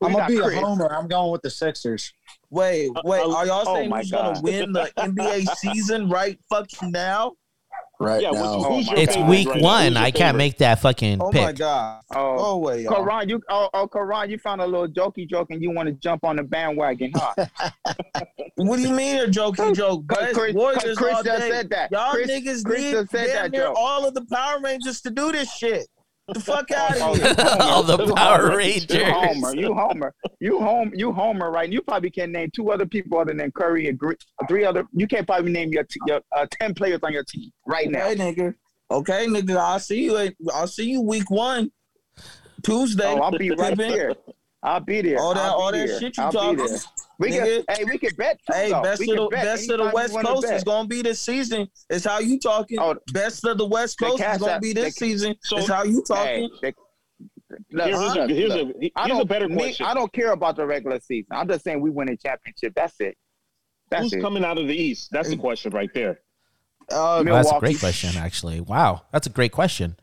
I'm 0.02 0.10
gonna 0.10 0.22
got, 0.22 0.28
be 0.28 0.38
a 0.38 0.60
homer. 0.60 0.92
I'm 0.92 1.06
going 1.06 1.30
with 1.30 1.42
the 1.42 1.50
Sixers. 1.50 2.12
Wait, 2.50 2.90
wait. 3.04 3.20
Uh, 3.20 3.32
Are 3.36 3.46
y'all 3.46 3.62
oh 3.64 3.74
saying 3.76 3.88
my 3.88 3.98
who's 4.00 4.10
gonna 4.10 4.40
win 4.42 4.72
the 4.72 4.90
NBA 4.98 5.46
season 5.58 6.08
right 6.08 6.36
fucking 6.50 6.90
now? 6.90 7.34
Right 8.02 8.20
Yeah, 8.22 8.30
now. 8.32 8.58
who's, 8.62 8.88
who's 8.88 8.98
Oh 8.98 9.00
It's 9.00 9.16
week 9.16 9.48
right 9.48 9.62
one. 9.62 9.96
I 9.96 10.10
can't 10.10 10.14
favorite? 10.34 10.38
make 10.38 10.58
that 10.58 10.80
fucking 10.80 11.18
Oh 11.22 11.30
my 11.32 11.52
god. 11.52 12.02
Oh, 12.14 12.36
Go 12.36 12.44
away, 12.44 12.82
y'all. 12.82 13.04
Karan, 13.04 13.28
you 13.28 13.40
oh, 13.48 13.68
oh 13.72 13.86
Karan, 13.86 14.28
you 14.28 14.38
found 14.38 14.60
a 14.60 14.66
little 14.66 14.88
jokey 14.88 15.28
joke 15.28 15.50
and 15.50 15.62
you 15.62 15.70
want 15.70 15.86
to 15.86 15.92
jump 15.92 16.24
on 16.24 16.36
the 16.36 16.42
bandwagon, 16.42 17.12
huh? 17.14 17.46
What 18.56 18.76
do 18.76 18.82
you 18.82 18.92
mean 18.94 19.16
a 19.18 19.26
jokey 19.26 19.74
joke? 19.74 20.06
Cause 20.08 20.18
Chris, 20.18 20.36
Chris, 20.36 20.54
Warriors 20.54 20.82
cause 20.82 20.96
Chris 20.98 21.14
all 21.14 21.22
just 21.22 21.40
day. 21.42 21.50
said 21.50 21.70
that. 21.70 21.90
Y'all 21.90 22.12
Chris, 22.12 22.30
niggas 22.30 22.64
Chris 22.64 22.80
need 22.82 22.90
just 22.92 23.10
said 23.10 23.26
damn 23.26 23.34
that 23.36 23.50
near 23.52 23.62
joke. 23.66 23.76
all 23.78 24.06
of 24.06 24.14
the 24.14 24.24
Power 24.26 24.60
Rangers 24.60 25.00
to 25.02 25.10
do 25.10 25.32
this 25.32 25.50
shit. 25.52 25.86
The 26.28 26.40
fuck 26.40 26.70
out 26.70 26.92
Oh, 27.00 27.12
of 27.12 27.18
here. 27.20 27.34
All 27.60 27.82
the 27.82 28.14
Power 28.14 28.42
Homer. 28.42 28.56
Rangers. 28.56 28.96
You 28.96 29.04
Homer. 29.04 29.54
You 29.56 29.74
Homer. 29.74 30.14
You 30.40 30.60
home. 30.60 30.92
You 30.94 31.12
Homer. 31.12 31.50
Right? 31.50 31.68
You 31.70 31.82
probably 31.82 32.10
can't 32.10 32.30
name 32.32 32.50
two 32.54 32.70
other 32.70 32.86
people 32.86 33.18
other 33.18 33.34
than 33.34 33.50
Curry 33.52 33.88
and 33.88 33.98
Gre- 33.98 34.12
three 34.48 34.64
other. 34.64 34.84
You 34.92 35.06
can't 35.08 35.26
probably 35.26 35.50
name 35.52 35.70
your, 35.72 35.84
t- 35.84 36.00
your 36.06 36.20
uh, 36.36 36.46
ten 36.50 36.74
players 36.74 37.00
on 37.02 37.12
your 37.12 37.24
team 37.24 37.50
right 37.66 37.90
now. 37.90 38.06
Okay, 38.08 38.16
nigga. 38.34 38.54
Okay, 38.90 39.26
nigga. 39.26 39.56
I'll 39.56 39.80
see 39.80 40.04
you. 40.04 40.16
At, 40.16 40.34
I'll 40.54 40.68
see 40.68 40.90
you 40.90 41.00
week 41.00 41.30
one, 41.30 41.72
Tuesday. 42.62 43.04
Oh, 43.12 43.18
I'll 43.20 43.36
be 43.36 43.50
right 43.56 43.76
Pippen. 43.76 43.90
there. 43.90 44.14
I'll 44.64 44.80
be 44.80 45.00
there. 45.02 45.18
All 45.18 45.34
that, 45.34 45.40
I'll 45.40 45.52
all 45.54 45.72
that 45.72 45.88
shit 45.98 46.16
you 46.16 46.22
I'll 46.22 46.30
talking. 46.32 46.56
Be 46.56 46.66
there. 46.68 46.78
We 47.18 47.30
nigga. 47.30 47.64
can. 47.66 47.76
Hey, 47.76 47.84
we 47.84 47.98
can 47.98 48.14
bet. 48.16 48.38
Too, 48.46 48.52
Hey, 48.54 48.70
though. 48.70 48.82
best 48.82 49.00
we 49.00 49.10
of 49.10 49.16
the 49.16 49.28
bet 49.28 49.44
best 49.44 49.70
of 49.70 49.78
the 49.78 49.90
West 49.92 50.14
Coast 50.14 50.42
bet. 50.46 50.54
is 50.56 50.64
gonna 50.64 50.86
be 50.88 51.02
this 51.02 51.20
season. 51.20 51.68
Is 51.90 52.04
how 52.04 52.20
you 52.20 52.38
talking. 52.38 52.78
Oh, 52.78 52.94
best 53.12 53.44
of 53.44 53.58
the 53.58 53.66
West 53.66 53.98
the 53.98 54.06
Coast 54.06 54.22
is 54.22 54.38
gonna 54.38 54.52
App- 54.52 54.60
be 54.62 54.72
this 54.72 54.94
the- 54.94 55.06
season. 55.06 55.34
So- 55.42 55.58
is 55.58 55.68
how 55.68 55.82
you 55.82 55.96
Hey, 56.08 56.14
talking. 56.14 56.50
they- 56.62 56.74
look, 57.72 57.86
Here's, 57.86 57.98
look, 57.98 58.16
a, 58.16 58.26
here's, 58.34 58.54
look. 58.54 58.68
a, 58.68 58.92
I 58.94 59.02
here's 59.06 59.06
a 59.06 59.08
don't- 59.08 59.28
better 59.28 59.48
me, 59.48 59.56
question. 59.56 59.86
I 59.86 59.94
don't 59.94 60.12
care 60.12 60.30
about 60.32 60.56
the 60.56 60.64
regular 60.66 61.00
season. 61.00 61.26
I'm 61.32 61.48
just 61.48 61.64
saying 61.64 61.80
we 61.80 61.90
win 61.90 62.08
a 62.08 62.16
championship. 62.16 62.72
That's 62.76 62.94
it. 63.00 63.16
That's 63.90 64.04
Who's 64.04 64.12
it. 64.14 64.20
coming 64.22 64.44
out 64.44 64.58
of 64.58 64.68
the 64.68 64.74
East? 64.76 65.08
That's 65.10 65.28
the 65.28 65.36
question 65.36 65.72
right 65.72 65.90
there. 65.92 66.20
Uh, 66.90 67.22
Well, 67.24 67.34
that's 67.34 67.50
a 67.52 67.58
great 67.58 67.78
question, 67.80 68.16
actually. 68.16 68.60
Wow, 68.60 69.02
that's 69.12 69.26
a 69.26 69.30
great 69.30 69.52
question. 69.52 69.96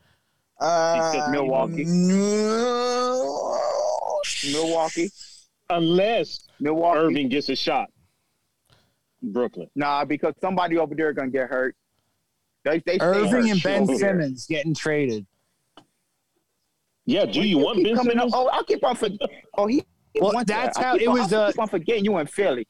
uh, 0.60 1.12
He 1.12 1.18
said 1.18 1.30
Milwaukee. 1.30 1.84
no. 1.86 3.49
Milwaukee. 4.52 5.10
Unless 5.68 6.48
Milwaukee. 6.60 6.98
Irving 6.98 7.28
gets 7.28 7.48
a 7.48 7.56
shot. 7.56 7.88
Brooklyn. 9.22 9.68
Nah, 9.74 10.04
because 10.04 10.34
somebody 10.40 10.78
over 10.78 10.94
there 10.94 11.12
gonna 11.12 11.30
get 11.30 11.48
hurt. 11.48 11.76
They, 12.64 12.82
they 12.86 12.98
say 12.98 13.04
Irving 13.04 13.50
and 13.50 13.62
Ben 13.62 13.86
shit. 13.86 13.98
Simmons 13.98 14.46
getting 14.46 14.74
traded. 14.74 15.26
Yeah, 17.06 17.24
do 17.26 17.40
you 17.42 17.58
want 17.58 17.82
Ben 17.84 17.96
Coming 17.96 18.18
up- 18.18 18.30
Oh, 18.32 18.48
I'll 18.48 18.64
keep 18.64 18.84
on 18.84 18.94
forgetting. 18.96 19.28
Oh, 19.56 19.66
he. 19.66 19.84
he 20.14 20.20
Well, 20.20 20.32
wants 20.34 20.50
that's 20.50 20.76
that. 20.76 20.84
I 20.84 20.88
how 20.88 20.92
keep 20.94 21.02
it 21.02 21.08
on- 21.08 21.18
was, 21.18 21.32
I 21.32 21.36
uh, 21.44 21.50
keep 21.52 21.58
on 21.60 21.68
forgetting 21.68 22.04
you 22.04 22.18
in 22.18 22.26
Philly. 22.26 22.66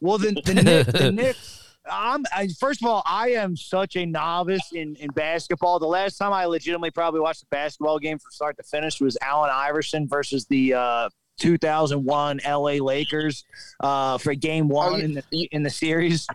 Well, 0.00 0.18
the 0.18 0.32
the 0.44 0.54
Nick, 0.54 0.86
the 0.88 1.12
Knicks. 1.12 1.58
I'm 1.90 2.24
I, 2.34 2.48
first 2.60 2.82
of 2.82 2.88
all, 2.88 3.02
I 3.04 3.30
am 3.32 3.56
such 3.56 3.96
a 3.96 4.06
novice 4.06 4.70
in, 4.72 4.94
in 4.96 5.08
basketball. 5.10 5.78
The 5.78 5.86
last 5.86 6.16
time 6.16 6.32
I 6.32 6.44
legitimately 6.44 6.90
probably 6.92 7.20
watched 7.20 7.42
a 7.42 7.46
basketball 7.46 7.98
game 7.98 8.18
from 8.18 8.30
start 8.30 8.56
to 8.58 8.62
finish 8.62 9.00
was 9.00 9.18
Allen 9.20 9.50
Iverson 9.52 10.06
versus 10.06 10.46
the 10.46 10.74
uh, 10.74 11.08
2001 11.40 12.40
LA 12.46 12.72
Lakers 12.74 13.44
uh, 13.80 14.18
for 14.18 14.34
Game 14.34 14.68
One 14.68 14.98
you- 14.98 15.04
in 15.04 15.14
the 15.30 15.48
in 15.52 15.62
the 15.62 15.70
series. 15.70 16.26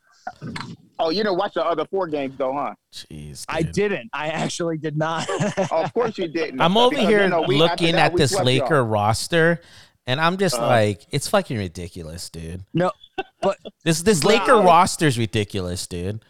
Oh, 1.00 1.10
you 1.12 1.24
didn't 1.24 1.38
watch 1.38 1.54
the 1.54 1.64
other 1.64 1.86
four 1.86 2.08
games 2.08 2.36
though, 2.38 2.54
huh? 2.54 2.74
Jeez, 2.94 3.46
I 3.48 3.62
didn't. 3.62 4.10
I 4.14 4.28
actually 4.30 4.78
did 4.78 4.98
not. 4.98 5.26
Oh, 5.72 5.84
of 5.84 5.94
course 5.94 6.18
you 6.18 6.28
didn't. 6.28 6.60
I'm 6.60 6.76
over 6.76 6.90
Because, 6.90 7.08
here 7.08 7.24
you 7.24 7.30
know, 7.30 7.44
we- 7.48 7.58
looking 7.58 7.94
that, 7.96 8.12
at 8.12 8.18
this 8.18 8.38
Laker 8.38 8.76
y'all. 8.76 8.84
roster, 8.84 9.62
and 10.08 10.20
I'm 10.20 10.38
just 10.38 10.56
Uh-huh. 10.56 10.66
like, 10.68 11.06
it's 11.12 11.28
fucking 11.28 11.58
ridiculous, 11.58 12.30
dude. 12.30 12.64
no, 12.74 12.92
but 13.42 13.58
This 13.84 14.02
this 14.02 14.22
But 14.22 14.30
Laker 14.30 14.56
I- 14.56 14.64
roster's 14.64 15.18
ridiculous, 15.20 15.86
dude. 15.86 16.22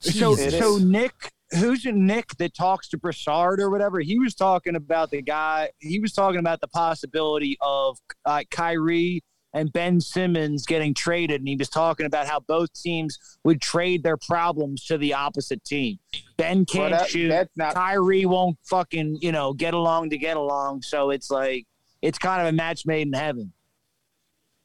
so 0.00 0.34
so 0.36 0.78
Nick, 0.78 1.32
who's 1.58 1.84
a 1.86 1.92
Nick 1.92 2.36
that 2.38 2.54
talks 2.54 2.88
to 2.90 2.98
Broussard 2.98 3.60
or 3.60 3.70
whatever? 3.70 4.00
He 4.00 4.18
was 4.18 4.34
talking 4.34 4.76
about 4.76 5.10
the 5.10 5.22
guy. 5.22 5.70
He 5.78 5.98
was 6.00 6.12
talking 6.12 6.38
about 6.40 6.60
the 6.60 6.68
possibility 6.68 7.56
of 7.60 7.98
uh, 8.24 8.42
Kyrie 8.50 9.22
and 9.54 9.72
Ben 9.72 10.00
Simmons 10.02 10.66
getting 10.66 10.92
traded, 10.92 11.40
and 11.40 11.48
he 11.48 11.56
was 11.56 11.70
talking 11.70 12.04
about 12.04 12.26
how 12.26 12.40
both 12.40 12.70
teams 12.74 13.18
would 13.42 13.62
trade 13.62 14.02
their 14.02 14.18
problems 14.18 14.84
to 14.84 14.98
the 14.98 15.14
opposite 15.14 15.64
team. 15.64 15.98
Ben 16.36 16.66
can't 16.66 16.92
that- 16.92 17.08
shoot. 17.08 17.28
that's 17.28 17.56
not. 17.56 17.74
Kyrie 17.74 18.26
won't 18.26 18.58
fucking 18.64 19.18
you 19.22 19.32
know 19.32 19.54
get 19.54 19.72
along 19.72 20.10
to 20.10 20.18
get 20.18 20.36
along. 20.36 20.82
So 20.82 21.08
it's 21.10 21.30
like 21.30 21.64
it's 22.02 22.18
kind 22.18 22.42
of 22.42 22.48
a 22.48 22.52
match 22.52 22.86
made 22.86 23.06
in 23.06 23.12
heaven. 23.12 23.52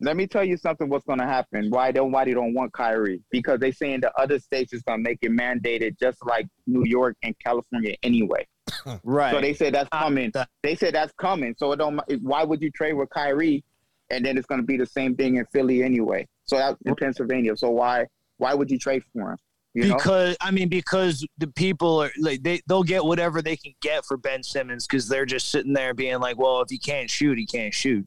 Let 0.04 0.18
me 0.18 0.26
tell 0.26 0.44
you 0.44 0.58
something. 0.58 0.90
What's 0.90 1.06
going 1.06 1.20
to 1.20 1.28
happen? 1.28 1.70
Why 1.70 1.92
don't 1.92 2.12
why 2.12 2.26
they 2.26 2.34
don't 2.34 2.56
want 2.56 2.74
Kyrie? 2.74 3.22
Because 3.30 3.60
they 3.60 3.72
saying 3.72 4.02
the 4.02 4.12
other 4.20 4.40
states 4.40 4.74
is 4.74 4.82
going 4.82 5.00
to 5.00 5.04
make 5.04 5.20
it 5.22 5.32
mandated, 5.32 6.00
just 6.00 6.26
like 6.26 6.48
New 6.66 6.84
York 6.86 7.16
and 7.22 7.36
California 7.40 7.96
anyway. 8.04 8.48
Right. 9.04 9.32
So 9.32 9.42
they 9.42 9.54
said 9.54 9.74
that's 9.74 9.90
coming. 9.90 10.32
They 10.64 10.76
said 10.76 10.96
that's 10.96 11.14
coming. 11.14 11.54
So 11.58 11.72
it 11.74 11.76
don't. 11.76 12.00
Why 12.22 12.44
would 12.44 12.62
you 12.62 12.72
trade 12.72 12.94
with 12.94 13.10
Kyrie, 13.10 13.64
and 14.10 14.26
then 14.26 14.38
it's 14.38 14.48
going 14.48 14.62
to 14.62 14.66
be 14.66 14.78
the 14.78 14.86
same 14.86 15.16
thing 15.16 15.36
in 15.36 15.46
Philly 15.52 15.84
anyway? 15.84 16.28
So 16.46 16.58
that 16.58 16.78
in 16.86 16.96
Pennsylvania. 16.96 17.56
So 17.58 17.70
why 17.70 18.08
why 18.38 18.54
would 18.54 18.72
you 18.72 18.80
trade 18.80 19.04
for 19.14 19.32
him? 19.32 19.38
You 19.74 19.88
know? 19.88 19.96
because 19.96 20.36
I 20.42 20.52
mean, 20.52 20.68
because 20.70 21.26
the 21.38 21.48
people 21.48 22.04
are 22.04 22.12
like 22.20 22.44
they 22.44 22.62
they'll 22.68 22.84
get 22.84 23.06
whatever 23.06 23.42
they 23.42 23.56
can 23.56 23.74
get 23.82 24.06
for 24.06 24.18
Ben 24.18 24.44
Simmons 24.44 24.86
because 24.86 25.08
they're 25.08 25.26
just 25.26 25.50
sitting 25.50 25.74
there 25.74 25.94
being 25.94 26.20
like, 26.20 26.38
well, 26.38 26.62
if 26.62 26.70
he 26.70 26.78
can't 26.78 27.10
shoot, 27.10 27.38
he 27.38 27.46
can't 27.46 27.74
shoot. 27.74 28.06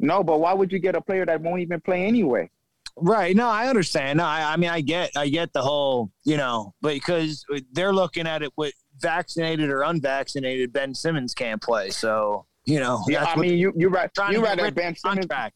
No, 0.00 0.22
but 0.24 0.40
why 0.40 0.52
would 0.52 0.72
you 0.72 0.78
get 0.78 0.96
a 0.96 1.00
player 1.00 1.24
that 1.24 1.40
won't 1.40 1.60
even 1.60 1.80
play 1.80 2.04
anyway? 2.04 2.50
Right? 2.96 3.36
No, 3.36 3.48
I 3.48 3.68
understand. 3.68 4.18
No, 4.18 4.24
I, 4.24 4.52
I 4.54 4.56
mean, 4.56 4.70
I 4.70 4.80
get, 4.80 5.10
I 5.16 5.28
get 5.28 5.52
the 5.52 5.60
whole, 5.62 6.10
you 6.24 6.36
know, 6.38 6.74
because 6.82 7.44
they're 7.72 7.92
looking 7.92 8.26
at 8.26 8.42
it 8.42 8.50
with 8.56 8.72
vaccinated 9.00 9.70
or 9.70 9.82
unvaccinated, 9.82 10.72
Ben 10.72 10.94
Simmons 10.94 11.34
can't 11.34 11.60
play. 11.62 11.90
So 11.90 12.46
you 12.64 12.80
know, 12.80 13.04
Yeah, 13.06 13.24
I 13.24 13.36
mean, 13.36 13.56
you 13.56 13.72
you 13.76 13.88
right. 13.88 14.12
trying 14.14 14.32
You 14.32 14.40
to 14.40 14.44
get 14.46 14.58
rather 14.58 14.70
Ben 14.72 14.96
Simmons. 14.96 15.26
contract. 15.26 15.54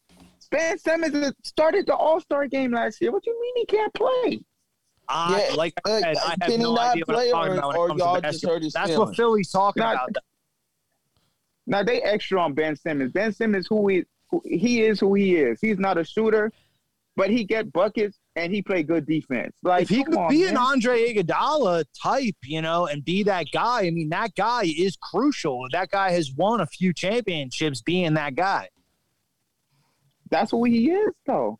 Ben 0.51 0.77
Simmons 0.77 1.33
started 1.43 1.85
the 1.87 1.95
All 1.95 2.19
Star 2.21 2.47
game 2.47 2.71
last 2.71 3.01
year. 3.01 3.11
What 3.11 3.23
do 3.23 3.31
you 3.31 3.41
mean 3.41 3.53
he 3.57 3.65
can't 3.65 3.93
play? 3.93 4.41
I, 5.11 5.47
Yeah, 5.49 5.55
like 5.55 5.73
I 5.85 5.89
said, 6.01 6.03
I 6.17 6.29
have 6.29 6.39
can 6.41 6.51
he 6.51 6.57
no 6.57 6.73
not 6.75 6.91
idea 6.91 7.03
what 7.05 7.13
play 7.15 7.25
I'm 7.27 7.31
talking 7.31 7.51
or- 7.51 7.57
about 7.57 7.67
when 7.69 7.77
or 7.77 7.85
it 7.85 7.89
comes 7.89 7.99
to 8.01 8.05
y'all 8.05 8.13
just 8.19 8.23
basketball. 8.23 8.53
hurt 8.55 8.63
his 8.63 8.73
That's 8.73 8.89
feelings? 8.91 9.07
what 9.09 9.15
Philly's 9.15 9.51
talking 9.51 9.81
Not- 9.81 9.93
about. 10.09 10.23
Now 11.67 11.83
they 11.83 12.01
extra 12.01 12.41
on 12.41 12.53
Ben 12.53 12.75
Simmons. 12.75 13.11
Ben 13.11 13.31
Simmons, 13.33 13.67
who 13.67 13.87
he 13.87 14.03
who, 14.29 14.41
he 14.45 14.81
is, 14.83 14.99
who 14.99 15.13
he 15.13 15.35
is. 15.35 15.59
He's 15.61 15.77
not 15.77 15.97
a 15.97 16.03
shooter, 16.05 16.51
but 17.17 17.29
he 17.29 17.43
get 17.43 17.71
buckets 17.73 18.17
and 18.37 18.51
he 18.53 18.61
play 18.61 18.81
good 18.81 19.05
defense. 19.05 19.53
Like 19.61 19.83
if 19.83 19.89
he 19.89 20.03
could 20.05 20.15
on, 20.15 20.29
be 20.29 20.41
man. 20.45 20.51
an 20.51 20.57
Andre 20.57 21.13
Iguodala 21.13 21.83
type, 22.01 22.35
you 22.43 22.61
know, 22.61 22.87
and 22.87 23.03
be 23.03 23.23
that 23.23 23.47
guy, 23.53 23.81
I 23.81 23.89
mean, 23.91 24.09
that 24.09 24.33
guy 24.35 24.63
is 24.65 24.95
crucial. 25.01 25.65
That 25.71 25.91
guy 25.91 26.11
has 26.11 26.31
won 26.33 26.61
a 26.61 26.65
few 26.65 26.93
championships 26.93 27.81
being 27.81 28.13
that 28.15 28.35
guy. 28.35 28.69
that's 30.29 30.51
who 30.51 30.63
he 30.63 30.89
is, 30.91 31.13
though. 31.25 31.59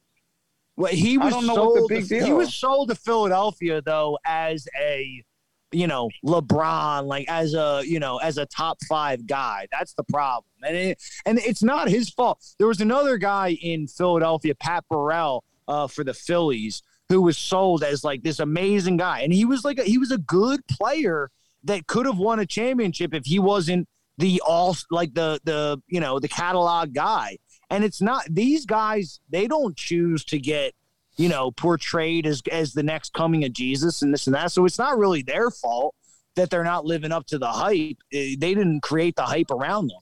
Well, 0.81 0.91
he 0.91 1.17
was 1.17 1.31
don't 1.31 1.45
know 1.45 1.53
what 1.53 1.73
the 1.73 1.79
sold. 1.79 1.89
big 1.89 2.07
to, 2.07 2.25
he 2.25 2.33
was 2.33 2.55
sold 2.55 2.89
to 2.89 2.95
Philadelphia 2.95 3.81
though 3.81 4.17
as 4.25 4.67
a, 4.79 5.23
you 5.71 5.85
know, 5.85 6.09
LeBron, 6.25 7.05
like 7.05 7.29
as 7.29 7.53
a, 7.53 7.83
you 7.85 7.99
know, 7.99 8.17
as 8.17 8.39
a 8.39 8.47
top 8.47 8.79
five 8.89 9.27
guy. 9.27 9.67
That's 9.71 9.93
the 9.93 10.03
problem, 10.03 10.45
and 10.63 10.75
it, 10.75 11.03
and 11.25 11.37
it's 11.37 11.61
not 11.61 11.87
his 11.87 12.09
fault. 12.09 12.43
There 12.57 12.67
was 12.67 12.81
another 12.81 13.17
guy 13.17 13.57
in 13.61 13.87
Philadelphia, 13.87 14.55
Pat 14.55 14.83
Burrell, 14.89 15.43
uh, 15.67 15.85
for 15.85 16.03
the 16.03 16.15
Phillies, 16.15 16.81
who 17.09 17.21
was 17.21 17.37
sold 17.37 17.83
as 17.83 18.03
like 18.03 18.23
this 18.23 18.39
amazing 18.39 18.97
guy, 18.97 19.21
and 19.21 19.31
he 19.31 19.45
was 19.45 19.63
like 19.63 19.77
a, 19.77 19.83
he 19.83 19.99
was 19.99 20.09
a 20.09 20.17
good 20.17 20.65
player 20.67 21.29
that 21.63 21.85
could 21.85 22.07
have 22.07 22.17
won 22.17 22.39
a 22.39 22.45
championship 22.45 23.13
if 23.13 23.25
he 23.25 23.37
wasn't 23.37 23.87
the 24.17 24.41
all 24.45 24.75
like 24.89 25.13
the 25.13 25.39
the 25.43 25.79
you 25.87 25.99
know 25.99 26.19
the 26.19 26.27
catalog 26.27 26.91
guy. 26.93 27.37
And 27.71 27.83
it's 27.83 28.01
not 28.01 28.25
these 28.29 28.65
guys, 28.65 29.19
they 29.29 29.47
don't 29.47 29.75
choose 29.75 30.23
to 30.25 30.37
get, 30.37 30.73
you 31.17 31.29
know, 31.29 31.51
portrayed 31.51 32.27
as 32.27 32.41
as 32.51 32.73
the 32.73 32.83
next 32.83 33.13
coming 33.13 33.43
of 33.45 33.53
Jesus 33.53 34.01
and 34.01 34.13
this 34.13 34.27
and 34.27 34.35
that. 34.35 34.51
So 34.51 34.65
it's 34.65 34.77
not 34.77 34.97
really 34.99 35.23
their 35.23 35.49
fault 35.49 35.95
that 36.35 36.49
they're 36.49 36.63
not 36.63 36.85
living 36.85 37.11
up 37.11 37.25
to 37.27 37.37
the 37.37 37.47
hype. 37.47 37.97
Eh, 38.13 38.35
They 38.37 38.53
didn't 38.53 38.81
create 38.81 39.15
the 39.15 39.23
hype 39.23 39.51
around 39.51 39.87
them. 39.89 40.01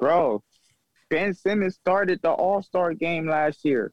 Bro, 0.00 0.42
Ben 1.10 1.34
Simmons 1.34 1.74
started 1.74 2.20
the 2.22 2.30
All 2.30 2.62
Star 2.62 2.94
game 2.94 3.28
last 3.28 3.64
year. 3.64 3.92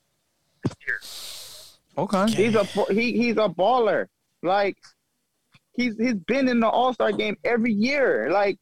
Okay. 1.98 2.32
He's 2.32 2.56
a 2.56 2.64
he 2.94 3.14
he's 3.14 3.38
a 3.38 3.50
baller. 3.50 4.08
Like 4.44 4.78
he's 5.74 5.98
he's 5.98 6.16
been 6.16 6.48
in 6.48 6.60
the 6.60 6.70
All 6.70 6.94
Star 6.94 7.12
game 7.12 7.38
every 7.44 7.74
year. 7.74 8.30
Like 8.32 8.58
he 8.58 8.60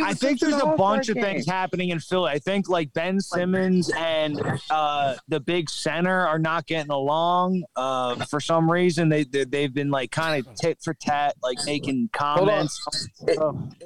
I 0.00 0.14
think 0.14 0.40
there's 0.40 0.54
a 0.54 0.64
All-Star 0.64 0.76
bunch 0.76 1.08
of 1.10 1.16
game. 1.16 1.24
things 1.24 1.46
happening 1.46 1.90
in 1.90 1.98
Philly. 2.00 2.30
I 2.30 2.38
think 2.38 2.68
like 2.68 2.92
Ben 2.94 3.20
Simmons 3.20 3.90
and 3.96 4.40
uh, 4.70 5.16
the 5.28 5.38
big 5.40 5.68
center 5.68 6.26
are 6.26 6.38
not 6.38 6.66
getting 6.66 6.90
along 6.90 7.64
uh, 7.76 8.24
for 8.26 8.40
some 8.40 8.70
reason. 8.70 9.08
They, 9.10 9.24
they 9.24 9.44
they've 9.44 9.72
been 9.74 9.90
like 9.90 10.10
kind 10.10 10.46
of 10.46 10.54
tit 10.54 10.78
for 10.82 10.94
tat, 10.94 11.34
like 11.42 11.58
making 11.66 12.08
comments. 12.14 12.82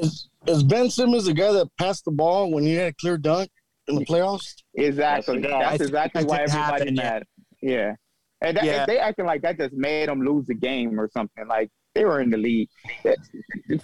Is, 0.00 0.28
is 0.46 0.62
Ben 0.62 0.90
Simmons 0.90 1.24
the 1.24 1.34
guy 1.34 1.52
that 1.52 1.68
passed 1.78 2.04
the 2.04 2.12
ball 2.12 2.52
when 2.52 2.62
he 2.64 2.74
had 2.74 2.88
a 2.88 2.94
clear 2.94 3.18
dunk 3.18 3.50
in 3.88 3.96
the 3.96 4.04
playoffs? 4.04 4.54
Exactly. 4.74 5.40
That's 5.40 5.46
a 5.46 5.50
guy. 5.50 5.58
I 5.58 5.70
That's 5.76 5.82
exactly 5.82 6.22
that 6.22 6.28
why 6.28 6.38
did 6.38 6.50
everybody 6.54 6.90
mad. 6.92 7.24
Yeah. 7.60 7.94
And 8.42 8.56
that, 8.56 8.64
Yeah. 8.64 8.86
they 8.86 8.98
acting 8.98 9.24
like 9.26 9.42
that 9.42 9.56
just 9.58 9.72
made 9.74 10.08
them 10.08 10.20
lose 10.20 10.46
the 10.46 10.54
game 10.54 11.00
or 11.00 11.08
something. 11.12 11.46
Like 11.48 11.70
they 11.96 12.04
were 12.04 12.20
in 12.20 12.30
the 12.30 12.36
lead. 12.36 12.68
That- 13.04 13.18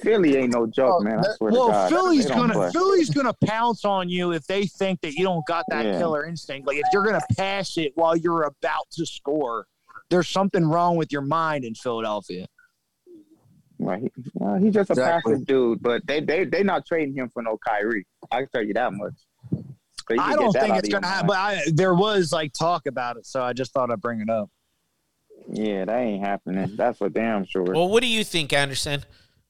Philly 0.00 0.36
ain't 0.36 0.52
no 0.52 0.66
joke, 0.66 0.96
Oh, 1.00 1.00
man. 1.02 1.18
I 1.18 1.22
that- 1.22 1.36
swear 1.36 1.50
to 1.50 1.56
Well, 1.58 1.68
God. 1.68 1.88
Philly's 1.90 2.26
gonna 2.26 2.52
play. 2.52 2.70
Philly's 2.70 3.10
gonna 3.10 3.34
pounce 3.44 3.84
on 3.84 4.08
you 4.08 4.32
if 4.32 4.46
they 4.46 4.66
think 4.66 5.00
that 5.00 5.14
you 5.14 5.24
don't 5.24 5.44
got 5.46 5.64
that 5.70 5.84
Yeah. 5.86 5.98
killer 5.98 6.24
instinct. 6.24 6.66
Like 6.66 6.76
if 6.76 6.84
you're 6.92 7.04
gonna 7.04 7.20
pass 7.36 7.76
it 7.78 7.92
while 7.96 8.16
you're 8.16 8.42
about 8.44 8.88
to 8.92 9.06
score, 9.06 9.66
there's 10.10 10.28
something 10.28 10.64
wrong 10.64 10.96
with 10.96 11.10
your 11.10 11.22
mind 11.22 11.64
in 11.64 11.74
Philadelphia. 11.74 12.46
Well, 13.78 13.98
he, 13.98 14.10
well, 14.34 14.56
he's 14.56 14.74
just 14.74 14.90
a 14.90 14.92
Exactly. 14.92 15.32
passive 15.32 15.46
dude, 15.46 15.82
but 15.82 16.06
they 16.06 16.20
they 16.20 16.44
they 16.44 16.62
not 16.62 16.86
trading 16.86 17.14
him 17.14 17.30
for 17.30 17.42
no 17.42 17.58
Kyrie. 17.66 18.06
I 18.30 18.40
can 18.42 18.48
tell 18.52 18.62
you 18.62 18.74
that 18.74 18.92
much. 18.92 19.14
So 19.50 20.14
you 20.14 20.20
I 20.20 20.34
don't 20.34 20.52
think 20.52 20.76
it's 20.76 20.88
gonna 20.88 21.06
happen, 21.06 21.26
but 21.28 21.36
I, 21.36 21.62
there 21.72 21.94
was 21.94 22.32
like 22.32 22.52
talk 22.52 22.86
about 22.86 23.16
it, 23.16 23.26
so 23.26 23.42
I 23.42 23.52
just 23.52 23.72
thought 23.72 23.90
I'd 23.90 24.00
bring 24.00 24.20
it 24.20 24.28
up. 24.30 24.50
Yeah, 25.50 25.84
that 25.86 25.98
ain't 25.98 26.24
happening. 26.24 26.66
Mm-hmm. 26.66 26.76
That's 26.76 26.98
for 26.98 27.08
damn 27.08 27.44
sure. 27.46 27.64
Well, 27.64 27.88
what 27.88 28.02
do 28.02 28.08
you 28.08 28.24
think, 28.24 28.52
Anderson? 28.52 29.04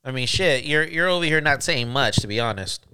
I 0.04 0.10
mean, 0.10 0.26
shit, 0.26 0.64
you're 0.64 0.84
you're 0.84 1.08
over 1.08 1.24
here 1.24 1.40
not 1.40 1.62
saying 1.62 1.88
much, 1.88 2.16
to 2.16 2.26
be 2.26 2.40
honest. 2.40 2.86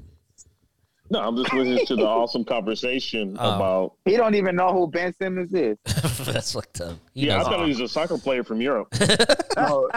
No, 1.11 1.21
I'm 1.21 1.35
just 1.39 1.51
listening 1.55 1.87
to 1.87 1.97
the 1.97 2.05
awesome 2.07 2.45
conversation 2.45 3.35
Oh. 3.41 3.57
about. 3.57 3.93
he 4.05 4.19
don't 4.19 4.35
even 4.35 4.55
know 4.57 4.75
who 4.75 4.87
Ben 4.91 5.15
Simmons 5.15 5.55
is. 5.55 5.79
That's 6.27 6.53
fucked 6.53 6.83
up. 6.83 6.99
He 7.15 7.27
Yeah, 7.29 7.41
I 7.41 7.45
thought 7.45 7.61
all. 7.61 7.63
he 7.65 7.71
was 7.71 7.81
a 7.81 7.89
soccer 7.89 8.19
player 8.19 8.45
from 8.45 8.61
Europe. 8.61 8.89
No, 9.57 9.89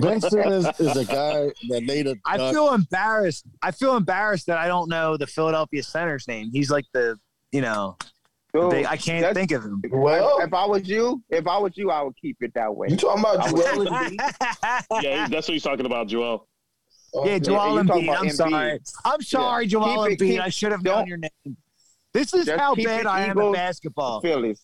ben 0.00 0.20
Simmons 0.20 0.66
is 0.78 0.94
a 0.96 1.04
guy 1.06 1.50
that 1.70 1.84
made 1.84 2.06
a 2.06 2.16
I 2.26 2.36
dunk. 2.36 2.52
feel 2.54 2.74
embarrassed. 2.74 3.46
I 3.62 3.70
feel 3.70 3.96
embarrassed 3.96 4.46
that 4.48 4.58
I 4.58 4.66
don't 4.66 4.90
know 4.90 5.16
the 5.16 5.26
Philadelphia 5.26 5.82
center's 5.82 6.28
name. 6.28 6.50
He's 6.52 6.68
like 6.70 6.84
the, 6.92 7.16
you 7.50 7.62
know, 7.62 7.96
Dude, 8.54 8.70
big, 8.70 8.86
I 8.86 8.96
can't 8.96 9.34
think 9.34 9.50
of 9.50 9.64
him. 9.64 9.82
Well, 9.90 10.38
if 10.40 10.54
I 10.54 10.64
was 10.64 10.88
you, 10.88 11.22
if 11.28 11.46
I 11.46 11.58
was 11.58 11.72
you, 11.76 11.90
I 11.90 12.02
would 12.02 12.16
keep 12.16 12.36
it 12.40 12.52
that 12.54 12.74
way. 12.74 12.86
you 12.90 12.96
talking 12.96 13.20
about 13.20 13.48
Joel 13.48 13.86
Embiid? 13.86 15.02
Yeah, 15.02 15.26
that's 15.28 15.48
what 15.48 15.54
he's 15.54 15.62
talking 15.64 15.86
about, 15.86 16.06
Joel. 16.08 16.46
Oh, 17.14 17.26
Yeah, 17.26 17.38
Joel 17.40 17.78
you 17.82 17.84
talking 17.88 18.04
Embiid. 18.06 18.16
I'm 18.16 18.26
Embiid. 18.26 18.32
sorry. 18.32 18.80
I'm 19.04 19.22
sorry, 19.22 19.66
Joel 19.66 20.06
Keep 20.08 20.12
it- 20.22 20.24
keep- 20.24 20.40
I 20.40 20.48
should 20.50 20.70
have 20.72 20.82
known 20.84 21.06
your 21.08 21.18
name. 21.18 21.56
This 22.12 22.32
is 22.32 22.48
how 22.48 22.76
bad 22.76 23.06
I 23.06 23.24
am 23.26 23.36
at 23.38 23.52
basketball. 23.52 24.20
Phillies. 24.20 24.62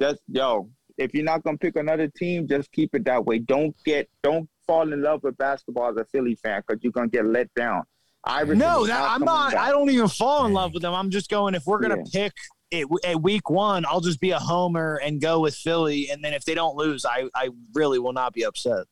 Just 0.00 0.20
yo, 0.28 0.70
if 0.96 1.12
you're 1.12 1.24
not 1.24 1.42
gonna 1.42 1.58
pick 1.58 1.76
another 1.76 2.08
team, 2.08 2.48
just 2.48 2.72
keep 2.72 2.94
it 2.94 3.04
that 3.04 3.26
way. 3.26 3.40
Don't 3.40 3.76
get 3.84 4.08
don't 4.22 4.48
fall 4.66 4.90
in 4.90 5.02
love 5.02 5.22
with 5.22 5.36
basketball 5.36 5.90
as 5.90 5.96
a 5.96 6.06
Philly 6.06 6.34
fan 6.36 6.62
because 6.66 6.82
you're 6.82 6.92
gonna 6.92 7.08
get 7.08 7.26
let 7.26 7.52
down. 7.54 7.82
Iverson 8.24 8.58
No, 8.58 8.82
is 8.82 8.88
that, 8.88 9.02
I'm 9.10 9.22
not. 9.22 9.52
back. 9.52 9.60
I 9.60 9.70
don't 9.70 9.90
even 9.90 10.08
fall 10.08 10.46
in 10.46 10.52
love 10.54 10.72
with 10.72 10.82
them. 10.82 10.94
I'm 10.94 11.10
just 11.10 11.28
going. 11.28 11.54
If 11.54 11.64
we're 11.66 11.78
gonna 11.80 12.02
pick 12.10 12.32
it 12.70 12.86
at 13.04 13.22
week 13.22 13.48
one, 13.50 13.84
I'll 13.86 14.00
just 14.00 14.20
be 14.20 14.30
a 14.30 14.38
homer 14.38 15.00
and 15.02 15.20
go 15.20 15.40
with 15.40 15.54
Philly. 15.54 16.10
And 16.10 16.22
then 16.24 16.34
if 16.34 16.44
they 16.44 16.54
don't 16.54 16.76
lose, 16.76 17.04
I 17.04 17.28
I 17.34 17.50
really 17.74 17.98
will 17.98 18.12
not 18.12 18.32
be 18.32 18.44
upset. 18.44 18.86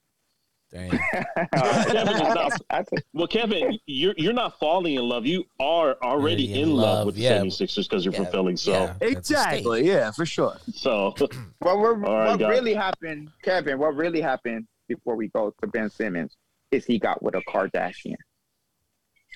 Damn. 0.73 0.91
Kevin 1.55 2.07
not- 2.35 2.89
Well, 3.13 3.27
Kevin, 3.29 3.79
you're 3.87 4.15
you're 4.17 4.33
not 4.33 4.59
falling 4.59 4.95
in 4.95 5.09
love. 5.09 5.25
You 5.25 5.45
are 5.61 5.97
already 6.03 6.49
Already 6.49 6.55
in 6.55 6.69
in 6.71 6.75
love, 6.75 6.83
love, 6.99 7.07
with 7.07 7.15
the 7.15 7.23
yeah. 7.23 7.39
76ers 7.41 7.89
because 7.89 8.05
you're 8.05 8.13
Yeah, 8.13 8.23
from 8.25 8.33
Philly. 8.33 8.57
So, 8.57 8.73
yeah. 8.73 8.95
Exactly. 9.01 9.87
Yeah, 9.87 10.11
for 10.11 10.27
sure. 10.27 10.57
so 10.75 11.15
What, 11.61 11.79
we're, 11.79 12.05
All 12.05 12.15
right, 12.19 12.31
what 12.31 12.41
guys. 12.41 12.51
really 12.51 12.75
happened, 12.75 13.31
Kevin? 13.43 13.79
What 13.79 13.95
really 13.95 14.21
happened 14.21 14.67
before 14.89 15.15
we 15.17 15.29
go 15.29 15.55
to 15.61 15.67
Ben 15.69 15.89
Simmons 15.91 16.35
is 16.73 16.85
he 16.85 16.99
got 16.99 17.23
with 17.23 17.35
a 17.37 17.43
Kardashian. 17.43 18.17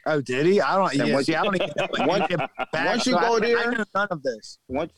Oh, 0.07 0.20
did 0.20 0.46
he? 0.46 0.61
I 0.61 0.76
don't. 0.76 0.94
Yeah, 0.94 1.14
once- 1.14 1.26
see, 1.26 1.34
I 1.34 1.42
don't 1.44 1.57
even 1.57 1.70
know. 1.76 1.86
once- 2.07 2.26
back, 2.72 2.86
once 2.86 3.07
you 3.07 3.12
so 3.12 3.20
go 3.20 3.36
I, 3.36 3.40
there- 3.40 3.59
I 3.59 3.64
know 3.74 3.84
none 3.94 4.09
of 4.11 4.22
this. 4.22 4.59
Once 4.68 4.92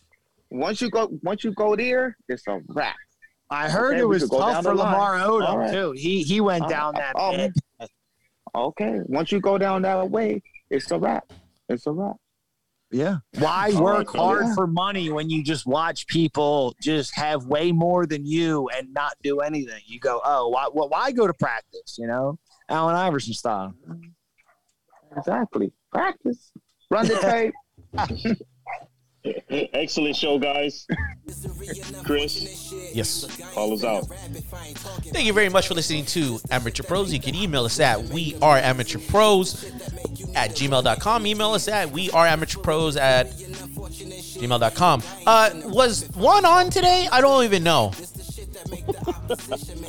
once 0.51 0.81
you 0.83 0.91
go 0.91 1.09
once 1.23 1.45
you 1.45 1.53
go 1.53 1.75
there, 1.77 2.17
it's 2.29 2.47
a 2.47 2.61
wrap. 2.69 2.97
I 3.51 3.69
heard 3.69 3.95
Okay, 3.95 4.01
it 4.01 4.05
was 4.09 4.29
tough 4.31 4.63
for 4.65 4.75
line. 4.75 4.93
Lamar 4.93 5.19
Odom 5.19 5.57
right. 5.57 5.73
too. 5.73 5.93
He 5.93 6.23
he 6.23 6.41
went 6.41 6.65
Oh, 6.65 6.69
down 6.69 6.95
that. 6.95 7.13
oh. 7.17 7.49
Okay, 8.55 9.01
once 9.07 9.33
you 9.33 9.41
go 9.41 9.57
down 9.59 9.83
that 9.83 10.11
way, 10.11 10.43
it's 10.71 10.91
a 10.91 10.99
wrap. 10.99 11.33
It's 11.69 11.87
a 11.87 11.93
wrap. 11.93 12.17
Yeah. 12.91 13.17
Why 13.39 13.73
work 13.73 14.13
right, 14.13 14.21
oh, 14.21 14.27
hard 14.27 14.45
yeah. 14.49 14.55
for 14.55 14.67
money 14.67 15.09
when 15.11 15.31
you 15.31 15.43
just 15.43 15.65
watch 15.67 16.07
people 16.07 16.77
just 16.83 17.15
have 17.15 17.47
way 17.47 17.73
more 17.73 18.05
than 18.07 18.27
you 18.27 18.69
and 18.77 18.93
not 18.93 19.15
do 19.23 19.41
anything? 19.41 19.81
You 19.87 19.99
go, 19.99 20.21
oh, 20.23 20.49
why, 20.49 20.67
why, 20.71 20.87
why 20.89 21.13
go 21.13 21.27
to 21.27 21.33
practice? 21.33 21.97
You 21.99 22.07
know, 22.07 22.39
Allen 22.69 22.95
Iverson 22.95 23.33
style. 23.33 23.75
Exactly. 25.17 25.73
Practice. 25.93 26.53
Run 26.91 27.07
the 27.07 27.53
tape. 27.95 28.39
excellent 29.73 30.17
show, 30.17 30.39
guys. 30.39 30.87
Chris, 32.05 32.73
Yes. 32.93 33.27
call 33.55 33.73
us 33.73 33.85
out. 33.85 34.07
Thank 35.13 35.27
you 35.27 35.33
very 35.33 35.49
much 35.49 35.69
for 35.69 35.75
listening 35.75 36.05
to 36.07 36.39
Amateur 36.51 36.83
Pros. 36.83 37.13
You 37.13 37.21
can 37.21 37.35
email 37.35 37.65
us 37.65 37.79
at 37.79 38.03
we 38.03 38.37
are 38.43 38.59
amateur 38.59 38.99
pros 38.99 39.65
at 40.35 40.51
gmail.com. 40.51 41.27
Email 41.27 41.51
us 41.53 41.69
at 41.69 41.91
we 41.93 42.11
are 42.11 42.27
amateur 42.27 42.59
pros 42.61 42.97
at 42.97 43.29
gmail.com. 43.31 45.03
Uh, 45.27 45.51
was 45.67 46.09
one 46.15 46.45
on 46.45 46.71
today? 46.71 47.07
I 47.13 47.21
don't 47.21 47.45
even 47.45 47.63
know. 47.63 47.93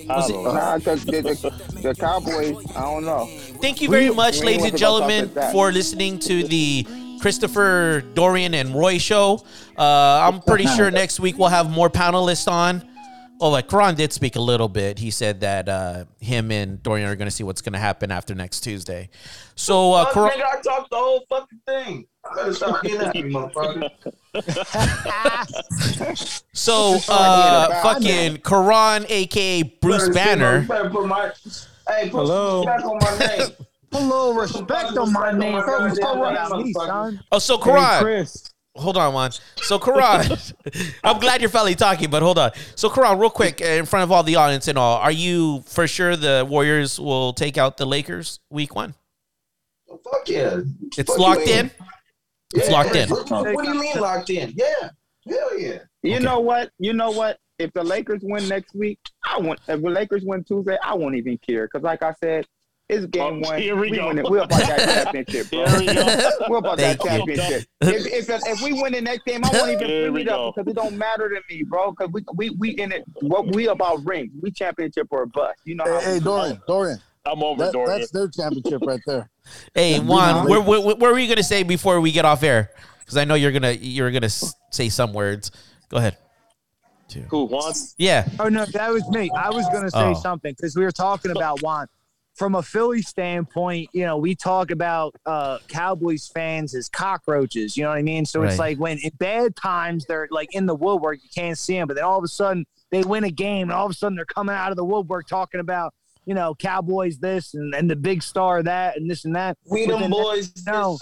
I 0.09 0.28
don't 0.28 0.43
know. 0.43 0.53
Nah, 0.53 0.78
'cause 0.80 1.05
the, 1.05 1.21
the, 1.21 1.80
the 1.82 1.95
Cowboys, 1.95 2.55
I 2.76 2.82
don't 2.82 3.05
know. 3.05 3.30
Thank 3.64 3.80
you 3.80 3.88
very 3.89 4.09
We- 4.09 4.16
much, 4.18 4.41
we 4.41 4.47
ladies 4.47 4.66
and 4.66 4.78
gentlemen, 4.78 5.30
for 5.53 5.72
listening 5.72 6.20
to 6.20 6.43
the 6.43 6.86
Christopher, 7.22 8.03
Dorian, 8.14 8.53
and 8.53 8.76
Roy 8.76 8.97
show. 8.97 9.41
Uh, 9.78 9.84
I'm 10.30 10.41
pretty 10.41 10.66
sure 10.68 10.91
next 11.03 11.18
week 11.22 11.38
we'll 11.38 11.47
have 11.47 11.70
more 11.72 11.89
panelists 11.89 12.51
on. 12.51 12.84
Oh, 13.39 13.49
like 13.51 13.70
Karan 13.70 13.95
did 13.95 14.11
speak 14.11 14.36
a 14.36 14.41
little 14.41 14.68
bit. 14.68 14.99
He 14.99 15.11
said 15.11 15.39
that 15.41 15.70
uh, 15.70 16.03
him 16.20 16.51
and 16.51 16.84
Dorian 16.84 17.07
are 17.07 17.16
going 17.16 17.28
to 17.28 17.32
see 17.32 17.45
what's 17.45 17.61
going 17.61 17.72
to 17.72 17.80
happen 17.80 18.11
after 18.11 18.36
next 18.36 18.59
Tuesday. 18.61 19.09
So, 19.55 19.93
uh, 19.93 20.05
Fuck, 20.05 20.14
Karan, 20.14 20.32
nigga, 20.32 20.43
I 20.43 20.61
talked 20.61 20.89
the 20.89 20.97
whole 20.97 21.26
fucking 21.30 21.59
thing. 21.66 22.05
I 22.30 22.36
better 22.36 22.53
stop 22.53 22.84
getting 22.84 22.99
at 23.01 23.16
me, 23.16 23.24
motherfucker. 23.34 23.89
so 26.53 26.97
uh, 27.07 27.82
fucking 27.82 28.38
Karan, 28.39 29.05
aka 29.07 29.64
Bruce 29.64 30.09
Better 30.09 30.14
say 30.14 30.20
my- 30.20 30.26
Banner. 30.26 30.66
better 30.68 30.89
put 30.89 31.07
my, 31.07 31.32
hey, 31.88 32.10
put 32.10 32.20
Hello. 32.20 32.64
some 32.64 32.72
respect 32.72 32.84
on 32.86 33.00
my 33.00 33.18
name. 33.38 33.52
Hello, 33.92 34.34
respect 34.34 34.98
on 34.98 35.14
my 35.14 35.32
name. 35.38 35.56
Respect 35.56 35.78
on 35.80 35.84
my 35.84 35.94
Don't 35.94 35.96
talk 36.00 36.16
goddamn 36.16 36.46
about 36.48 36.66
me, 36.66 36.74
motherfucker. 36.74 36.88
son. 36.88 37.24
Oh, 37.32 37.40
so 37.40 37.58
Hey, 37.58 37.64
Karan, 37.64 38.04
Chris. 38.04 38.50
hold 38.76 38.98
on, 38.98 39.14
one. 39.14 39.32
So 39.58 39.78
Karan, 39.80 40.26
I'm 41.04 41.20
glad 41.20 41.42
you're 41.42 41.50
finally 41.50 41.76
talking, 41.76 42.10
but 42.10 42.22
hold 42.24 42.40
on. 42.40 42.52
So 42.76 42.90
Karan, 42.90 43.20
real 43.20 43.30
quick, 43.30 43.62
uh, 43.62 43.66
in 43.66 43.86
front 43.86 44.04
of 44.04 44.12
all 44.12 44.24
the 44.24 44.36
audience 44.36 44.68
and 44.68 44.78
all, 44.78 44.98
are 44.98 45.12
you 45.12 45.62
for 45.68 45.88
sure 45.88 46.16
the 46.16 46.46
Warriors 46.50 47.00
will 47.00 47.34
take 47.34 47.58
out 47.58 47.78
the 47.78 47.86
Lakers 47.86 48.40
week 48.50 48.76
one? 48.76 48.96
Fuck 49.88 50.28
yeah. 50.28 50.62
It's 50.98 51.10
Fuck 51.12 51.20
locked 51.20 51.46
mean? 51.46 51.60
in. 51.60 51.72
It's 52.56 52.70
locked 52.70 52.96
in. 52.96 53.10
What, 53.10 53.30
what 53.30 53.64
do 53.66 53.74
you 53.74 53.80
mean 53.80 54.00
locked 54.00 54.30
in? 54.32 54.54
Yeah. 54.56 54.90
Hell 55.30 55.60
yeah. 55.60 55.78
You 56.02 56.16
Okay. 56.16 56.24
know 56.26 56.40
what? 56.40 56.72
You 56.80 56.94
know 56.94 57.12
what? 57.12 57.38
If 57.60 57.72
the 57.74 57.84
Lakers 57.84 58.22
win 58.24 58.47
next 58.47 58.74
week, 58.76 58.99
I 59.24 59.39
won't. 59.39 59.60
If 59.68 59.82
the 59.82 59.89
Lakers 59.89 60.24
win 60.26 60.43
Tuesday, 60.43 60.78
I 60.84 60.93
won't 60.95 61.16
even 61.16 61.38
care. 61.38 61.68
Because, 61.68 61.84
like 61.84 62.01
I 62.04 62.14
said, 62.22 62.45
it's 62.89 63.06
oh, 63.06 63.08
game 63.08 63.41
Oh, 63.45 63.49
one. 63.49 63.62
here 63.62 63.76
we 63.76 63.91
go. 63.91 64.08
win 64.08 64.18
it. 64.20 64.30
We're 64.30 64.39
about 64.39 64.60
that 64.60 65.04
championship, 65.14 65.49
bro. 65.51 65.66
Here 65.68 65.80
we 65.80 65.86
go. 65.86 66.32
We're 66.49 66.58
about 66.58 66.78
that 66.80 66.99
Thank 66.99 67.28
you. 67.28 67.36
championship. 67.36 67.68
If, 67.82 68.30
if, 68.30 68.41
if 68.47 68.62
we 68.62 68.74
win 68.82 68.93
the 68.93 69.01
next 69.01 69.24
game, 69.26 69.41
I 69.45 69.49
won't 69.54 69.72
even 69.72 69.88
Here 69.88 70.01
bring 70.12 70.14
we 70.14 70.22
it 70.22 70.30
up 70.30 70.56
because 70.56 70.70
it 70.72 70.76
don't 70.76 70.97
matter 70.97 71.30
to 71.30 71.39
me, 71.49 71.64
bro. 71.64 71.91
Because 71.91 72.12
we, 72.12 72.24
we 72.36 72.49
we 72.51 72.70
in 72.72 72.91
it. 72.91 73.04
What 73.22 73.54
we 73.56 73.68
about 73.68 74.06
rings? 74.06 74.32
We 74.41 74.51
championship 74.51 75.08
or 75.12 75.26
bust. 75.28 75.60
You 75.64 75.76
know 75.76 75.86
how 75.86 75.99
Hey, 76.01 76.14
hey. 76.16 76.20
Dorian, 76.20 76.62
Dorian, 76.68 76.99
I'm 77.26 77.41
over 77.43 77.64
that, 77.66 77.74
Dorian. 77.74 77.99
that's 77.99 78.12
their 78.12 78.28
championship 78.28 78.82
right 78.86 78.99
there. 79.06 79.30
Hey, 79.76 79.99
Be 79.99 80.06
Juan, 80.06 80.36
nice. 80.36 80.49
where, 80.49 80.62
where, 80.62 80.82
what 80.82 80.99
were 80.99 81.20
you 81.20 81.28
gonna 81.28 81.43
say 81.43 81.64
before 81.64 81.99
we 82.01 82.12
get 82.12 82.26
off 82.26 82.43
air? 82.43 82.72
Because 82.99 83.18
I 83.18 83.26
know 83.26 83.36
you're 83.36 83.51
gonna 83.51 83.72
you're 83.74 84.12
gonna 84.12 84.30
say 84.30 84.89
some 84.89 85.14
words. 85.14 85.51
Go 85.89 85.97
ahead. 85.97 86.18
Who, 87.30 87.45
wants? 87.45 87.95
Yeah. 87.97 88.28
Oh 88.39 88.49
no, 88.49 88.66
that 88.66 88.91
was 88.91 89.07
me. 89.09 89.30
I 89.38 89.49
was 89.49 89.66
gonna 89.72 89.91
say 89.91 90.11
Oh. 90.11 90.14
something 90.14 90.53
because 90.53 90.76
we 90.76 90.84
were 90.84 90.91
talking 90.91 91.32
about 91.32 91.61
Juan. 91.61 91.88
From 92.36 92.55
a 92.55 92.64
Philly 92.64 93.03
standpoint, 93.03 93.89
you 93.93 94.05
know, 94.05 94.18
we 94.18 94.34
talk 94.34 94.72
about 94.72 95.14
uh, 95.24 95.59
Cowboys 95.68 96.28
fans 96.34 96.74
as 96.74 96.89
cockroaches. 96.89 97.78
You 97.78 97.84
know 97.84 97.89
what 97.89 97.99
I 97.99 98.01
mean? 98.01 98.26
So 98.26 98.41
it's 98.41 98.57
like 98.57 98.80
when 98.80 98.97
in 98.97 99.11
bad 99.20 99.55
times 99.55 100.05
they're 100.07 100.28
like 100.32 100.55
in 100.55 100.66
the 100.66 100.74
woodwork, 100.74 101.20
you 101.22 101.30
can't 101.34 101.57
see 101.57 101.76
them, 101.76 101.88
but 101.88 101.93
then 101.95 102.03
all 102.03 102.18
of 102.18 102.24
a 102.24 102.28
sudden 102.28 102.66
they 102.89 103.03
win 103.03 103.24
a 103.24 103.30
game, 103.30 103.70
and 103.70 103.74
all 103.74 103.86
of 103.86 103.91
a 103.91 103.95
sudden 103.95 104.16
they're 104.16 104.26
coming 104.26 104.55
out 104.55 104.72
of 104.72 104.78
the 104.78 104.84
woodwork 104.86 105.28
talking 105.28 105.59
about 105.59 105.93
you 106.26 106.34
know 106.34 106.55
Cowboys 106.55 107.20
this 107.20 107.53
and, 107.53 107.76
and 107.76 107.88
the 107.88 107.95
big 107.95 108.24
star 108.24 108.64
that 108.64 108.97
and 108.97 109.07
this 109.07 109.26
and 109.26 109.36
that. 109.36 109.57
We 109.70 109.86
But 109.86 109.99
them 109.99 110.09
boys. 110.11 110.51
No. 110.66 110.97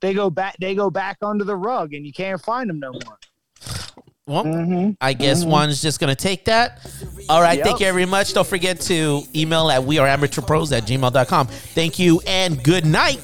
They 0.00 0.14
go 0.14 0.30
back. 0.30 0.56
They 0.60 0.74
go 0.74 0.90
back 0.90 1.18
under 1.22 1.44
the 1.44 1.56
rug, 1.56 1.94
and 1.94 2.04
you 2.04 2.12
can't 2.12 2.40
find 2.42 2.68
them 2.68 2.80
no 2.80 2.90
more. 2.92 3.18
Well, 4.26 4.42
Mhm. 4.44 4.96
I 5.00 5.12
guess 5.12 5.44
Juan's 5.44 5.80
just 5.80 6.00
gonna 6.00 6.16
take 6.16 6.46
that. 6.46 6.80
All 7.28 7.40
right, 7.40 7.62
thank 7.62 7.78
you 7.78 7.86
very 7.86 8.06
much. 8.06 8.34
Don't 8.34 8.46
forget 8.46 8.80
to 8.82 9.22
email 9.36 9.70
at 9.70 9.84
we 9.84 9.98
are 9.98 10.06
amateurpros 10.08 10.76
at 10.76 10.84
gmail.com. 10.84 11.46
Thank 11.46 11.98
you 12.00 12.20
and 12.26 12.60
good 12.62 12.84
night. 12.84 13.20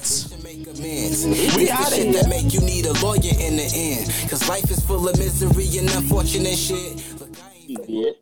It's 0.85 1.23
the 1.23 1.35
shit 1.35 2.13
that 2.13 2.27
make 2.29 2.53
you 2.53 2.61
need 2.61 2.85
a 2.85 2.93
lawyer 3.03 3.19
in 3.37 3.57
the 3.57 3.69
end. 3.73 4.29
Cause 4.29 4.47
life 4.47 4.69
is 4.71 4.79
full 4.79 5.07
of 5.09 5.17
misery 5.17 5.77
and 5.77 5.89
unfortunate 5.89 6.57
shit. 6.57 7.01
Look, 7.19 7.29
I 7.43 7.71
ain't 7.71 7.79
Idiot. 7.81 8.17